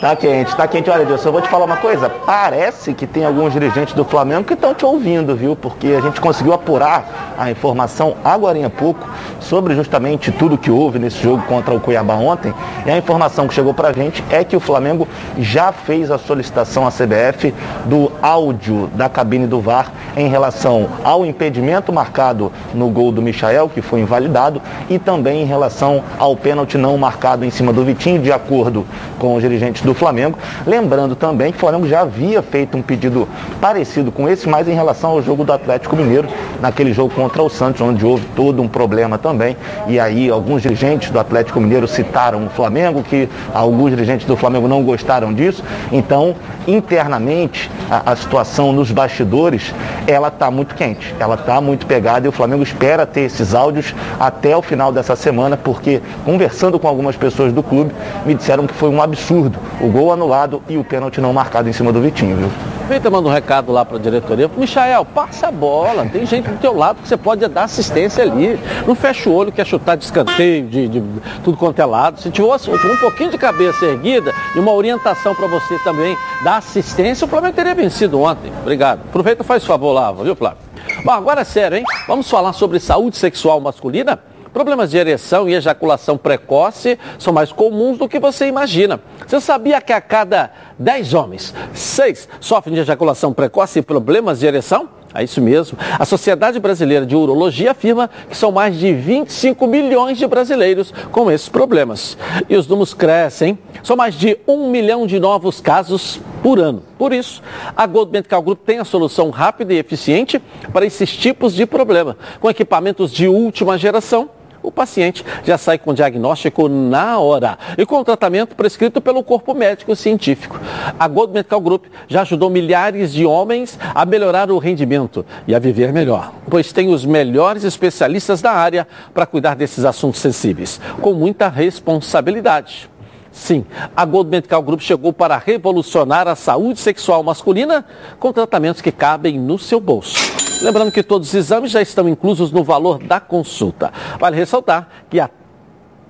Tá 0.00 0.16
quente, 0.16 0.56
tá 0.56 0.66
quente. 0.66 0.90
Olha, 0.90 1.04
Deus, 1.04 1.24
eu 1.24 1.32
vou 1.32 1.40
te 1.40 1.48
falar 1.48 1.64
uma 1.64 1.76
coisa. 1.76 2.08
Parece 2.08 2.92
que 2.94 3.06
tem 3.06 3.24
alguns 3.24 3.52
dirigentes 3.52 3.94
do 3.94 4.04
Flamengo 4.04 4.44
que 4.44 4.54
estão 4.54 4.74
te 4.74 4.84
ouvindo, 4.84 5.36
viu? 5.36 5.54
Porque 5.54 5.88
a 5.88 6.00
gente 6.00 6.20
conseguiu 6.20 6.52
apurar 6.52 7.34
a 7.38 7.50
informação 7.50 8.16
agora 8.24 8.58
há 8.66 8.70
pouco 8.70 9.08
sobre 9.40 9.74
justamente 9.74 10.32
tudo 10.32 10.58
que 10.58 10.70
houve 10.70 10.98
nesse 10.98 11.22
jogo 11.22 11.42
contra 11.46 11.72
o 11.72 11.80
Cuiabá 11.80 12.14
ontem. 12.14 12.52
E 12.84 12.90
a 12.90 12.98
informação 12.98 13.46
que 13.46 13.54
chegou 13.54 13.72
pra 13.72 13.92
gente 13.92 14.24
é 14.30 14.42
que 14.42 14.56
o 14.56 14.60
Flamengo 14.60 15.06
já 15.38 15.70
fez 15.70 16.10
a 16.10 16.18
solicitação 16.18 16.86
à 16.86 16.90
CBF 16.90 17.54
do 17.84 18.10
áudio 18.20 18.90
da 18.94 19.08
cabine 19.08 19.46
do 19.46 19.60
VAR 19.60 19.92
em 20.16 20.28
relação 20.28 20.88
ao 21.04 21.24
impedimento 21.24 21.92
marcado 21.92 22.47
no 22.74 22.88
gol 22.88 23.12
do 23.12 23.22
Michael, 23.22 23.68
que 23.68 23.80
foi 23.80 24.00
invalidado, 24.00 24.60
e 24.88 24.98
também 24.98 25.42
em 25.42 25.46
relação 25.46 26.02
ao 26.18 26.36
pênalti 26.36 26.76
não 26.76 26.96
marcado 26.96 27.44
em 27.44 27.50
cima 27.50 27.72
do 27.72 27.84
Vitinho, 27.84 28.20
de 28.20 28.32
acordo 28.32 28.86
com 29.18 29.34
os 29.34 29.42
dirigentes 29.42 29.82
do 29.82 29.94
Flamengo. 29.94 30.38
Lembrando 30.66 31.14
também 31.14 31.50
que 31.52 31.56
o 31.56 31.60
Flamengo 31.60 31.86
já 31.86 32.00
havia 32.00 32.42
feito 32.42 32.76
um 32.76 32.82
pedido 32.82 33.28
parecido 33.60 34.10
com 34.12 34.28
esse, 34.28 34.48
mas 34.48 34.68
em 34.68 34.74
relação 34.74 35.10
ao 35.10 35.22
jogo 35.22 35.44
do 35.44 35.52
Atlético 35.52 35.96
Mineiro, 35.96 36.28
naquele 36.60 36.92
jogo 36.92 37.14
contra 37.14 37.42
o 37.42 37.48
Santos, 37.48 37.80
onde 37.80 38.04
houve 38.04 38.24
todo 38.34 38.62
um 38.62 38.68
problema 38.68 39.18
também. 39.18 39.56
E 39.86 39.98
aí 39.98 40.30
alguns 40.30 40.62
dirigentes 40.62 41.10
do 41.10 41.18
Atlético 41.18 41.60
Mineiro 41.60 41.86
citaram 41.86 42.46
o 42.46 42.50
Flamengo, 42.50 43.02
que 43.02 43.28
alguns 43.52 43.90
dirigentes 43.90 44.26
do 44.26 44.36
Flamengo 44.36 44.68
não 44.68 44.82
gostaram 44.82 45.32
disso. 45.32 45.62
Então, 45.92 46.34
internamente, 46.66 47.70
a, 47.90 48.12
a 48.12 48.16
situação 48.16 48.72
nos 48.72 48.90
bastidores, 48.90 49.74
ela 50.06 50.28
está 50.28 50.50
muito 50.50 50.74
quente, 50.74 51.14
ela 51.18 51.34
está 51.34 51.60
muito 51.60 51.86
pegada 51.86 52.26
e 52.26 52.28
o 52.28 52.32
Flamengo 52.32 52.62
espera 52.62 53.06
ter 53.06 53.22
esses 53.22 53.54
áudios 53.54 53.94
até 54.18 54.56
o 54.56 54.62
final 54.62 54.92
dessa 54.92 55.16
semana, 55.16 55.56
porque 55.56 56.00
conversando 56.24 56.78
com 56.78 56.88
algumas 56.88 57.16
pessoas 57.16 57.52
do 57.52 57.62
clube, 57.62 57.92
me 58.24 58.34
disseram 58.34 58.66
que 58.66 58.74
foi 58.74 58.88
um 58.88 59.00
absurdo 59.00 59.58
o 59.80 59.88
gol 59.88 60.12
anulado 60.12 60.62
e 60.68 60.76
o 60.76 60.84
pênalti 60.84 61.20
não 61.20 61.32
marcado 61.32 61.68
em 61.68 61.72
cima 61.72 61.92
do 61.92 62.00
Vitinho, 62.00 62.36
viu? 62.36 62.77
Aproveita 62.88 63.10
manda 63.10 63.28
um 63.28 63.32
recado 63.32 63.70
lá 63.70 63.84
para 63.84 63.98
a 63.98 64.00
diretoria. 64.00 64.50
Michael, 64.56 65.04
passa 65.04 65.48
a 65.48 65.52
bola. 65.52 66.06
Tem 66.06 66.24
gente 66.24 66.48
do 66.48 66.56
teu 66.56 66.74
lado 66.74 67.02
que 67.02 67.06
você 67.06 67.18
pode 67.18 67.46
dar 67.46 67.64
assistência 67.64 68.24
ali. 68.24 68.58
Não 68.86 68.94
fecha 68.94 69.28
o 69.28 69.34
olho, 69.34 69.52
quer 69.52 69.66
chutar 69.66 69.94
de 69.94 70.06
escanteio, 70.06 70.66
de, 70.66 70.88
de 70.88 71.02
tudo 71.44 71.58
quanto 71.58 71.78
é 71.78 71.84
lado. 71.84 72.18
Se 72.18 72.30
tiver 72.30 72.46
um 72.46 72.96
pouquinho 72.96 73.30
de 73.30 73.36
cabeça 73.36 73.84
erguida 73.84 74.32
e 74.56 74.58
uma 74.58 74.72
orientação 74.72 75.34
para 75.34 75.46
você 75.48 75.78
também 75.80 76.16
dar 76.42 76.56
assistência, 76.56 77.26
o 77.26 77.28
Flamengo 77.28 77.54
teria 77.54 77.74
vencido 77.74 78.22
ontem. 78.22 78.50
Obrigado. 78.62 79.00
Aproveita 79.00 79.42
e 79.42 79.46
faz 79.46 79.66
favor 79.66 79.92
lá, 79.92 80.10
viu, 80.10 80.34
Flávio? 80.34 80.56
Bom, 81.04 81.12
agora 81.12 81.42
é 81.42 81.44
sério, 81.44 81.76
hein? 81.76 81.84
Vamos 82.06 82.30
falar 82.30 82.54
sobre 82.54 82.80
saúde 82.80 83.18
sexual 83.18 83.60
masculina? 83.60 84.18
Problemas 84.52 84.90
de 84.90 84.96
ereção 84.96 85.48
e 85.48 85.54
ejaculação 85.54 86.16
precoce 86.16 86.98
são 87.18 87.32
mais 87.32 87.52
comuns 87.52 87.98
do 87.98 88.08
que 88.08 88.18
você 88.18 88.46
imagina. 88.46 89.00
Você 89.26 89.40
sabia 89.40 89.80
que 89.80 89.92
a 89.92 90.00
cada 90.00 90.50
10 90.78 91.14
homens, 91.14 91.54
6 91.74 92.28
sofrem 92.40 92.74
de 92.74 92.80
ejaculação 92.80 93.32
precoce 93.32 93.78
e 93.78 93.82
problemas 93.82 94.40
de 94.40 94.46
ereção? 94.46 94.88
É 95.14 95.24
isso 95.24 95.40
mesmo. 95.40 95.78
A 95.98 96.04
Sociedade 96.04 96.60
Brasileira 96.60 97.06
de 97.06 97.16
Urologia 97.16 97.70
afirma 97.70 98.10
que 98.28 98.36
são 98.36 98.52
mais 98.52 98.78
de 98.78 98.92
25 98.92 99.66
milhões 99.66 100.18
de 100.18 100.26
brasileiros 100.26 100.92
com 101.10 101.30
esses 101.30 101.48
problemas. 101.48 102.16
E 102.48 102.54
os 102.54 102.66
números 102.66 102.92
crescem. 102.92 103.58
São 103.82 103.96
mais 103.96 104.14
de 104.14 104.38
um 104.46 104.70
milhão 104.70 105.06
de 105.06 105.18
novos 105.18 105.60
casos 105.60 106.20
por 106.42 106.58
ano. 106.58 106.82
Por 106.98 107.12
isso, 107.12 107.42
a 107.74 107.86
Gold 107.86 108.12
Medical 108.12 108.42
Group 108.42 108.60
tem 108.66 108.78
a 108.78 108.84
solução 108.84 109.30
rápida 109.30 109.72
e 109.72 109.78
eficiente 109.78 110.40
para 110.72 110.84
esses 110.84 111.16
tipos 111.16 111.54
de 111.54 111.64
problema, 111.64 112.16
com 112.38 112.50
equipamentos 112.50 113.10
de 113.10 113.26
última 113.28 113.78
geração 113.78 114.30
o 114.62 114.70
paciente 114.70 115.24
já 115.44 115.56
sai 115.56 115.78
com 115.78 115.94
diagnóstico 115.94 116.68
na 116.68 117.18
hora 117.18 117.58
e 117.76 117.86
com 117.86 117.98
o 117.98 118.04
tratamento 118.04 118.54
prescrito 118.54 119.00
pelo 119.00 119.22
corpo 119.22 119.54
médico 119.54 119.94
científico. 119.94 120.60
A 120.98 121.08
Gold 121.08 121.32
Medical 121.32 121.60
Group 121.60 121.84
já 122.06 122.22
ajudou 122.22 122.50
milhares 122.50 123.12
de 123.12 123.24
homens 123.24 123.78
a 123.94 124.04
melhorar 124.04 124.50
o 124.50 124.58
rendimento 124.58 125.24
e 125.46 125.54
a 125.54 125.58
viver 125.58 125.92
melhor, 125.92 126.32
pois 126.48 126.72
tem 126.72 126.92
os 126.92 127.04
melhores 127.04 127.64
especialistas 127.64 128.42
da 128.42 128.52
área 128.52 128.86
para 129.14 129.26
cuidar 129.26 129.54
desses 129.54 129.84
assuntos 129.84 130.20
sensíveis, 130.20 130.80
com 131.00 131.12
muita 131.12 131.48
responsabilidade. 131.48 132.88
Sim, 133.30 133.64
a 133.96 134.04
Gold 134.04 134.30
Medical 134.30 134.62
Group 134.62 134.80
chegou 134.80 135.12
para 135.12 135.38
revolucionar 135.38 136.26
a 136.26 136.34
saúde 136.34 136.80
sexual 136.80 137.22
masculina 137.22 137.84
com 138.18 138.32
tratamentos 138.32 138.82
que 138.82 138.90
cabem 138.90 139.38
no 139.38 139.58
seu 139.58 139.78
bolso. 139.78 140.27
Lembrando 140.62 140.90
que 140.90 141.02
todos 141.02 141.28
os 141.28 141.34
exames 141.34 141.70
já 141.70 141.80
estão 141.80 142.08
inclusos 142.08 142.50
no 142.50 142.64
valor 142.64 142.98
da 142.98 143.20
consulta. 143.20 143.92
Vale 144.18 144.36
ressaltar 144.36 144.88
que 145.08 145.20
a 145.20 145.30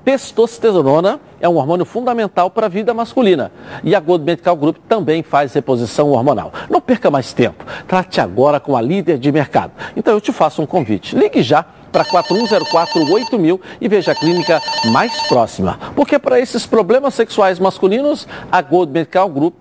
testosterona 0.05 1.21
é 1.39 1.49
um 1.49 1.57
hormônio 1.57 1.85
fundamental 1.85 2.51
para 2.51 2.67
a 2.67 2.69
vida 2.69 2.95
masculina. 2.95 3.53
E 3.85 3.95
a 3.95 4.01
Gold 4.01 4.25
Medical 4.25 4.57
Group 4.57 4.77
também 4.89 5.23
faz 5.23 5.53
reposição 5.53 6.11
hormonal. 6.11 6.53
Não 6.71 6.81
perca 6.81 7.11
mais 7.11 7.33
tempo. 7.33 7.65
Trate 7.87 8.21
agora 8.21 8.59
com 8.59 8.75
a 8.75 8.81
líder 8.81 9.19
de 9.19 9.31
mercado. 9.31 9.73
Então 9.95 10.15
eu 10.15 10.21
te 10.21 10.33
faço 10.33 10.63
um 10.63 10.67
convite. 10.67 11.15
Ligue 11.15 11.43
já 11.43 11.65
para 11.93 12.05
41048000 12.07 13.61
e 13.81 13.89
veja 13.89 14.13
a 14.13 14.15
clínica 14.15 14.61
mais 14.87 15.29
próxima. 15.29 15.79
Porque 15.95 16.19
para 16.19 16.41
esses 16.41 16.65
problemas 16.65 17.15
sexuais 17.15 17.59
masculinos, 17.59 18.27
a 18.51 18.63
Gold 18.63 18.93
Medical 18.93 19.29
Group 19.29 19.55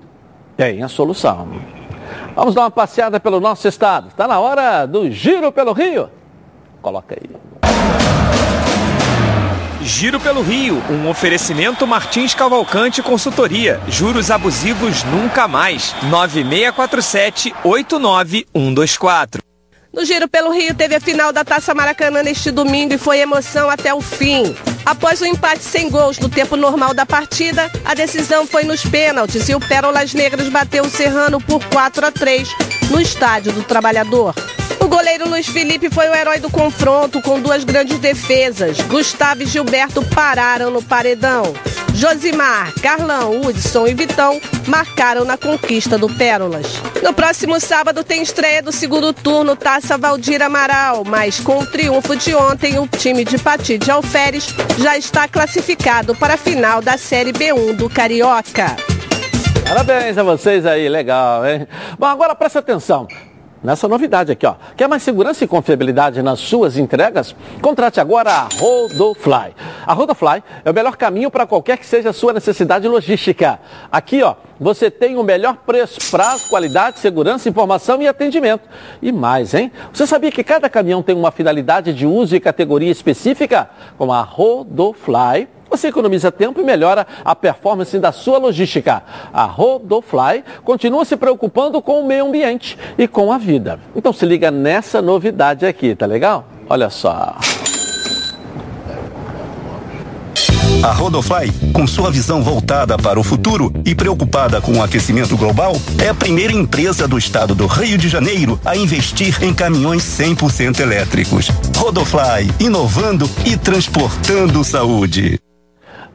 tem 0.56 0.82
a 0.82 0.88
solução. 0.88 1.77
Vamos 2.36 2.54
dar 2.54 2.62
uma 2.62 2.72
passeada 2.72 3.20
pelo 3.20 3.40
nosso 3.40 3.68
estado. 3.68 4.10
Está 4.10 4.28
na 4.28 4.40
hora 4.40 4.86
do 4.86 5.10
Giro 5.12 5.52
pelo 5.52 5.74
Rio. 5.74 6.10
Coloca 6.82 7.16
aí. 7.16 7.48
Giro 9.82 10.20
pelo 10.20 10.42
Rio, 10.42 10.84
um 10.90 11.08
oferecimento 11.10 11.88
Martins 11.88 12.36
Cavalcante 12.36 13.02
Consultoria. 13.02 13.80
Juros 13.88 14.30
abusivos 14.30 15.04
nunca 15.06 15.48
mais. 15.48 15.96
9647 16.04 17.56
89124. 17.64 19.47
No 19.98 20.06
Giro 20.06 20.28
pelo 20.28 20.52
Rio 20.52 20.76
teve 20.76 20.94
a 20.94 21.00
final 21.02 21.34
da 21.34 21.44
Taça 21.44 21.74
Maracanã 21.74 22.22
neste 22.22 22.52
domingo 22.52 22.94
e 22.94 23.00
foi 23.00 23.18
emoção 23.18 23.68
até 23.68 23.92
o 23.92 24.00
fim. 24.00 24.56
Após 24.86 25.22
o 25.22 25.26
empate 25.26 25.64
sem 25.64 25.90
gols 25.90 26.20
no 26.20 26.30
tempo 26.30 26.56
normal 26.56 26.94
da 26.94 27.04
partida, 27.04 27.68
a 27.84 27.96
decisão 27.96 28.46
foi 28.46 28.64
nos 28.64 28.86
pênaltis 28.86 29.50
e 29.50 29.56
o 29.56 29.60
Pérolas 29.60 30.14
Negras 30.14 30.50
bateu 30.50 30.84
o 30.84 30.90
Serrano 30.90 31.42
por 31.42 31.66
4 31.70 32.06
a 32.06 32.12
3 32.12 32.48
no 32.92 33.02
Estádio 33.02 33.52
do 33.52 33.64
Trabalhador. 33.64 34.36
O 34.80 34.88
goleiro 34.88 35.28
Luiz 35.28 35.48
Felipe 35.48 35.90
foi 35.90 36.08
o 36.08 36.14
herói 36.14 36.38
do 36.38 36.52
confronto 36.52 37.20
com 37.24 37.42
duas 37.42 37.64
grandes 37.64 37.98
defesas. 37.98 38.80
Gustavo 38.82 39.42
e 39.42 39.48
Gilberto 39.48 40.06
pararam 40.14 40.70
no 40.70 40.84
paredão. 40.84 41.56
Josimar, 41.98 42.72
Carlão, 42.80 43.42
Hudson 43.42 43.88
e 43.88 43.94
Vitão 43.96 44.40
marcaram 44.68 45.26
na 45.26 45.36
conquista 45.36 45.98
do 45.98 46.08
Pérolas. 46.08 46.68
No 47.02 47.12
próximo 47.12 47.60
sábado 47.60 48.04
tem 48.04 48.22
estreia 48.22 48.62
do 48.62 48.72
segundo 48.72 49.12
turno 49.12 49.56
Taça 49.56 49.98
Valdir 49.98 50.44
Amaral, 50.44 51.04
mas 51.04 51.40
com 51.40 51.58
o 51.58 51.66
triunfo 51.66 52.16
de 52.16 52.36
ontem, 52.36 52.78
o 52.78 52.88
time 52.88 53.26
de 53.26 53.40
Pati 53.40 53.80
de 53.80 53.90
Alferes 53.90 54.46
já 54.78 54.96
está 54.96 55.28
classificado 55.28 56.14
para 56.14 56.36
a 56.36 56.38
final 56.38 56.84
da 56.84 57.00
Série 57.00 57.34
B1 57.34 57.76
do 57.76 57.90
Carioca. 57.90 58.76
Parabéns 59.68 60.20
a 60.20 60.24
vocês 60.24 60.68
aí, 60.68 60.88
legal, 60.88 61.48
hein? 61.48 61.68
Bom, 61.98 62.06
agora 62.06 62.36
presta 62.36 62.60
atenção 62.60 63.08
nessa 63.64 63.88
novidade 63.88 64.32
aqui, 64.32 64.46
ó. 64.46 64.56
Quer 64.76 64.88
mais 64.88 65.04
segurança 65.04 65.44
e 65.44 65.48
confiabilidade 65.48 66.22
nas 66.22 66.40
suas 66.40 66.78
entregas? 66.78 67.36
Contrate 67.62 68.00
agora 68.00 68.32
a 68.32 68.50
Rodofly. 68.60 69.56
A 69.86 69.94
Rodofly 69.94 70.44
é 70.64 70.72
o 70.72 70.74
melhor 70.74 70.96
caminho 70.96 71.32
para 71.32 71.46
qualquer 71.46 71.78
que 71.78 71.86
seja 71.86 72.10
a 72.10 72.14
sua 72.14 72.34
necessidade 72.34 72.88
logística. 72.88 73.60
Aqui, 73.92 74.22
ó, 74.24 74.36
você 74.60 74.90
tem 74.90 75.18
o 75.18 75.24
melhor 75.24 75.58
preço, 75.66 76.12
prazo, 76.12 76.50
qualidade, 76.50 77.00
segurança, 77.00 77.48
informação 77.50 78.02
e 78.02 78.08
atendimento. 78.08 78.68
E 79.02 79.12
mais, 79.12 79.54
hein? 79.54 79.72
Você 79.94 80.08
sabia 80.08 80.32
que 80.32 80.44
cada 80.44 80.70
caminhão 80.70 81.04
tem 81.04 81.16
uma 81.16 81.32
finalidade 81.32 81.94
de 81.94 82.06
uso 82.06 82.36
e 82.36 82.40
categoria 82.40 82.92
específica? 82.92 83.70
Com 83.98 84.12
a 84.12 84.22
Rodofly 84.22 85.48
você 85.70 85.88
economiza 85.88 86.32
tempo 86.32 86.60
e 86.60 86.64
melhora 86.64 87.06
a 87.24 87.36
performance 87.36 87.98
da 88.00 88.12
sua 88.12 88.38
logística. 88.38 89.04
A 89.34 89.44
Rodofly 89.44 90.44
continua 90.64 91.06
se 91.06 91.16
preocupando 91.16 91.82
com 91.82 92.02
o 92.02 92.08
meio 92.08 92.26
ambiente 92.26 92.78
e 92.98 93.08
com 93.08 93.32
a 93.32 93.38
vida. 93.38 93.80
Então 93.96 94.14
se 94.14 94.26
liga 94.26 94.52
nessa 94.52 95.02
novidade 95.02 95.66
aqui, 95.66 95.96
tá 95.96 96.06
legal? 96.06 96.46
Olha 96.70 96.90
só. 96.90 97.36
A 100.84 100.92
Rodofly, 100.92 101.52
com 101.74 101.88
sua 101.88 102.12
visão 102.12 102.44
voltada 102.44 102.98
para 102.98 103.20
o 103.20 103.24
futuro 103.24 103.74
e 103.84 103.96
preocupada 103.96 104.62
com 104.62 104.74
o 104.74 104.84
aquecimento 104.84 105.36
global, 105.36 105.76
é 106.04 106.10
a 106.10 106.14
primeira 106.14 106.54
empresa 106.54 107.08
do 107.08 107.18
estado 107.18 107.56
do 107.56 107.66
Rio 107.66 107.98
de 107.98 108.08
Janeiro 108.08 108.60
a 108.64 108.76
investir 108.76 109.44
em 109.44 109.54
caminhões 109.54 110.04
100% 110.04 110.80
elétricos. 110.80 111.50
Rodofly, 111.76 112.52
inovando 112.60 113.30
e 113.46 113.58
transportando 113.58 114.64
saúde. 114.64 115.40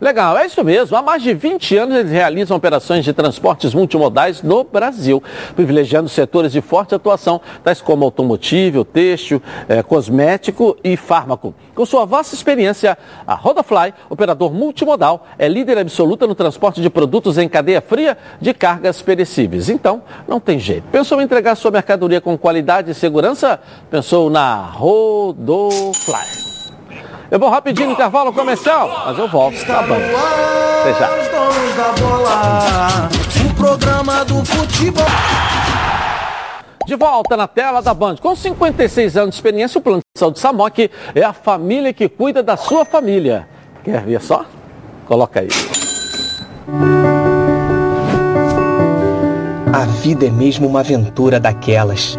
Legal, 0.02 0.36
é 0.36 0.46
isso 0.46 0.64
mesmo. 0.64 0.96
Há 0.96 1.00
mais 1.00 1.22
de 1.22 1.32
20 1.32 1.76
anos 1.76 1.96
eles 1.96 2.10
realizam 2.10 2.56
operações 2.56 3.04
de 3.04 3.12
transportes 3.12 3.72
multimodais 3.72 4.42
no 4.42 4.64
Brasil, 4.64 5.22
privilegiando 5.54 6.08
setores 6.08 6.50
de 6.50 6.60
forte 6.60 6.92
atuação, 6.92 7.40
tais 7.62 7.80
como 7.80 8.04
automotivo, 8.04 8.84
têxtil, 8.84 9.40
eh, 9.68 9.80
cosmético 9.80 10.76
e 10.82 10.96
fármaco. 10.96 11.54
Com 11.72 11.86
sua 11.86 12.04
vasta 12.04 12.34
experiência, 12.34 12.98
a 13.24 13.36
Rodafly, 13.36 13.94
operador 14.10 14.52
multimodal, 14.52 15.24
é 15.38 15.46
líder 15.46 15.78
absoluta 15.78 16.26
no 16.26 16.34
transporte 16.34 16.82
de 16.82 16.90
produtos 16.90 17.38
em 17.38 17.48
cadeia 17.48 17.80
fria 17.80 18.18
de 18.40 18.52
cargas 18.52 19.00
perecíveis. 19.00 19.68
Então, 19.68 20.02
não 20.26 20.40
tem 20.40 20.58
jeito. 20.58 20.82
Pensou 20.90 21.20
em 21.20 21.24
entregar 21.24 21.54
sua 21.54 21.70
mercadoria 21.70 22.20
com 22.20 22.36
qualidade 22.36 22.90
e 22.90 22.94
segurança? 22.94 23.60
Pensou 23.88 24.28
na 24.28 24.64
Rodofly. 24.64 26.61
Eu 27.32 27.38
vou 27.38 27.48
rapidinho 27.48 27.86
no 27.86 27.94
intervalo 27.94 28.30
comercial, 28.30 29.04
mas 29.06 29.18
eu 29.18 29.26
volto, 29.26 29.56
tá 29.64 29.82
bom. 29.84 29.96
Até 30.82 30.92
já. 30.92 31.08
O 33.48 33.54
programa 33.54 34.22
do 34.22 34.44
futebol. 34.44 35.06
De 36.86 36.94
volta 36.94 37.34
na 37.34 37.48
tela 37.48 37.80
da 37.80 37.94
Band. 37.94 38.16
Com 38.16 38.36
56 38.36 39.16
anos 39.16 39.30
de 39.30 39.36
experiência, 39.36 39.78
o 39.78 39.80
Plano 39.80 40.00
de 40.14 40.20
Saúde 40.20 40.40
Samok 40.40 40.90
é 41.14 41.22
a 41.22 41.32
família 41.32 41.90
que 41.94 42.06
cuida 42.06 42.42
da 42.42 42.58
sua 42.58 42.84
família. 42.84 43.48
Quer 43.82 44.02
ver 44.02 44.20
só? 44.20 44.44
Coloca 45.06 45.40
aí. 45.40 45.48
A 49.72 49.86
vida 49.86 50.26
é 50.26 50.30
mesmo 50.30 50.68
uma 50.68 50.80
aventura 50.80 51.40
daquelas. 51.40 52.18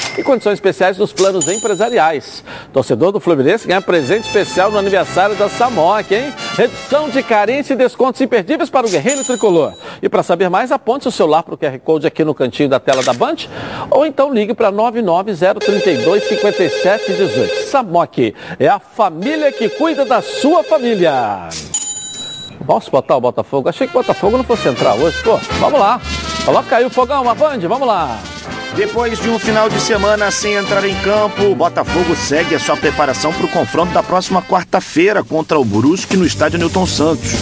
e 0.17 0.23
condições 0.23 0.53
especiais 0.53 0.97
nos 0.97 1.13
planos 1.13 1.47
empresariais. 1.47 2.43
Torcedor 2.73 3.11
do 3.11 3.19
Fluminense 3.19 3.67
ganha 3.67 3.81
presente 3.81 4.27
especial 4.27 4.71
no 4.71 4.77
aniversário 4.77 5.35
da 5.35 5.49
Samok, 5.49 6.13
hein? 6.13 6.33
Redução 6.55 7.09
de 7.09 7.23
carência 7.23 7.73
e 7.73 7.77
descontos 7.77 8.21
imperdíveis 8.21 8.69
para 8.69 8.85
o 8.85 8.89
Guerreiro 8.89 9.23
Tricolor. 9.23 9.73
E 10.01 10.09
para 10.09 10.23
saber 10.23 10.49
mais, 10.49 10.71
aponte 10.71 11.07
o 11.07 11.11
celular 11.11 11.43
para 11.43 11.55
o 11.55 11.57
QR 11.57 11.79
Code 11.79 12.07
aqui 12.07 12.23
no 12.23 12.33
cantinho 12.33 12.69
da 12.69 12.79
tela 12.79 13.03
da 13.03 13.13
Band 13.13 13.35
ou 13.89 14.05
então 14.05 14.33
ligue 14.33 14.53
para 14.53 14.71
99032 14.71 16.23
5718. 16.27 17.69
Samok 17.69 18.35
é 18.59 18.67
a 18.67 18.79
família 18.79 19.51
que 19.51 19.69
cuida 19.69 20.05
da 20.05 20.21
sua 20.21 20.63
família. 20.63 21.49
Posso 22.65 22.91
botar 22.91 23.17
o 23.17 23.21
Botafogo? 23.21 23.69
Achei 23.69 23.87
que 23.87 23.97
o 23.97 23.99
Botafogo 24.01 24.37
não 24.37 24.43
fosse 24.43 24.67
entrar 24.67 24.93
hoje. 24.95 25.21
Pô, 25.23 25.37
vamos 25.59 25.79
lá. 25.79 25.99
Coloca 26.45 26.75
aí 26.75 26.85
o 26.85 26.89
fogão, 26.89 27.23
uma 27.23 27.35
band, 27.35 27.59
vamos 27.59 27.87
lá. 27.87 28.19
Depois 28.75 29.19
de 29.19 29.29
um 29.29 29.37
final 29.37 29.69
de 29.69 29.79
semana 29.81 30.31
sem 30.31 30.53
entrar 30.53 30.85
em 30.85 30.95
campo, 31.01 31.43
o 31.43 31.55
Botafogo 31.55 32.15
segue 32.15 32.55
a 32.55 32.59
sua 32.59 32.77
preparação 32.77 33.33
para 33.33 33.45
o 33.45 33.49
confronto 33.49 33.93
da 33.93 34.01
próxima 34.01 34.41
quarta-feira 34.41 35.23
contra 35.23 35.59
o 35.59 35.65
Brusque 35.65 36.15
no 36.15 36.25
estádio 36.25 36.57
Newton 36.57 36.85
Santos. 36.85 37.33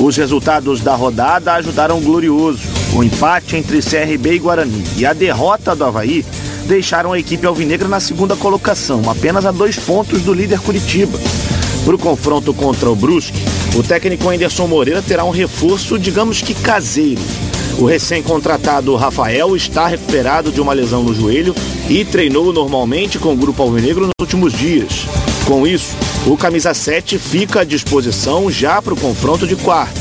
Os 0.00 0.16
resultados 0.16 0.80
da 0.80 0.94
rodada 0.94 1.52
ajudaram 1.52 1.98
o 1.98 2.00
Glorioso. 2.00 2.62
O 2.94 3.04
empate 3.04 3.56
entre 3.56 3.82
CRB 3.82 4.36
e 4.36 4.38
Guarani 4.38 4.84
e 4.96 5.04
a 5.04 5.12
derrota 5.12 5.76
do 5.76 5.84
Havaí 5.84 6.24
deixaram 6.64 7.12
a 7.12 7.18
equipe 7.18 7.46
alvinegra 7.46 7.86
na 7.86 8.00
segunda 8.00 8.34
colocação, 8.34 9.02
apenas 9.10 9.44
a 9.44 9.50
dois 9.50 9.76
pontos 9.78 10.22
do 10.22 10.32
líder 10.32 10.60
Curitiba. 10.60 11.18
Para 11.84 11.94
o 11.94 11.98
confronto 11.98 12.54
contra 12.54 12.88
o 12.88 12.96
Brusque, 12.96 13.38
o 13.76 13.82
técnico 13.82 14.30
Anderson 14.30 14.66
Moreira 14.66 15.02
terá 15.02 15.24
um 15.24 15.30
reforço, 15.30 15.98
digamos 15.98 16.40
que 16.40 16.54
caseiro. 16.54 17.20
O 17.80 17.86
recém-contratado 17.86 18.94
Rafael 18.94 19.56
está 19.56 19.86
recuperado 19.86 20.52
de 20.52 20.60
uma 20.60 20.74
lesão 20.74 21.02
no 21.02 21.14
joelho 21.14 21.54
e 21.88 22.04
treinou 22.04 22.52
normalmente 22.52 23.18
com 23.18 23.32
o 23.32 23.36
grupo 23.36 23.62
alvinegro 23.62 24.02
nos 24.02 24.12
últimos 24.20 24.52
dias. 24.52 25.06
Com 25.46 25.66
isso, 25.66 25.96
o 26.26 26.36
camisa 26.36 26.74
7 26.74 27.18
fica 27.18 27.62
à 27.62 27.64
disposição 27.64 28.50
já 28.50 28.82
para 28.82 28.92
o 28.92 29.00
confronto 29.00 29.46
de 29.46 29.56
quarta. 29.56 29.98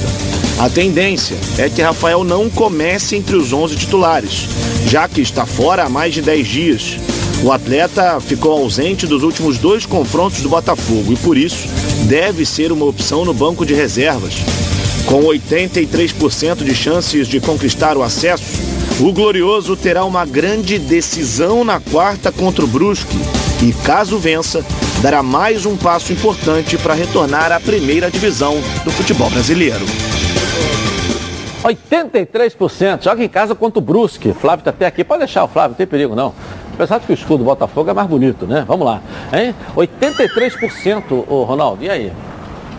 A 0.60 0.70
tendência 0.70 1.38
é 1.58 1.70
que 1.70 1.82
Rafael 1.82 2.26
não 2.26 2.50
comece 2.50 3.16
entre 3.16 3.38
os 3.38 3.54
11 3.54 3.78
titulares, 3.78 4.50
já 4.86 5.08
que 5.08 5.22
está 5.22 5.46
fora 5.46 5.86
há 5.86 5.90
mais 5.90 6.14
de 6.14 6.22
10 6.22 6.48
dias. 6.50 6.98
O 7.42 7.50
atleta 7.50 8.20
ficou 8.20 8.52
ausente 8.52 9.08
dos 9.08 9.24
últimos 9.24 9.58
dois 9.58 9.86
confrontos 9.86 10.42
do 10.42 10.50
Botafogo 10.50 11.14
e, 11.14 11.16
por 11.16 11.38
isso, 11.38 11.70
deve 12.10 12.46
ser 12.46 12.74
uma 12.74 12.84
opção 12.84 13.24
no 13.24 13.34
banco 13.34 13.66
de 13.66 13.74
reservas. 13.74 14.34
Com 15.10 15.24
83% 15.24 16.64
de 16.64 16.76
chances 16.76 17.28
de 17.28 17.40
conquistar 17.40 17.98
o 17.98 18.04
acesso, 18.04 18.62
o 19.00 19.12
Glorioso 19.12 19.76
terá 19.76 20.06
uma 20.06 20.24
grande 20.24 20.78
decisão 20.78 21.64
na 21.64 21.80
quarta 21.80 22.32
contra 22.32 22.64
o 22.64 22.68
Brusque 22.68 23.18
e, 23.64 23.74
caso 23.84 24.20
vença, 24.20 24.64
dará 25.02 25.24
mais 25.24 25.66
um 25.66 25.76
passo 25.76 26.14
importante 26.14 26.78
para 26.78 26.94
retornar 26.94 27.52
à 27.52 27.60
primeira 27.60 28.12
divisão 28.12 28.62
do 28.86 28.92
futebol 28.92 29.32
brasileiro. 29.32 29.84
83%. 31.64 33.04
Joga 33.04 33.24
em 33.24 33.30
casa 33.30 33.56
contra 33.56 33.80
o 33.80 33.82
Brusque. 33.82 34.32
Flávio 34.32 34.62
está 34.62 34.70
até 34.70 34.86
aqui. 34.86 35.04
Pode 35.04 35.22
deixar 35.26 35.44
o 35.44 35.48
Flávio, 35.48 35.72
não 35.72 35.78
tem 35.78 35.88
perigo 35.88 36.16
não. 36.16 36.36
Apesar 36.76 37.00
de 37.00 37.08
que 37.08 37.14
o 37.14 37.16
escudo 37.16 37.40
do 37.40 37.46
Botafogo 37.46 37.90
é 37.90 37.94
mais 37.96 38.08
bonito, 38.08 38.46
né? 38.46 38.64
Vamos 38.68 38.86
lá. 38.86 39.02
Hein? 39.34 39.56
83%, 39.76 41.26
o 41.28 41.42
Ronaldo. 41.42 41.84
E 41.84 41.90
aí? 41.90 42.12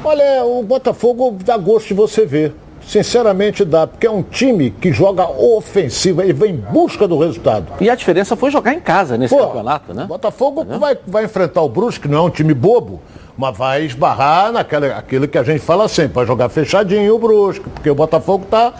Olha, 0.05 0.45
o 0.45 0.63
Botafogo 0.63 1.37
dá 1.45 1.57
gosto 1.57 1.89
de 1.89 1.95
você 1.95 2.25
ver. 2.25 2.55
Sinceramente 2.83 3.65
dá, 3.65 3.87
porque 3.87 4.07
é 4.07 4.11
um 4.11 4.23
time 4.23 4.71
que 4.71 4.91
joga 4.91 5.29
ofensiva, 5.31 6.25
ele 6.25 6.33
vem 6.33 6.53
em 6.55 6.57
busca 6.57 7.07
do 7.07 7.19
resultado. 7.19 7.67
E 7.79 7.91
a 7.91 7.95
diferença 7.95 8.35
foi 8.35 8.51
jogar 8.51 8.73
em 8.73 8.81
casa 8.81 9.19
nesse 9.19 9.37
Pô, 9.37 9.47
campeonato, 9.47 9.93
né? 9.93 10.07
Botafogo 10.07 10.65
vai, 10.79 10.97
vai 11.07 11.25
enfrentar 11.27 11.61
o 11.61 11.69
Brusque, 11.69 12.03
que 12.03 12.09
não 12.09 12.19
é 12.19 12.23
um 12.23 12.31
time 12.31 12.55
bobo, 12.55 13.01
mas 13.37 13.57
vai 13.57 13.85
esbarrar 13.85 14.51
naquela, 14.51 14.87
aquilo 14.97 15.29
que 15.29 15.37
a 15.37 15.43
gente 15.43 15.61
fala 15.61 15.87
sempre, 15.89 16.15
vai 16.15 16.27
jogar 16.27 16.49
fechadinho 16.49 17.15
o 17.15 17.19
Brusque, 17.19 17.69
porque 17.69 17.91
o 17.91 17.95
Botafogo 17.95 18.47
tá. 18.51 18.73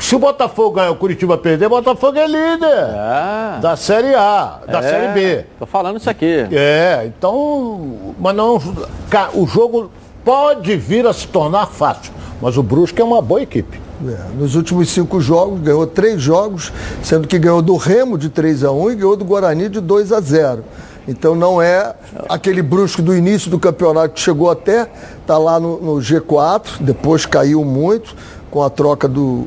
Se 0.00 0.16
o 0.16 0.18
Botafogo 0.18 0.72
ganhar 0.72 0.90
o 0.90 0.96
Curitiba 0.96 1.38
perder, 1.38 1.66
o 1.66 1.70
Botafogo 1.70 2.18
é 2.18 2.26
líder 2.26 2.88
da 3.60 3.76
Série 3.76 4.14
A, 4.16 4.58
da 4.66 4.80
É, 4.80 4.82
Série 4.82 5.12
B. 5.14 5.44
Tô 5.60 5.64
falando 5.66 5.98
isso 5.98 6.10
aqui. 6.10 6.48
É, 6.50 7.04
então. 7.06 8.14
Mas 8.18 8.34
não. 8.34 8.60
O 9.34 9.46
jogo 9.46 9.90
pode 10.24 10.76
vir 10.76 11.06
a 11.06 11.12
se 11.12 11.28
tornar 11.28 11.66
fácil. 11.66 12.12
Mas 12.40 12.56
o 12.56 12.62
Brusque 12.62 13.00
é 13.00 13.04
uma 13.04 13.20
boa 13.20 13.42
equipe. 13.42 13.80
É, 14.06 14.36
nos 14.36 14.56
últimos 14.56 14.90
cinco 14.90 15.20
jogos, 15.20 15.60
ganhou 15.60 15.86
três 15.86 16.20
jogos, 16.20 16.72
sendo 17.02 17.28
que 17.28 17.38
ganhou 17.38 17.62
do 17.62 17.76
Remo 17.76 18.18
de 18.18 18.28
3 18.28 18.64
a 18.64 18.72
1 18.72 18.90
e 18.90 18.94
ganhou 18.96 19.16
do 19.16 19.24
Guarani 19.24 19.68
de 19.68 19.80
2 19.80 20.12
a 20.12 20.20
0 20.20 20.64
Então 21.06 21.34
não 21.34 21.62
é 21.62 21.94
aquele 22.28 22.60
brusco 22.60 23.00
do 23.00 23.16
início 23.16 23.50
do 23.50 23.58
campeonato 23.58 24.14
que 24.14 24.20
chegou 24.20 24.50
até, 24.50 24.90
está 25.20 25.38
lá 25.38 25.60
no, 25.60 25.80
no 25.80 25.94
G4, 26.00 26.80
depois 26.80 27.24
caiu 27.24 27.64
muito 27.64 28.16
com 28.50 28.62
a 28.62 28.68
troca 28.68 29.06
do, 29.06 29.46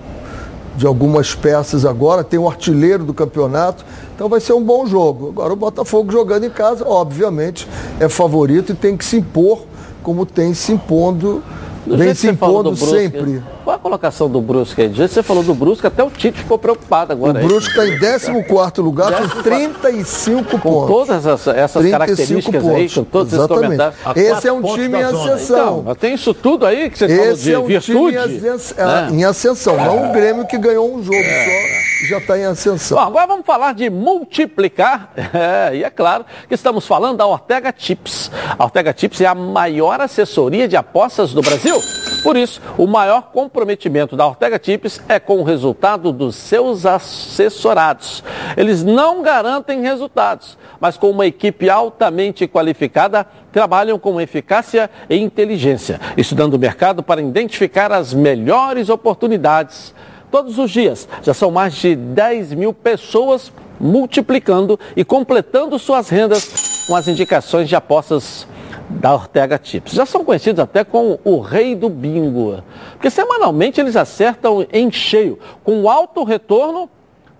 de 0.78 0.88
algumas 0.88 1.36
peças 1.36 1.86
agora, 1.86 2.24
tem 2.24 2.40
um 2.40 2.48
artilheiro 2.48 3.04
do 3.04 3.14
campeonato, 3.14 3.86
então 4.16 4.30
vai 4.30 4.40
ser 4.40 4.54
um 4.54 4.64
bom 4.64 4.88
jogo. 4.88 5.30
Agora 5.30 5.52
o 5.52 5.58
Botafogo 5.58 6.12
jogando 6.12 6.46
em 6.46 6.50
casa, 6.50 6.88
obviamente, 6.88 7.68
é 8.00 8.08
favorito 8.08 8.72
e 8.72 8.76
tem 8.76 8.96
que 8.96 9.04
se 9.04 9.18
impor 9.18 9.66
como 10.08 10.26
tem 10.26 10.54
se 10.54 10.72
impondo, 10.72 11.44
Do 11.86 11.98
vem 11.98 12.16
se 12.16 12.30
impondo 12.30 12.74
sempre. 12.78 13.44
Qual 13.68 13.76
a 13.76 13.80
colocação 13.80 14.30
do 14.30 14.40
Brusque 14.40 14.82
aí? 14.84 14.88
Do 14.88 14.96
jeito 14.96 15.10
que 15.10 15.16
você 15.16 15.22
falou 15.22 15.44
do 15.44 15.54
Brusque, 15.54 15.86
até 15.86 16.02
o 16.02 16.10
Tite 16.10 16.38
ficou 16.40 16.58
preocupado 16.58 17.12
agora. 17.12 17.34
O 17.34 17.38
aí. 17.38 17.46
Brusque 17.46 17.78
está 17.78 17.86
em 17.86 18.42
14 18.42 18.80
lugar 18.80 19.12
com 19.12 19.42
35 19.44 20.52
Com 20.52 20.58
pontos. 20.58 20.88
todas 20.88 21.26
essas, 21.26 21.48
essas 21.54 21.82
35 21.84 21.92
características 21.92 22.66
aí, 22.66 22.72
pontos. 22.84 22.94
com 22.96 23.04
todos 23.04 23.28
esses 23.34 23.40
Exatamente. 23.40 23.64
comentários. 23.66 24.00
A 24.06 24.18
Esse 24.18 24.48
é 24.48 24.54
um 24.54 24.62
time 24.64 24.98
em 24.98 25.04
ascensão. 25.04 25.58
Então, 25.58 25.84
mas 25.86 25.98
tem 25.98 26.14
isso 26.14 26.34
tudo 26.34 26.66
aí 26.66 26.90
que 26.90 26.98
você 26.98 27.10
falou 27.10 27.32
Esse 27.34 27.44
de 27.44 27.54
é 27.54 27.60
um 27.60 27.66
virtude. 27.66 27.92
time 27.94 28.14
em, 28.14 28.18
ascens- 28.18 28.74
é, 28.78 28.86
né? 28.86 29.10
em 29.12 29.26
ascensão, 29.26 29.76
não 29.76 30.10
o 30.10 30.14
Grêmio 30.14 30.48
que 30.48 30.58
ganhou 30.58 30.90
um 30.96 31.04
jogo 31.04 31.18
só 31.18 32.06
e 32.06 32.08
já 32.08 32.18
está 32.20 32.40
em 32.40 32.46
ascensão. 32.46 32.98
Bom, 32.98 33.04
agora 33.04 33.28
vamos 33.28 33.46
falar 33.46 33.74
de 33.74 33.90
multiplicar. 33.90 35.12
É, 35.38 35.76
e 35.76 35.84
é 35.84 35.90
claro 35.90 36.26
que 36.48 36.56
estamos 36.56 36.88
falando 36.88 37.18
da 37.18 37.26
Ortega 37.28 37.74
Tips. 37.74 38.32
A 38.58 38.64
Ortega 38.64 38.94
Tips 38.94 39.20
é 39.20 39.26
a 39.26 39.36
maior 39.36 40.00
assessoria 40.00 40.68
de 40.70 40.78
apostas 40.78 41.34
do 41.34 41.42
Brasil. 41.42 41.76
Por 42.24 42.36
isso, 42.36 42.62
o 42.78 42.86
maior 42.88 43.32
comprometimento 43.32 44.16
da 44.16 44.28
Ortega 44.28 44.60
Tips 44.60 45.02
é 45.08 45.20
com 45.20 45.40
o 45.40 45.44
resultado 45.44 46.12
dos 46.12 46.36
seus 46.36 46.86
assessorados. 46.86 48.24
Eles 48.56 48.84
não 48.84 49.22
garantem 49.22 49.82
resultados, 49.82 50.58
mas 50.80 50.98
com 50.98 51.10
uma 51.10 51.26
equipe 51.26 51.70
altamente 51.70 52.48
qualificada, 52.48 53.26
trabalham 53.52 53.98
com 53.98 54.20
eficácia 54.20 54.90
e 55.10 55.18
inteligência, 55.18 56.00
estudando 56.16 56.56
o 56.56 56.60
mercado 56.60 57.02
para 57.02 57.22
identificar 57.22 57.92
as 57.92 58.14
melhores 58.14 58.90
oportunidades 58.90 59.94
Todos 60.30 60.58
os 60.58 60.72
dias 60.72 61.08
já 61.24 61.34
são 61.34 61.50
mais 61.50 61.74
de 61.74 61.96
10 61.96 62.54
mil 62.54 62.74
pessoas 62.74 63.52
multiplicando 63.80 64.80
e 64.96 65.06
completando 65.06 65.80
suas 65.80 66.10
rendas 66.10 66.86
com 66.86 66.96
as 66.96 67.08
indicações 67.08 67.70
de 67.70 67.76
apostas 67.76 68.46
da 68.90 69.14
Ortega 69.14 69.58
Tips. 69.58 69.94
Já 69.94 70.06
são 70.06 70.24
conhecidos 70.24 70.60
até 70.60 70.84
como 70.84 71.20
o 71.24 71.40
rei 71.40 71.76
do 71.76 71.90
bingo, 71.90 72.64
porque 72.92 73.10
semanalmente 73.10 73.80
eles 73.80 73.96
acertam 73.96 74.66
em 74.72 74.92
cheio, 74.92 75.38
com 75.64 75.90
alto 75.90 76.24
retorno 76.24 76.90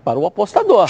para 0.04 0.18
o 0.18 0.26
apostador. 0.26 0.88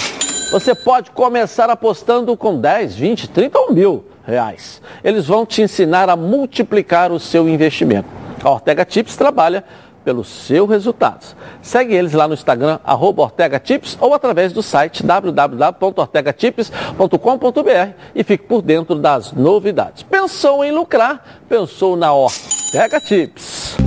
Você 0.51 0.73
pode 0.73 1.11
começar 1.11 1.69
apostando 1.69 2.35
com 2.35 2.59
10, 2.59 2.95
20, 2.95 3.29
30 3.29 3.59
ou 3.59 3.73
mil 3.73 4.05
reais. 4.25 4.81
Eles 5.03 5.27
vão 5.27 5.45
te 5.45 5.61
ensinar 5.61 6.09
a 6.09 6.15
multiplicar 6.15 7.11
o 7.11 7.19
seu 7.19 7.47
investimento. 7.47 8.09
A 8.43 8.49
Ortega 8.49 8.85
Tips 8.85 9.15
trabalha 9.15 9.63
pelos 10.09 10.27
seus 10.27 10.67
resultados. 10.67 11.35
Segue 11.61 11.93
eles 11.93 12.13
lá 12.13 12.27
no 12.27 12.33
Instagram, 12.33 12.79
arroba 12.83 13.21
Ortega 13.21 13.59
Tips, 13.59 13.95
ou 14.01 14.15
através 14.15 14.51
do 14.51 14.63
site 14.63 15.05
www.ortegatips.com.br 15.05 17.93
e 18.15 18.23
fique 18.23 18.45
por 18.45 18.63
dentro 18.63 18.95
das 18.95 19.31
novidades. 19.33 20.01
Pensou 20.01 20.65
em 20.65 20.71
lucrar? 20.71 21.43
Pensou 21.47 21.95
na 21.95 22.11
Ortega 22.11 22.99
Tips. 22.99 23.77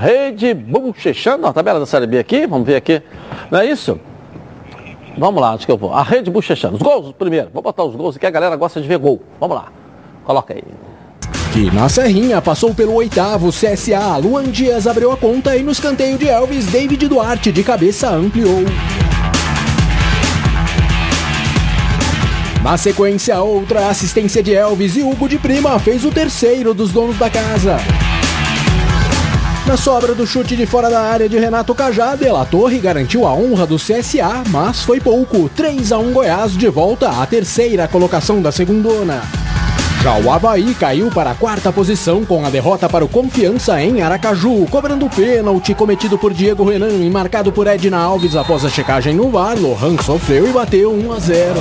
Rede 0.00 0.54
Bochechando, 0.54 1.48
a 1.48 1.52
tabela 1.52 1.80
da 1.80 1.86
Série 1.86 2.06
B 2.06 2.20
aqui, 2.20 2.46
vamos 2.46 2.64
ver 2.64 2.76
aqui. 2.76 3.02
Não 3.50 3.58
é 3.58 3.66
isso? 3.66 3.98
Vamos 5.18 5.42
lá, 5.42 5.54
onde 5.54 5.66
que 5.66 5.72
eu 5.72 5.76
vou? 5.76 5.92
A 5.92 6.04
Rede 6.04 6.30
Bochechando. 6.30 6.76
Os 6.76 6.82
gols 6.82 7.12
primeiro. 7.18 7.50
Vou 7.52 7.60
botar 7.60 7.82
os 7.82 7.96
gols 7.96 8.16
que 8.16 8.24
a 8.24 8.30
galera 8.30 8.54
gosta 8.54 8.80
de 8.80 8.86
ver 8.86 8.98
gol. 8.98 9.20
Vamos 9.40 9.56
lá. 9.56 9.66
Coloca 10.24 10.54
aí. 10.54 10.62
Que 11.52 11.70
na 11.70 11.86
Serrinha 11.86 12.40
passou 12.40 12.74
pelo 12.74 12.94
oitavo 12.94 13.50
CSA. 13.50 14.16
Luan 14.16 14.44
Dias 14.44 14.86
abriu 14.86 15.12
a 15.12 15.18
conta 15.18 15.54
e 15.54 15.62
no 15.62 15.70
escanteio 15.70 16.16
de 16.16 16.26
Elvis, 16.26 16.64
David 16.64 17.06
Duarte 17.06 17.52
de 17.52 17.62
cabeça 17.62 18.08
ampliou. 18.08 18.64
Na 22.62 22.78
sequência, 22.78 23.38
outra 23.42 23.88
assistência 23.88 24.42
de 24.42 24.54
Elvis 24.54 24.96
e 24.96 25.02
Hugo 25.02 25.28
de 25.28 25.36
Prima 25.36 25.78
fez 25.78 26.06
o 26.06 26.10
terceiro 26.10 26.72
dos 26.72 26.90
donos 26.90 27.18
da 27.18 27.28
casa. 27.28 27.76
Na 29.66 29.76
sobra 29.76 30.14
do 30.14 30.26
chute 30.26 30.56
de 30.56 30.64
fora 30.64 30.88
da 30.88 31.02
área 31.02 31.28
de 31.28 31.38
Renato 31.38 31.74
Cajá, 31.74 32.16
De 32.16 32.30
La 32.30 32.46
Torre 32.46 32.78
garantiu 32.78 33.26
a 33.26 33.34
honra 33.34 33.66
do 33.66 33.76
CSA, 33.76 34.42
mas 34.48 34.82
foi 34.82 35.00
pouco. 35.00 35.50
3 35.50 35.92
a 35.92 35.98
1 35.98 36.12
Goiás 36.12 36.56
de 36.56 36.68
volta 36.70 37.10
à 37.10 37.26
terceira 37.26 37.86
colocação 37.86 38.40
da 38.40 38.50
segundona. 38.50 39.41
Já 40.02 40.16
o 40.18 40.32
Havaí 40.32 40.74
caiu 40.74 41.12
para 41.12 41.30
a 41.30 41.34
quarta 41.36 41.72
posição 41.72 42.24
com 42.24 42.44
a 42.44 42.50
derrota 42.50 42.88
para 42.88 43.04
o 43.04 43.08
Confiança 43.08 43.80
em 43.80 44.02
Aracaju, 44.02 44.66
cobrando 44.68 45.06
o 45.06 45.08
pênalti 45.08 45.74
cometido 45.74 46.18
por 46.18 46.34
Diego 46.34 46.68
Renan 46.68 46.88
e 46.88 47.08
marcado 47.08 47.52
por 47.52 47.68
Edna 47.68 47.98
Alves 47.98 48.34
após 48.34 48.64
a 48.64 48.68
checagem 48.68 49.14
no 49.14 49.30
VAR. 49.30 49.56
Lohan 49.56 49.96
sofreu 50.02 50.48
e 50.48 50.52
bateu 50.52 50.92
1 50.92 51.12
a 51.12 51.18
0. 51.20 51.54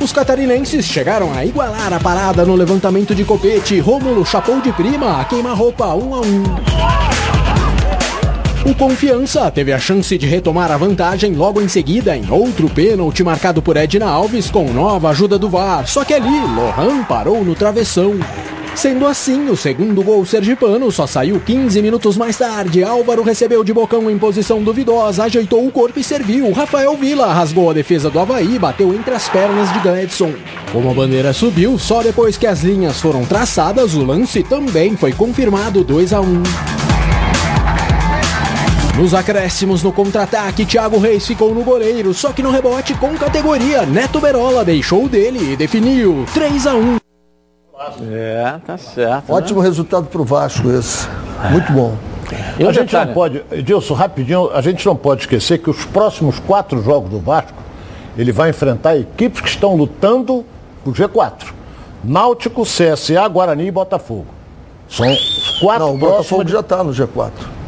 Os 0.00 0.12
catarinenses 0.12 0.86
chegaram 0.86 1.32
a 1.32 1.44
igualar 1.44 1.92
a 1.92 2.00
parada 2.00 2.44
no 2.44 2.56
levantamento 2.56 3.14
de 3.14 3.24
copete. 3.24 3.78
Rômulo 3.78 4.26
chapou 4.26 4.60
de 4.60 4.72
prima 4.72 5.20
a 5.20 5.24
queima-roupa 5.24 5.86
1 5.94 6.14
a 6.16 6.20
1. 6.20 7.11
O 8.64 8.72
Confiança 8.76 9.50
teve 9.50 9.72
a 9.72 9.78
chance 9.78 10.16
de 10.16 10.24
retomar 10.24 10.70
a 10.70 10.76
vantagem 10.76 11.34
logo 11.34 11.60
em 11.60 11.66
seguida 11.66 12.16
em 12.16 12.30
outro 12.30 12.70
pênalti 12.70 13.24
marcado 13.24 13.60
por 13.60 13.76
Edna 13.76 14.06
Alves 14.06 14.48
com 14.52 14.72
nova 14.72 15.08
ajuda 15.08 15.36
do 15.36 15.48
VAR. 15.48 15.88
Só 15.88 16.04
que 16.04 16.14
ali, 16.14 16.40
Lohan 16.54 17.02
parou 17.02 17.44
no 17.44 17.56
travessão. 17.56 18.14
Sendo 18.76 19.04
assim, 19.04 19.50
o 19.50 19.56
segundo 19.56 20.00
gol 20.04 20.24
sergipano 20.24 20.92
só 20.92 21.08
saiu 21.08 21.40
15 21.40 21.82
minutos 21.82 22.16
mais 22.16 22.38
tarde. 22.38 22.84
Álvaro 22.84 23.24
recebeu 23.24 23.64
de 23.64 23.72
bocão 23.72 24.08
em 24.08 24.16
posição 24.16 24.62
duvidosa, 24.62 25.24
ajeitou 25.24 25.66
o 25.66 25.72
corpo 25.72 25.98
e 25.98 26.04
serviu. 26.04 26.52
Rafael 26.52 26.96
Vila 26.96 27.32
rasgou 27.34 27.68
a 27.68 27.74
defesa 27.74 28.10
do 28.10 28.20
Havaí 28.20 28.54
e 28.54 28.58
bateu 28.60 28.94
entre 28.94 29.12
as 29.12 29.28
pernas 29.28 29.72
de 29.72 29.80
Gladson. 29.80 30.32
Como 30.70 30.88
a 30.88 30.94
bandeira 30.94 31.32
subiu, 31.32 31.76
só 31.80 32.00
depois 32.00 32.36
que 32.36 32.46
as 32.46 32.62
linhas 32.62 33.00
foram 33.00 33.24
traçadas, 33.24 33.94
o 33.94 34.04
lance 34.04 34.44
também 34.44 34.96
foi 34.96 35.12
confirmado 35.12 35.82
2 35.82 36.12
a 36.12 36.20
1. 36.20 36.71
Nos 39.02 39.14
acréscimos 39.14 39.82
no 39.82 39.92
contra-ataque, 39.92 40.64
Thiago 40.64 40.96
Reis 40.96 41.26
ficou 41.26 41.52
no 41.52 41.64
goleiro, 41.64 42.14
só 42.14 42.32
que 42.32 42.40
no 42.40 42.52
rebote 42.52 42.94
com 42.94 43.12
categoria, 43.18 43.84
Neto 43.84 44.20
Berola 44.20 44.64
deixou 44.64 45.08
dele 45.08 45.54
e 45.54 45.56
definiu 45.56 46.24
3 46.32 46.66
a 46.68 46.74
1. 46.76 46.96
É, 48.12 48.60
tá 48.64 48.78
certo. 48.78 49.32
Ótimo 49.32 49.60
né? 49.60 49.66
resultado 49.66 50.06
para 50.06 50.22
o 50.22 50.24
Vasco 50.24 50.70
esse. 50.70 51.08
Muito 51.50 51.72
bom. 51.72 51.96
E 52.56 52.64
a 52.64 52.70
gente 52.70 52.94
não 52.94 53.12
pode, 53.12 53.44
Edilson, 53.50 53.94
rapidinho, 53.94 54.48
a 54.54 54.60
gente 54.60 54.86
não 54.86 54.94
pode 54.94 55.22
esquecer 55.22 55.58
que 55.58 55.68
os 55.68 55.84
próximos 55.84 56.38
quatro 56.38 56.80
jogos 56.80 57.10
do 57.10 57.18
Vasco, 57.18 57.58
ele 58.16 58.30
vai 58.30 58.50
enfrentar 58.50 58.96
equipes 58.96 59.40
que 59.40 59.48
estão 59.48 59.74
lutando 59.74 60.46
por 60.84 60.94
G4. 60.94 61.52
Náutico, 62.04 62.62
CSA, 62.62 63.26
Guarani 63.26 63.66
e 63.66 63.70
Botafogo. 63.72 64.26
São 64.88 65.12
os 65.12 65.58
quatro 65.58 65.86
Não, 65.86 65.94
o 65.96 65.98
Botafogo 65.98 66.44
de... 66.44 66.52
já 66.52 66.60
está 66.60 66.84
no 66.84 66.92
G4. 66.92 67.61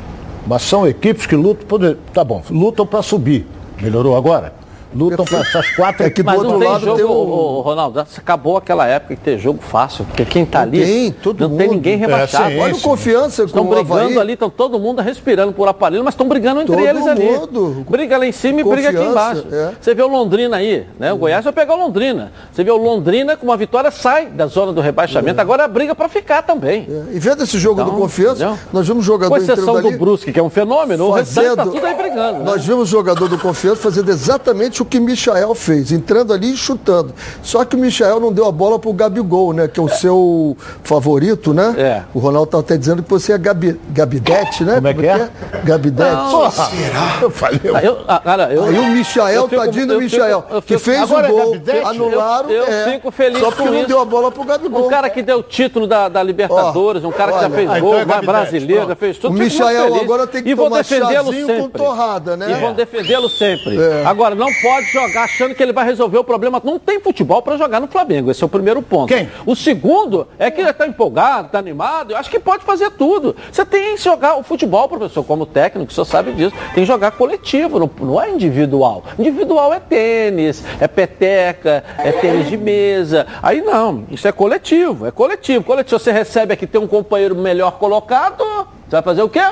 Mas 0.46 0.62
são 0.62 0.86
equipes 0.86 1.26
que 1.26 1.34
lutam, 1.34 1.96
tá 2.12 2.22
bom, 2.22 2.42
lutam 2.50 2.86
para 2.86 3.02
subir. 3.02 3.46
Melhorou 3.80 4.16
agora? 4.16 4.63
Lutam 4.94 5.24
para 5.24 5.40
essas 5.40 5.70
quatro. 5.70 6.04
É 6.04 6.10
que 6.10 6.22
do 6.22 6.26
Mas 6.26 6.38
outro 6.38 6.58
lado 6.58 6.84
jogo, 6.84 6.96
tem 6.96 7.04
o... 7.04 7.10
o... 7.10 7.60
Ronaldo, 7.60 8.00
acabou 8.00 8.56
aquela 8.56 8.86
época 8.86 9.14
de 9.14 9.20
ter 9.20 9.38
jogo 9.38 9.60
fácil, 9.62 10.04
porque 10.04 10.24
quem 10.24 10.44
está 10.44 10.62
ali 10.62 10.84
tem, 10.84 11.12
todo 11.12 11.40
não 11.40 11.48
mundo. 11.50 11.58
tem 11.58 11.68
ninguém 11.68 11.96
rebaixado. 11.96 12.50
É, 12.50 12.58
Olha 12.58 12.74
o 12.74 12.80
confiança 12.80 13.44
Estão 13.44 13.64
brigando 13.64 14.20
ali, 14.20 14.32
estão 14.34 14.50
todo 14.50 14.78
mundo 14.78 15.00
respirando 15.00 15.52
por 15.52 15.68
aparelho, 15.68 16.04
mas 16.04 16.14
estão 16.14 16.28
brigando 16.28 16.60
entre 16.60 16.74
todo 16.74 16.86
eles 16.86 17.06
ali. 17.06 17.24
Mundo. 17.24 17.86
Briga 17.88 18.18
lá 18.18 18.26
em 18.26 18.32
cima 18.32 18.60
e 18.60 18.64
briga 18.64 18.90
aqui 18.90 19.02
embaixo. 19.02 19.46
É. 19.50 19.72
Você 19.80 19.94
vê 19.94 20.02
o 20.02 20.08
Londrina 20.08 20.56
aí, 20.56 20.86
né? 20.98 21.12
O 21.12 21.16
Goiás 21.16 21.44
vai 21.44 21.52
pegar 21.52 21.74
o 21.74 21.78
Londrina. 21.78 22.32
Você 22.52 22.62
vê 22.62 22.70
o 22.70 22.76
Londrina 22.76 23.36
com 23.36 23.46
uma 23.46 23.56
vitória 23.56 23.90
sai 23.90 24.26
da 24.26 24.46
zona 24.46 24.72
do 24.72 24.80
rebaixamento, 24.80 25.38
é. 25.38 25.42
agora 25.42 25.64
a 25.64 25.68
briga 25.68 25.94
para 25.94 26.08
ficar 26.08 26.42
também. 26.42 26.86
É. 26.88 27.14
E 27.14 27.18
vendo 27.18 27.42
esse 27.42 27.58
jogo 27.58 27.80
então, 27.80 27.94
do 27.94 28.00
confiança, 28.00 28.44
entendeu? 28.44 28.58
nós 28.72 28.86
vimos 28.86 29.04
jogador 29.04 29.30
Com 29.30 29.36
exceção 29.36 29.80
do 29.80 29.90
Brusque, 29.92 30.32
que 30.32 30.40
é 30.40 30.42
um 30.42 30.50
fenômeno, 30.50 31.10
fazendo, 31.10 31.10
o 31.10 31.12
restante 31.12 31.56
tá 31.56 31.64
tudo 31.64 31.86
aí 31.86 31.94
brigando. 31.94 32.38
Né? 32.40 32.44
Nós 32.44 32.64
vimos 32.64 32.88
jogador 32.88 33.28
do 33.28 33.38
confiança 33.38 33.80
fazendo 33.80 34.10
exatamente 34.10 34.82
o 34.82 34.83
que 34.84 35.00
Michael 35.00 35.54
fez, 35.54 35.92
entrando 35.92 36.32
ali 36.32 36.52
e 36.52 36.56
chutando. 36.56 37.14
Só 37.42 37.64
que 37.64 37.76
o 37.76 37.78
Michel 37.78 38.20
não 38.20 38.32
deu 38.32 38.46
a 38.46 38.52
bola 38.52 38.78
para 38.78 38.90
o 38.90 38.92
Gabigol, 38.92 39.52
né? 39.52 39.68
Que 39.68 39.80
é 39.80 39.82
o 39.82 39.88
seu 39.88 40.56
favorito, 40.82 41.52
né? 41.52 41.74
É. 41.76 42.02
O 42.12 42.18
Ronaldo 42.18 42.50
tá 42.50 42.58
até 42.58 42.76
dizendo 42.76 43.02
que 43.02 43.10
você 43.10 43.32
é 43.32 43.38
Gabi, 43.38 43.80
Gabidete, 43.90 44.64
né? 44.64 44.76
Como 44.76 44.88
é 44.88 44.94
que 44.94 45.06
é? 45.06 45.28
Gabidete. 45.64 46.12
Não, 46.12 46.50
será? 46.50 47.18
Eu 47.22 47.30
falei. 47.30 47.60
Eu, 47.82 47.98
ah, 48.06 48.20
cara, 48.20 48.52
eu, 48.52 48.64
Aí 48.64 48.78
o 48.78 48.88
Michael, 48.88 49.48
tadinho 49.48 49.86
do 49.86 49.98
Michael, 50.00 50.44
que 50.66 50.78
fez 50.78 51.02
o 51.02 51.22
gol, 51.22 51.56
é 51.66 51.82
anularam. 51.84 52.50
Eu, 52.50 52.64
eu 52.64 52.72
é, 52.72 52.92
fico 52.92 53.10
feliz 53.10 53.38
só 53.38 53.46
porque 53.46 53.62
com 53.62 53.70
não 53.70 53.78
isso. 53.78 53.88
deu 53.88 54.00
a 54.00 54.04
bola 54.04 54.30
pro 54.30 54.44
Gabigol. 54.44 54.86
Um 54.86 54.88
cara 54.88 55.08
que 55.10 55.22
deu 55.22 55.38
o 55.38 55.42
título 55.42 55.86
da, 55.86 56.08
da 56.08 56.22
Libertadores, 56.22 57.04
oh, 57.04 57.08
um 57.08 57.12
cara 57.12 57.32
que 57.32 57.38
olha, 57.38 57.48
já 57.48 57.54
fez 57.54 57.70
ah, 57.70 57.80
gol, 57.80 58.00
então 58.00 58.18
é 58.18 58.22
brasileiro, 58.22 58.88
já 58.88 58.96
fez 58.96 59.18
tudo. 59.18 59.34
O 59.34 59.38
Michael 59.38 59.94
agora 59.94 60.26
tem 60.26 60.42
que 60.42 60.50
e 60.50 60.56
tomar 60.56 60.78
defendê-lo 60.78 61.32
sempre. 61.32 61.58
com 61.58 61.68
torrada, 61.68 62.36
né? 62.36 62.50
E 62.50 62.60
vão 62.60 62.72
defendê-lo 62.72 63.28
sempre. 63.28 63.80
É. 63.80 64.04
Agora, 64.04 64.34
não 64.34 64.48
pode 64.62 64.73
jogar 64.82 65.24
achando 65.24 65.54
que 65.54 65.62
ele 65.62 65.72
vai 65.72 65.84
resolver 65.84 66.18
o 66.18 66.24
problema 66.24 66.60
não 66.64 66.78
tem 66.78 67.00
futebol 67.00 67.42
para 67.42 67.56
jogar 67.56 67.80
no 67.80 67.88
Flamengo. 67.88 68.30
Esse 68.30 68.42
é 68.42 68.46
o 68.46 68.48
primeiro 68.48 68.82
ponto. 68.82 69.12
Quem? 69.12 69.28
O 69.46 69.54
segundo 69.54 70.28
é 70.38 70.50
que 70.50 70.60
ele 70.60 70.70
está 70.70 70.86
empolgado, 70.86 71.46
está 71.46 71.58
animado. 71.58 72.12
Eu 72.12 72.16
acho 72.16 72.30
que 72.30 72.38
pode 72.38 72.64
fazer 72.64 72.90
tudo. 72.92 73.36
Você 73.50 73.64
tem 73.64 73.96
que 73.96 74.02
jogar 74.02 74.36
o 74.36 74.42
futebol, 74.42 74.88
professor, 74.88 75.24
como 75.24 75.46
técnico, 75.46 75.90
o 75.90 75.94
senhor 75.94 76.04
sabe 76.04 76.32
disso. 76.32 76.54
Tem 76.74 76.84
que 76.84 76.86
jogar 76.86 77.12
coletivo, 77.12 77.78
não, 77.78 77.90
não 78.00 78.22
é 78.22 78.30
individual. 78.30 79.04
Individual 79.18 79.72
é 79.72 79.80
tênis, 79.80 80.64
é 80.80 80.88
peteca, 80.88 81.84
é 81.98 82.12
tênis 82.12 82.48
de 82.48 82.56
mesa. 82.56 83.26
Aí 83.42 83.60
não, 83.60 84.04
isso 84.10 84.26
é 84.26 84.32
coletivo, 84.32 85.06
é 85.06 85.10
coletivo. 85.10 85.64
Coletivo, 85.64 85.98
você 85.98 86.12
recebe 86.12 86.54
aqui, 86.54 86.66
tem 86.66 86.80
um 86.80 86.86
companheiro 86.86 87.34
melhor 87.34 87.72
colocado, 87.72 88.44
você 88.88 88.90
vai 88.90 89.02
fazer 89.02 89.22
o 89.22 89.28
quê? 89.28 89.42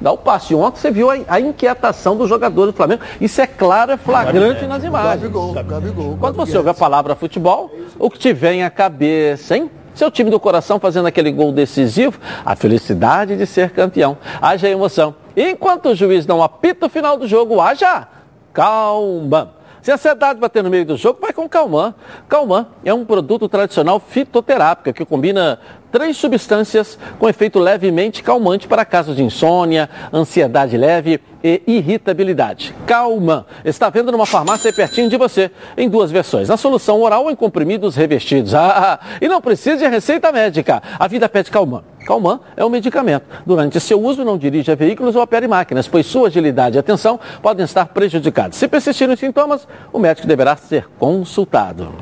Dá 0.00 0.12
o 0.12 0.18
passe. 0.18 0.54
Ontem 0.54 0.80
você 0.80 0.90
viu 0.90 1.10
a, 1.10 1.16
a 1.28 1.40
inquietação 1.40 2.16
dos 2.16 2.28
jogadores 2.28 2.72
do 2.72 2.76
Flamengo. 2.76 3.02
Isso 3.20 3.40
é 3.40 3.46
claro, 3.46 3.92
é 3.92 3.96
flagrante 3.96 4.66
nas 4.66 4.82
imagens. 4.84 5.22
Gabigol, 5.22 5.52
Gabigol, 5.52 6.16
Quando 6.18 6.36
você 6.36 6.56
ouve 6.56 6.70
a 6.70 6.74
palavra 6.74 7.14
futebol, 7.14 7.70
o 7.98 8.10
que 8.10 8.18
te 8.18 8.32
vem 8.32 8.64
à 8.64 8.70
cabeça, 8.70 9.56
hein? 9.56 9.70
Seu 9.94 10.10
time 10.10 10.30
do 10.30 10.38
coração 10.38 10.78
fazendo 10.78 11.06
aquele 11.06 11.32
gol 11.32 11.50
decisivo, 11.50 12.20
a 12.44 12.54
felicidade 12.54 13.36
de 13.36 13.44
ser 13.44 13.70
campeão. 13.70 14.16
Haja 14.40 14.68
emoção. 14.68 15.14
E 15.34 15.50
enquanto 15.50 15.86
o 15.86 15.94
juiz 15.94 16.24
não 16.24 16.42
apita 16.42 16.86
o 16.86 16.88
final 16.88 17.16
do 17.16 17.26
jogo, 17.26 17.60
haja 17.60 18.06
calma. 18.52 19.54
Se 19.82 19.90
a 19.90 19.94
ansiedade 19.94 20.38
bater 20.38 20.62
no 20.62 20.70
meio 20.70 20.84
do 20.84 20.96
jogo, 20.96 21.18
vai 21.20 21.32
com 21.32 21.48
Calman. 21.48 21.94
Calman 22.28 22.66
é 22.84 22.92
um 22.92 23.04
produto 23.04 23.48
tradicional 23.48 23.98
fitoterápico 24.00 24.92
que 24.92 25.04
combina 25.04 25.58
três 25.90 26.16
substâncias 26.16 26.98
com 27.18 27.28
efeito 27.28 27.58
levemente 27.58 28.22
calmante 28.22 28.68
para 28.68 28.84
casos 28.84 29.16
de 29.16 29.22
insônia, 29.22 29.88
ansiedade 30.12 30.76
leve 30.76 31.20
e 31.42 31.62
irritabilidade. 31.66 32.74
Calman 32.86 33.44
está 33.64 33.88
vendo 33.88 34.10
numa 34.10 34.26
farmácia 34.26 34.72
pertinho 34.72 35.08
de 35.08 35.16
você, 35.16 35.50
em 35.76 35.88
duas 35.88 36.10
versões, 36.10 36.48
na 36.48 36.56
solução 36.56 37.00
oral 37.00 37.24
ou 37.24 37.30
em 37.30 37.36
comprimidos 37.36 37.96
revestidos. 37.96 38.54
Ah, 38.54 38.98
e 39.20 39.28
não 39.28 39.40
precisa 39.40 39.76
de 39.76 39.86
receita 39.86 40.32
médica. 40.32 40.82
A 40.98 41.06
vida 41.06 41.28
pede 41.28 41.50
Calman. 41.50 41.82
Calman 42.06 42.40
é 42.56 42.64
um 42.64 42.70
medicamento. 42.70 43.26
Durante 43.44 43.78
seu 43.80 44.02
uso, 44.02 44.24
não 44.24 44.38
dirija 44.38 44.74
veículos 44.74 45.14
ou 45.14 45.22
opere 45.22 45.46
máquinas, 45.46 45.86
pois 45.86 46.06
sua 46.06 46.28
agilidade 46.28 46.76
e 46.76 46.78
atenção 46.78 47.20
podem 47.42 47.64
estar 47.64 47.86
prejudicados. 47.86 48.56
Se 48.56 48.66
persistirem 48.66 49.14
os 49.14 49.20
sintomas, 49.20 49.68
o 49.92 49.98
médico 49.98 50.26
deverá 50.26 50.56
ser 50.56 50.88
consultado. 50.98 51.92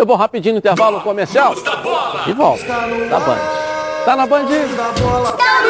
Eu 0.00 0.06
vou 0.06 0.16
rapidinho 0.16 0.54
no 0.54 0.58
intervalo 0.60 0.98
comercial 1.02 1.54
e 2.26 2.32
volto. 2.32 2.64
Da 2.66 3.20
Band. 3.20 3.36
Tá 4.02 4.16
na 4.16 4.26
Band? 4.26 4.46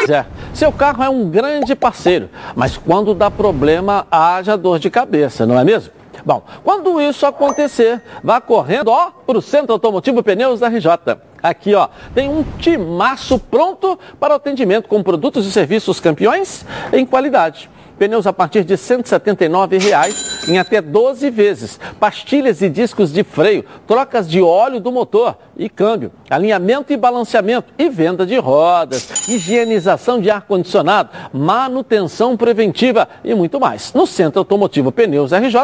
É. 0.09 0.25
Seu 0.53 0.71
carro 0.71 1.03
é 1.03 1.09
um 1.09 1.29
grande 1.29 1.75
parceiro, 1.75 2.29
mas 2.55 2.77
quando 2.77 3.13
dá 3.13 3.29
problema, 3.29 4.07
haja 4.09 4.55
dor 4.55 4.79
de 4.79 4.89
cabeça, 4.89 5.45
não 5.45 5.59
é 5.59 5.65
mesmo? 5.65 5.91
Bom, 6.23 6.43
quando 6.63 7.01
isso 7.01 7.25
acontecer, 7.25 8.01
vá 8.23 8.39
correndo, 8.39 8.87
ó, 8.87 9.11
para 9.11 9.37
o 9.37 9.41
Centro 9.41 9.73
Automotivo 9.73 10.23
Pneus 10.23 10.61
da 10.61 10.69
RJ. 10.69 11.17
Aqui, 11.43 11.75
ó, 11.75 11.89
tem 12.15 12.29
um 12.29 12.41
timaço 12.57 13.37
pronto 13.37 13.99
para 14.17 14.35
atendimento 14.35 14.87
com 14.87 15.03
produtos 15.03 15.45
e 15.45 15.51
serviços 15.51 15.99
campeões 15.99 16.65
em 16.93 17.05
qualidade. 17.05 17.69
Pneus 18.01 18.25
a 18.25 18.33
partir 18.33 18.63
de 18.63 18.75
179 18.75 19.77
reais, 19.77 20.49
em 20.49 20.57
até 20.57 20.81
12 20.81 21.29
vezes. 21.29 21.79
Pastilhas 21.99 22.59
e 22.63 22.67
discos 22.67 23.13
de 23.13 23.23
freio, 23.23 23.63
trocas 23.85 24.27
de 24.27 24.41
óleo 24.41 24.79
do 24.79 24.91
motor 24.91 25.37
e 25.55 25.69
câmbio, 25.69 26.11
alinhamento 26.27 26.91
e 26.91 26.97
balanceamento 26.97 27.71
e 27.77 27.89
venda 27.89 28.25
de 28.25 28.39
rodas, 28.39 29.27
higienização 29.29 30.19
de 30.19 30.31
ar-condicionado, 30.31 31.11
manutenção 31.31 32.35
preventiva 32.35 33.07
e 33.23 33.35
muito 33.35 33.59
mais. 33.59 33.93
No 33.93 34.07
Centro 34.07 34.39
Automotivo 34.39 34.91
Pneus 34.91 35.31
RJ, 35.31 35.59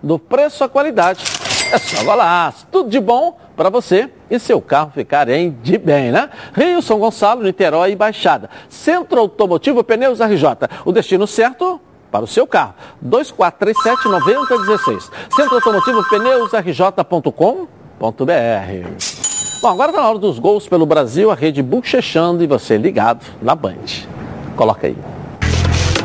do 0.00 0.16
preço 0.16 0.62
à 0.62 0.68
qualidade. 0.68 1.24
É 1.72 1.78
só 1.78 2.02
golaço. 2.02 2.66
Tudo 2.70 2.90
de 2.90 2.98
bom 2.98 3.38
para 3.56 3.70
você 3.70 4.10
e 4.28 4.38
seu 4.38 4.60
carro 4.60 4.90
ficarem 4.92 5.56
de 5.62 5.78
bem, 5.78 6.10
né? 6.10 6.28
Rio, 6.52 6.82
São 6.82 6.98
Gonçalo, 6.98 7.42
Niterói 7.42 7.92
e 7.92 7.96
Baixada. 7.96 8.50
Centro 8.68 9.20
Automotivo 9.20 9.84
Pneus 9.84 10.20
RJ. 10.20 10.68
O 10.84 10.92
destino 10.92 11.26
certo 11.26 11.80
para 12.10 12.24
o 12.24 12.26
seu 12.26 12.46
carro. 12.46 12.74
2437-9016. 13.06 15.10
Centro 15.30 15.54
Automotivo 15.54 16.06
Pneus 16.08 16.52
RJ.com.br. 16.52 17.66
Bom, 19.62 19.68
agora 19.68 19.90
está 19.90 20.02
na 20.02 20.08
hora 20.08 20.18
dos 20.18 20.38
gols 20.38 20.66
pelo 20.66 20.86
Brasil, 20.86 21.30
a 21.30 21.34
rede 21.34 21.62
bochechando 21.62 22.42
e 22.42 22.46
você 22.46 22.78
ligado 22.78 23.26
na 23.42 23.54
Band. 23.54 24.06
Coloca 24.56 24.86
aí. 24.86 24.96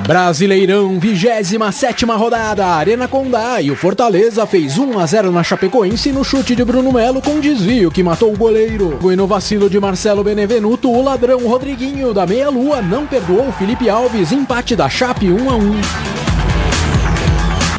Brasileirão, 0.06 1.00
27 1.00 2.06
rodada, 2.06 2.64
Arena 2.68 3.08
Condá 3.08 3.60
e 3.60 3.72
o 3.72 3.76
Fortaleza 3.76 4.46
fez 4.46 4.78
1 4.78 5.00
a 5.00 5.06
0 5.06 5.32
na 5.32 5.42
Chapecoense 5.42 6.12
no 6.12 6.24
chute 6.24 6.56
de 6.56 6.64
Bruno 6.64 6.92
Melo 6.92 7.20
com 7.24 7.40
desvio 7.40 7.90
que 7.90 8.04
matou 8.04 8.32
o 8.32 8.38
goleiro. 8.38 9.00
E 9.12 9.16
no 9.16 9.26
vacilo 9.26 9.68
de 9.68 9.80
Marcelo 9.80 10.24
Benevenuto, 10.24 10.92
o 10.92 11.04
ladrão 11.04 11.40
Rodriguinho 11.48 12.14
da 12.14 12.24
meia-lua 12.24 12.84
não 12.84 13.08
perdoou 13.08 13.52
Felipe 13.54 13.90
Alves, 13.90 14.32
empate 14.32 14.76
da 14.76 14.88
Chape 14.88 15.32
1 15.32 15.50
a 15.50 15.56
1. 15.56 15.72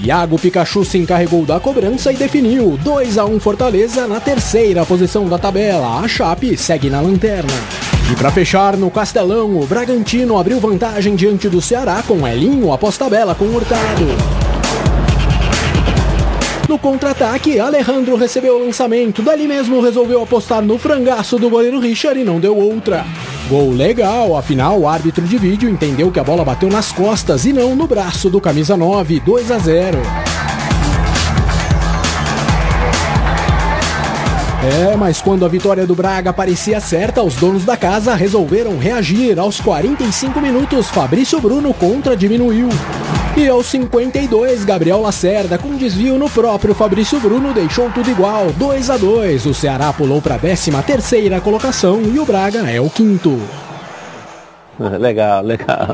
Iago 0.03 0.37
Pikachu 0.37 0.85
se 0.85 0.99
encarregou 0.99 1.47
da 1.47 1.61
cobrança 1.61 2.13
e 2.13 2.17
definiu 2.17 2.77
2 2.83 3.19
a 3.19 3.25
1 3.25 3.39
Fortaleza 3.39 4.09
na 4.09 4.19
terceira 4.19 4.85
posição 4.85 5.29
da 5.29 5.39
tabela. 5.39 6.01
A 6.01 6.09
Chape 6.09 6.57
segue 6.57 6.91
na 6.91 7.01
lanterna. 7.01 7.86
E 8.11 8.15
para 8.15 8.31
fechar 8.31 8.77
no 8.77 8.89
Castelão, 8.89 9.59
o 9.59 9.67
Bragantino 9.67 10.39
abriu 10.39 10.61
vantagem 10.61 11.17
diante 11.17 11.49
do 11.49 11.61
Ceará 11.61 12.05
com 12.07 12.27
Elinho 12.27 12.73
após 12.73 12.97
tabela 12.97 13.35
com 13.35 13.47
Hurtado. 13.47 14.07
No 16.69 16.79
contra-ataque, 16.79 17.59
Alejandro 17.59 18.17
recebeu 18.17 18.57
o 18.57 18.65
lançamento, 18.65 19.23
dali 19.23 19.49
mesmo 19.49 19.81
resolveu 19.81 20.23
apostar 20.23 20.63
no 20.63 20.79
frangaço 20.79 21.37
do 21.37 21.51
goleiro 21.51 21.81
Richard 21.81 22.21
e 22.21 22.25
não 22.25 22.39
deu 22.39 22.57
outra. 22.57 23.05
Gol 23.49 23.71
legal, 23.71 24.37
afinal 24.37 24.79
o 24.79 24.89
árbitro 24.89 25.25
de 25.25 25.39
vídeo 25.39 25.69
entendeu 25.69 26.11
que 26.11 26.21
a 26.21 26.25
bola 26.25 26.45
bateu 26.45 26.69
nas 26.69 26.93
costas 26.93 27.45
e 27.45 27.53
não 27.53 27.75
no 27.75 27.87
braço 27.87 28.31
do 28.31 28.41
camisa 28.41 28.77
9, 28.77 29.21
2 29.21 29.51
a 29.51 29.59
0. 29.59 29.99
É, 34.67 34.97
mas 34.97 35.23
quando 35.23 35.45
a 35.45 35.49
vitória 35.49 35.87
do 35.87 35.95
Braga 35.95 36.33
parecia 36.33 36.81
certa, 36.81 37.23
os 37.23 37.37
donos 37.37 37.65
da 37.65 37.77
casa 37.77 38.17
resolveram 38.17 38.77
reagir. 38.79 39.39
Aos 39.39 39.61
45 39.61 40.41
minutos, 40.41 40.89
Fabrício 40.89 41.41
Bruno 41.41 41.73
contra 41.73 42.17
diminuiu. 42.17 42.69
E 43.37 43.47
aos 43.47 43.67
52, 43.67 44.65
Gabriel 44.65 45.01
Lacerda, 45.01 45.57
com 45.57 45.77
desvio 45.77 46.19
no 46.19 46.29
próprio 46.29 46.75
Fabrício 46.75 47.21
Bruno, 47.21 47.55
deixou 47.55 47.91
tudo 47.91 48.11
igual, 48.11 48.51
2 48.53 48.91
a 48.91 48.97
2 48.97 49.47
O 49.47 49.55
Ceará 49.55 49.93
pulou 49.93 50.21
para 50.21 50.35
a 50.35 50.39
13 50.39 50.73
terceira 50.85 51.41
colocação 51.41 52.03
e 52.03 52.19
o 52.19 52.25
Braga 52.25 52.69
é 52.69 52.81
o 52.81 52.91
quinto. 52.91 53.39
Legal, 54.99 55.43
legal. 55.43 55.89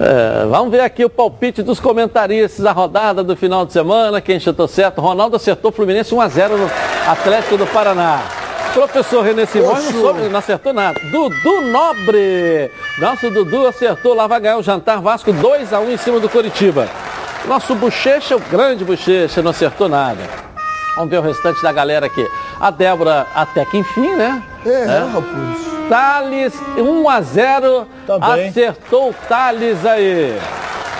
É, 0.00 0.46
vamos 0.46 0.70
ver 0.70 0.80
aqui 0.80 1.04
o 1.04 1.10
palpite 1.10 1.62
dos 1.62 1.80
comentaristas 1.80 2.64
da 2.64 2.72
rodada 2.72 3.22
do 3.22 3.36
final 3.36 3.66
de 3.66 3.72
semana. 3.72 4.20
Quem 4.20 4.38
chutou 4.38 4.68
certo? 4.68 5.00
Ronaldo 5.00 5.36
acertou 5.36 5.72
Fluminense 5.72 6.14
1x0 6.14 6.48
no 6.50 6.70
Atlético 7.10 7.56
do 7.56 7.66
Paraná. 7.66 8.22
Professor 8.72 9.22
René 9.22 9.46
Simões 9.46 9.84
não, 9.92 10.00
soube, 10.00 10.28
não 10.28 10.38
acertou 10.38 10.72
nada. 10.72 10.98
Dudu 11.10 11.62
Nobre. 11.72 12.70
Nosso 12.98 13.28
Dudu 13.30 13.66
acertou. 13.66 14.14
Lá 14.14 14.26
vai 14.26 14.40
ganhar 14.40 14.58
o 14.58 14.62
jantar 14.62 15.00
Vasco 15.00 15.32
2x1 15.32 15.90
em 15.90 15.96
cima 15.96 16.20
do 16.20 16.28
Coritiba. 16.28 16.88
Nosso 17.46 17.74
Bochecha, 17.74 18.36
o 18.36 18.40
grande 18.40 18.84
Bochecha, 18.84 19.42
não 19.42 19.50
acertou 19.50 19.88
nada. 19.88 20.22
Vamos 20.94 21.10
ver 21.10 21.18
o 21.18 21.22
restante 21.22 21.60
da 21.62 21.72
galera 21.72 22.06
aqui. 22.06 22.26
A 22.60 22.70
Débora, 22.70 23.26
até 23.34 23.64
que 23.64 23.76
enfim, 23.76 24.14
né? 24.14 24.42
É, 24.64 24.70
é. 24.70 24.98
rapaz. 24.98 25.70
Thales, 25.88 26.54
1 26.78 27.08
a 27.08 27.20
0. 27.20 27.86
Acertou 28.20 29.10
o 29.10 29.14
Thales 29.28 29.84
aí. 29.84 30.38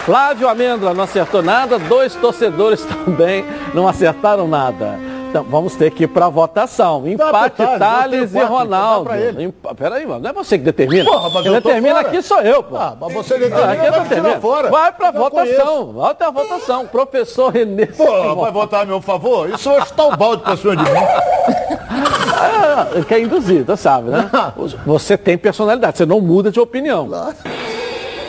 Flávio 0.04 0.48
Amêndola 0.48 0.94
não 0.94 1.04
acertou 1.04 1.42
nada. 1.42 1.78
Dois 1.78 2.14
torcedores 2.14 2.84
também 3.04 3.44
não 3.74 3.86
acertaram 3.86 4.48
nada. 4.48 4.98
Então, 5.30 5.44
vamos 5.44 5.76
ter 5.76 5.92
que 5.92 6.04
ir 6.04 6.06
para 6.08 6.28
votação. 6.28 7.06
Empate, 7.06 7.62
Thales 7.78 8.34
e 8.34 8.40
Ronaldo. 8.40 9.10
Empa... 9.38 9.72
Peraí, 9.76 10.04
mano. 10.04 10.20
Não 10.20 10.30
é 10.30 10.32
você 10.32 10.58
que 10.58 10.64
determina. 10.64 11.04
Porra, 11.04 11.42
Quem 11.42 11.52
determina 11.52 12.00
aqui 12.00 12.20
sou 12.20 12.40
eu, 12.40 12.64
pô. 12.64 12.76
Ah, 12.76 12.96
mas 13.00 13.12
você 13.12 13.38
determina, 13.38 13.68
ah, 13.68 13.72
aqui 13.72 13.86
é 13.86 13.90
determina. 13.92 14.40
fora. 14.40 14.70
Vai 14.70 14.90
para 14.90 15.12
votação. 15.12 15.92
Vai 15.92 16.10
até 16.10 16.24
a 16.24 16.30
votação. 16.32 16.84
Professor 16.88 17.52
Renê. 17.52 17.86
Pô, 17.86 18.34
vai 18.34 18.50
votar 18.50 18.82
a 18.82 18.84
meu 18.84 19.00
favor? 19.00 19.48
Isso 19.50 19.70
hoje 19.70 19.84
está 19.84 20.04
o 20.04 20.16
balde 20.16 20.42
para 20.42 20.56
cima 20.56 20.74
de 20.74 20.82
mim. 20.82 20.90
ah, 22.10 22.86
quer 23.06 23.20
induzir, 23.20 23.64
você 23.64 23.76
sabe, 23.76 24.10
né? 24.10 24.28
Você 24.86 25.16
tem 25.16 25.38
personalidade, 25.38 25.98
você 25.98 26.06
não 26.06 26.20
muda 26.20 26.50
de 26.50 26.60
opinião. 26.60 27.08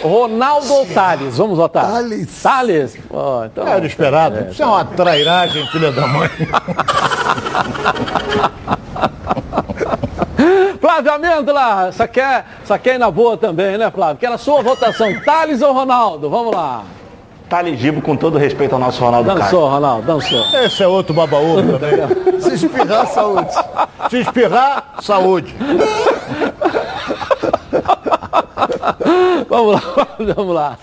Ronaldo 0.04 0.74
ou 0.74 0.86
Thales? 0.88 1.38
Vamos 1.38 1.58
votar. 1.58 1.86
Thales. 1.86 2.42
Thales. 2.42 2.98
Oh, 3.10 3.44
então, 3.46 3.68
Era 3.68 3.86
esperado. 3.86 4.40
É, 4.40 4.52
Isso 4.52 4.64
é 4.64 4.66
uma 4.66 4.84
trairagem, 4.84 5.66
filha 5.68 5.92
da 5.92 6.08
mãe. 6.08 6.30
Flávio 10.82 11.14
Amêndola, 11.14 11.88
essa 11.90 12.08
quer, 12.08 12.46
essa 12.64 12.80
quer 12.80 12.96
ir 12.96 12.98
na 12.98 13.12
boa 13.12 13.38
também, 13.38 13.78
né, 13.78 13.92
Flávio? 13.92 14.18
Que 14.18 14.26
era 14.26 14.36
a 14.36 14.40
sua 14.40 14.64
votação, 14.64 15.08
Thales 15.22 15.62
ou 15.62 15.72
Ronaldo? 15.72 16.30
Vamos 16.30 16.56
lá. 16.56 16.84
Thales 17.52 17.78
Gibo, 17.78 18.02
com 18.02 18.16
todo 18.16 18.38
respeito 18.38 18.72
ao 18.72 18.80
nosso 18.80 19.04
Ronaldo 19.04 19.28
Dançou, 19.28 19.60
Caio. 19.60 19.74
Ronaldo, 19.74 20.08
dançou. 20.08 20.42
Esse 20.64 20.84
é 20.84 20.88
outro 20.88 21.14
babaú 21.14 21.58
também. 21.78 22.40
Se 22.40 22.54
espirrar, 22.54 23.06
saúde. 23.08 23.50
Se 24.10 24.18
espirrar, 24.20 24.94
saúde. 25.02 25.54
vamos 29.50 29.74
lá, 29.74 29.82
vamos 30.34 30.56
lá. 30.56 30.78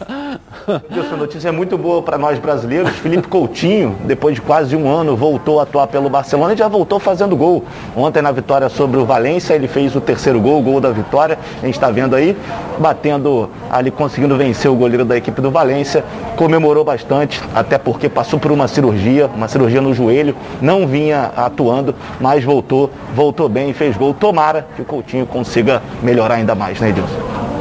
Essa 0.69 1.17
notícia 1.17 1.49
é 1.49 1.51
muito 1.51 1.79
boa 1.79 2.03
para 2.03 2.19
nós 2.19 2.39
brasileiros. 2.39 2.91
Felipe 2.91 3.27
Coutinho, 3.27 3.97
depois 4.05 4.35
de 4.35 4.43
quase 4.43 4.77
um 4.77 4.87
ano, 4.87 5.17
voltou 5.17 5.61
a 5.61 5.63
atuar 5.63 5.87
pelo 5.87 6.11
Barcelona 6.11 6.53
e 6.53 6.57
já 6.57 6.69
voltou 6.69 7.01
fazendo 7.01 7.35
gol. 7.35 7.65
Ontem 7.97 8.21
na 8.21 8.31
vitória 8.31 8.69
sobre 8.69 8.99
o 8.99 9.07
Valência, 9.07 9.55
ele 9.55 9.67
fez 9.67 9.97
o 9.97 10.01
terceiro 10.01 10.39
gol, 10.41 10.59
o 10.59 10.63
gol 10.63 10.81
da 10.81 10.91
vitória. 10.91 11.39
A 11.63 11.65
gente 11.65 11.75
está 11.75 11.91
vendo 11.91 12.15
aí, 12.15 12.37
batendo 12.79 13.49
ali, 13.71 13.91
conseguindo 13.91 14.37
vencer 14.37 14.71
o 14.71 14.75
goleiro 14.75 15.07
da 15.07 15.17
equipe 15.17 15.41
do 15.41 15.51
Valência. 15.51 16.05
Comemorou 16.37 16.85
bastante, 16.85 17.41
até 17.55 17.79
porque 17.79 18.09
passou 18.09 18.39
por 18.39 18.53
uma 18.53 18.69
cirurgia, 18.69 19.31
uma 19.35 19.49
cirurgia 19.49 19.81
no 19.81 19.95
joelho, 19.95 20.37
não 20.61 20.87
vinha 20.87 21.33
atuando, 21.35 21.95
mas 22.21 22.45
voltou, 22.45 22.91
voltou 23.15 23.49
bem 23.49 23.73
fez 23.73 23.97
gol. 23.97 24.13
Tomara 24.13 24.67
que 24.75 24.83
o 24.83 24.85
Coutinho 24.85 25.25
consiga 25.25 25.81
melhorar 26.03 26.35
ainda 26.35 26.55
mais, 26.55 26.81
né, 26.81 26.91
Edilson? 26.91 27.17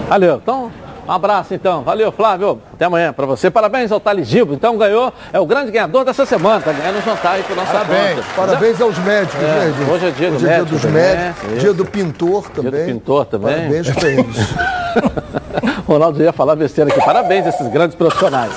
Valeu. 0.09 0.39
Então, 0.41 0.71
um 1.07 1.11
abraço 1.11 1.53
então. 1.53 1.83
Valeu, 1.83 2.11
Flávio. 2.11 2.61
Até 2.73 2.85
amanhã 2.85 3.13
para 3.13 3.25
você. 3.25 3.49
Parabéns 3.49 3.91
ao 3.91 3.99
Thales 3.99 4.27
Gibo. 4.27 4.53
Então 4.53 4.77
ganhou, 4.77 5.13
é 5.31 5.39
o 5.39 5.45
grande 5.45 5.71
ganhador 5.71 6.03
dessa 6.03 6.25
semana. 6.25 6.61
Tá 6.61 6.73
ganhando 6.73 6.97
um 6.97 7.01
jantar 7.01 7.33
aí 7.33 7.43
pro 7.43 7.55
nosso 7.55 7.71
Parabéns. 7.71 8.15
Conta. 8.15 8.27
Parabéns 8.35 8.81
aos 8.81 8.97
médicos, 8.99 9.41
é, 9.41 9.45
né, 9.45 9.91
Hoje 9.91 10.05
é 10.07 10.11
dia, 10.11 10.29
hoje 10.29 10.37
do 10.37 10.49
é 10.49 10.55
dia 10.55 10.65
dos 10.65 10.83
médicos, 10.85 11.49
né? 11.49 11.57
dia 11.59 11.73
do 11.73 11.85
pintor 11.85 12.49
também. 12.49 12.71
Dia 12.71 12.81
do 12.81 12.87
pintor 12.87 13.25
também. 13.25 13.55
Parabéns 13.55 13.89
para 13.91 14.09
eles. 14.09 14.37
Ronaldo 15.87 16.21
ia 16.21 16.33
falar 16.33 16.55
besteira 16.55 16.91
aqui. 16.91 17.03
Parabéns 17.03 17.45
a 17.45 17.49
esses 17.49 17.67
grandes 17.67 17.95
profissionais. 17.95 18.53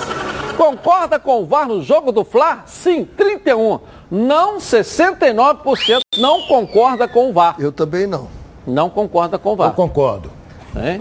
Concorda 0.57 1.19
com 1.19 1.43
o 1.43 1.47
VAR 1.47 1.69
no 1.69 1.81
jogo 1.83 2.13
do 2.13 2.25
Fla? 2.25 2.65
Sim, 2.67 3.05
31. 3.17 3.79
Não 4.11 4.59
69% 4.59 6.01
não 6.19 6.43
concorda 6.43 7.07
com 7.07 7.31
o 7.31 7.33
VAR. 7.33 7.55
Eu 7.59 7.71
também 7.71 8.07
não. 8.07 8.29
Não 8.67 8.91
concorda 8.91 9.39
com 9.39 9.53
o 9.53 9.57
VAR. 9.57 9.69
Eu 9.69 9.75
concordo. 9.75 10.31
Hein? 10.77 11.01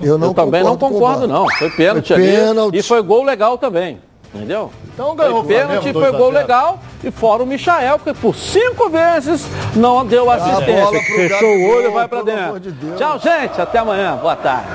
Eu, 0.00 0.18
não 0.18 0.28
eu 0.28 0.34
também 0.34 0.62
não 0.62 0.76
concordo, 0.76 1.26
não. 1.26 1.46
Foi 1.58 1.70
pênalti, 1.70 2.08
foi 2.08 2.16
pênalti 2.16 2.70
ali. 2.70 2.78
E 2.78 2.82
foi 2.82 3.02
gol 3.02 3.24
legal 3.24 3.58
também. 3.58 4.00
Entendeu? 4.34 4.70
Então 4.92 5.16
ganhou 5.16 5.42
foi 5.42 5.54
pênalti, 5.56 5.92
foi 5.92 6.12
gol 6.12 6.30
legal. 6.30 6.80
E 7.02 7.10
fora 7.10 7.42
o 7.42 7.46
Michael, 7.46 7.98
que 7.98 8.12
por 8.12 8.34
cinco 8.34 8.88
vezes 8.90 9.46
não 9.74 10.04
deu 10.04 10.30
assistência. 10.30 11.00
Fechou 11.02 11.48
o 11.48 11.68
olho 11.70 11.90
e 11.90 11.92
vai 11.92 12.06
para 12.08 12.22
dentro. 12.22 12.60
De 12.60 12.96
Tchau, 12.96 13.18
gente. 13.18 13.60
Até 13.60 13.78
amanhã. 13.78 14.16
Boa 14.16 14.36
tarde. 14.36 14.68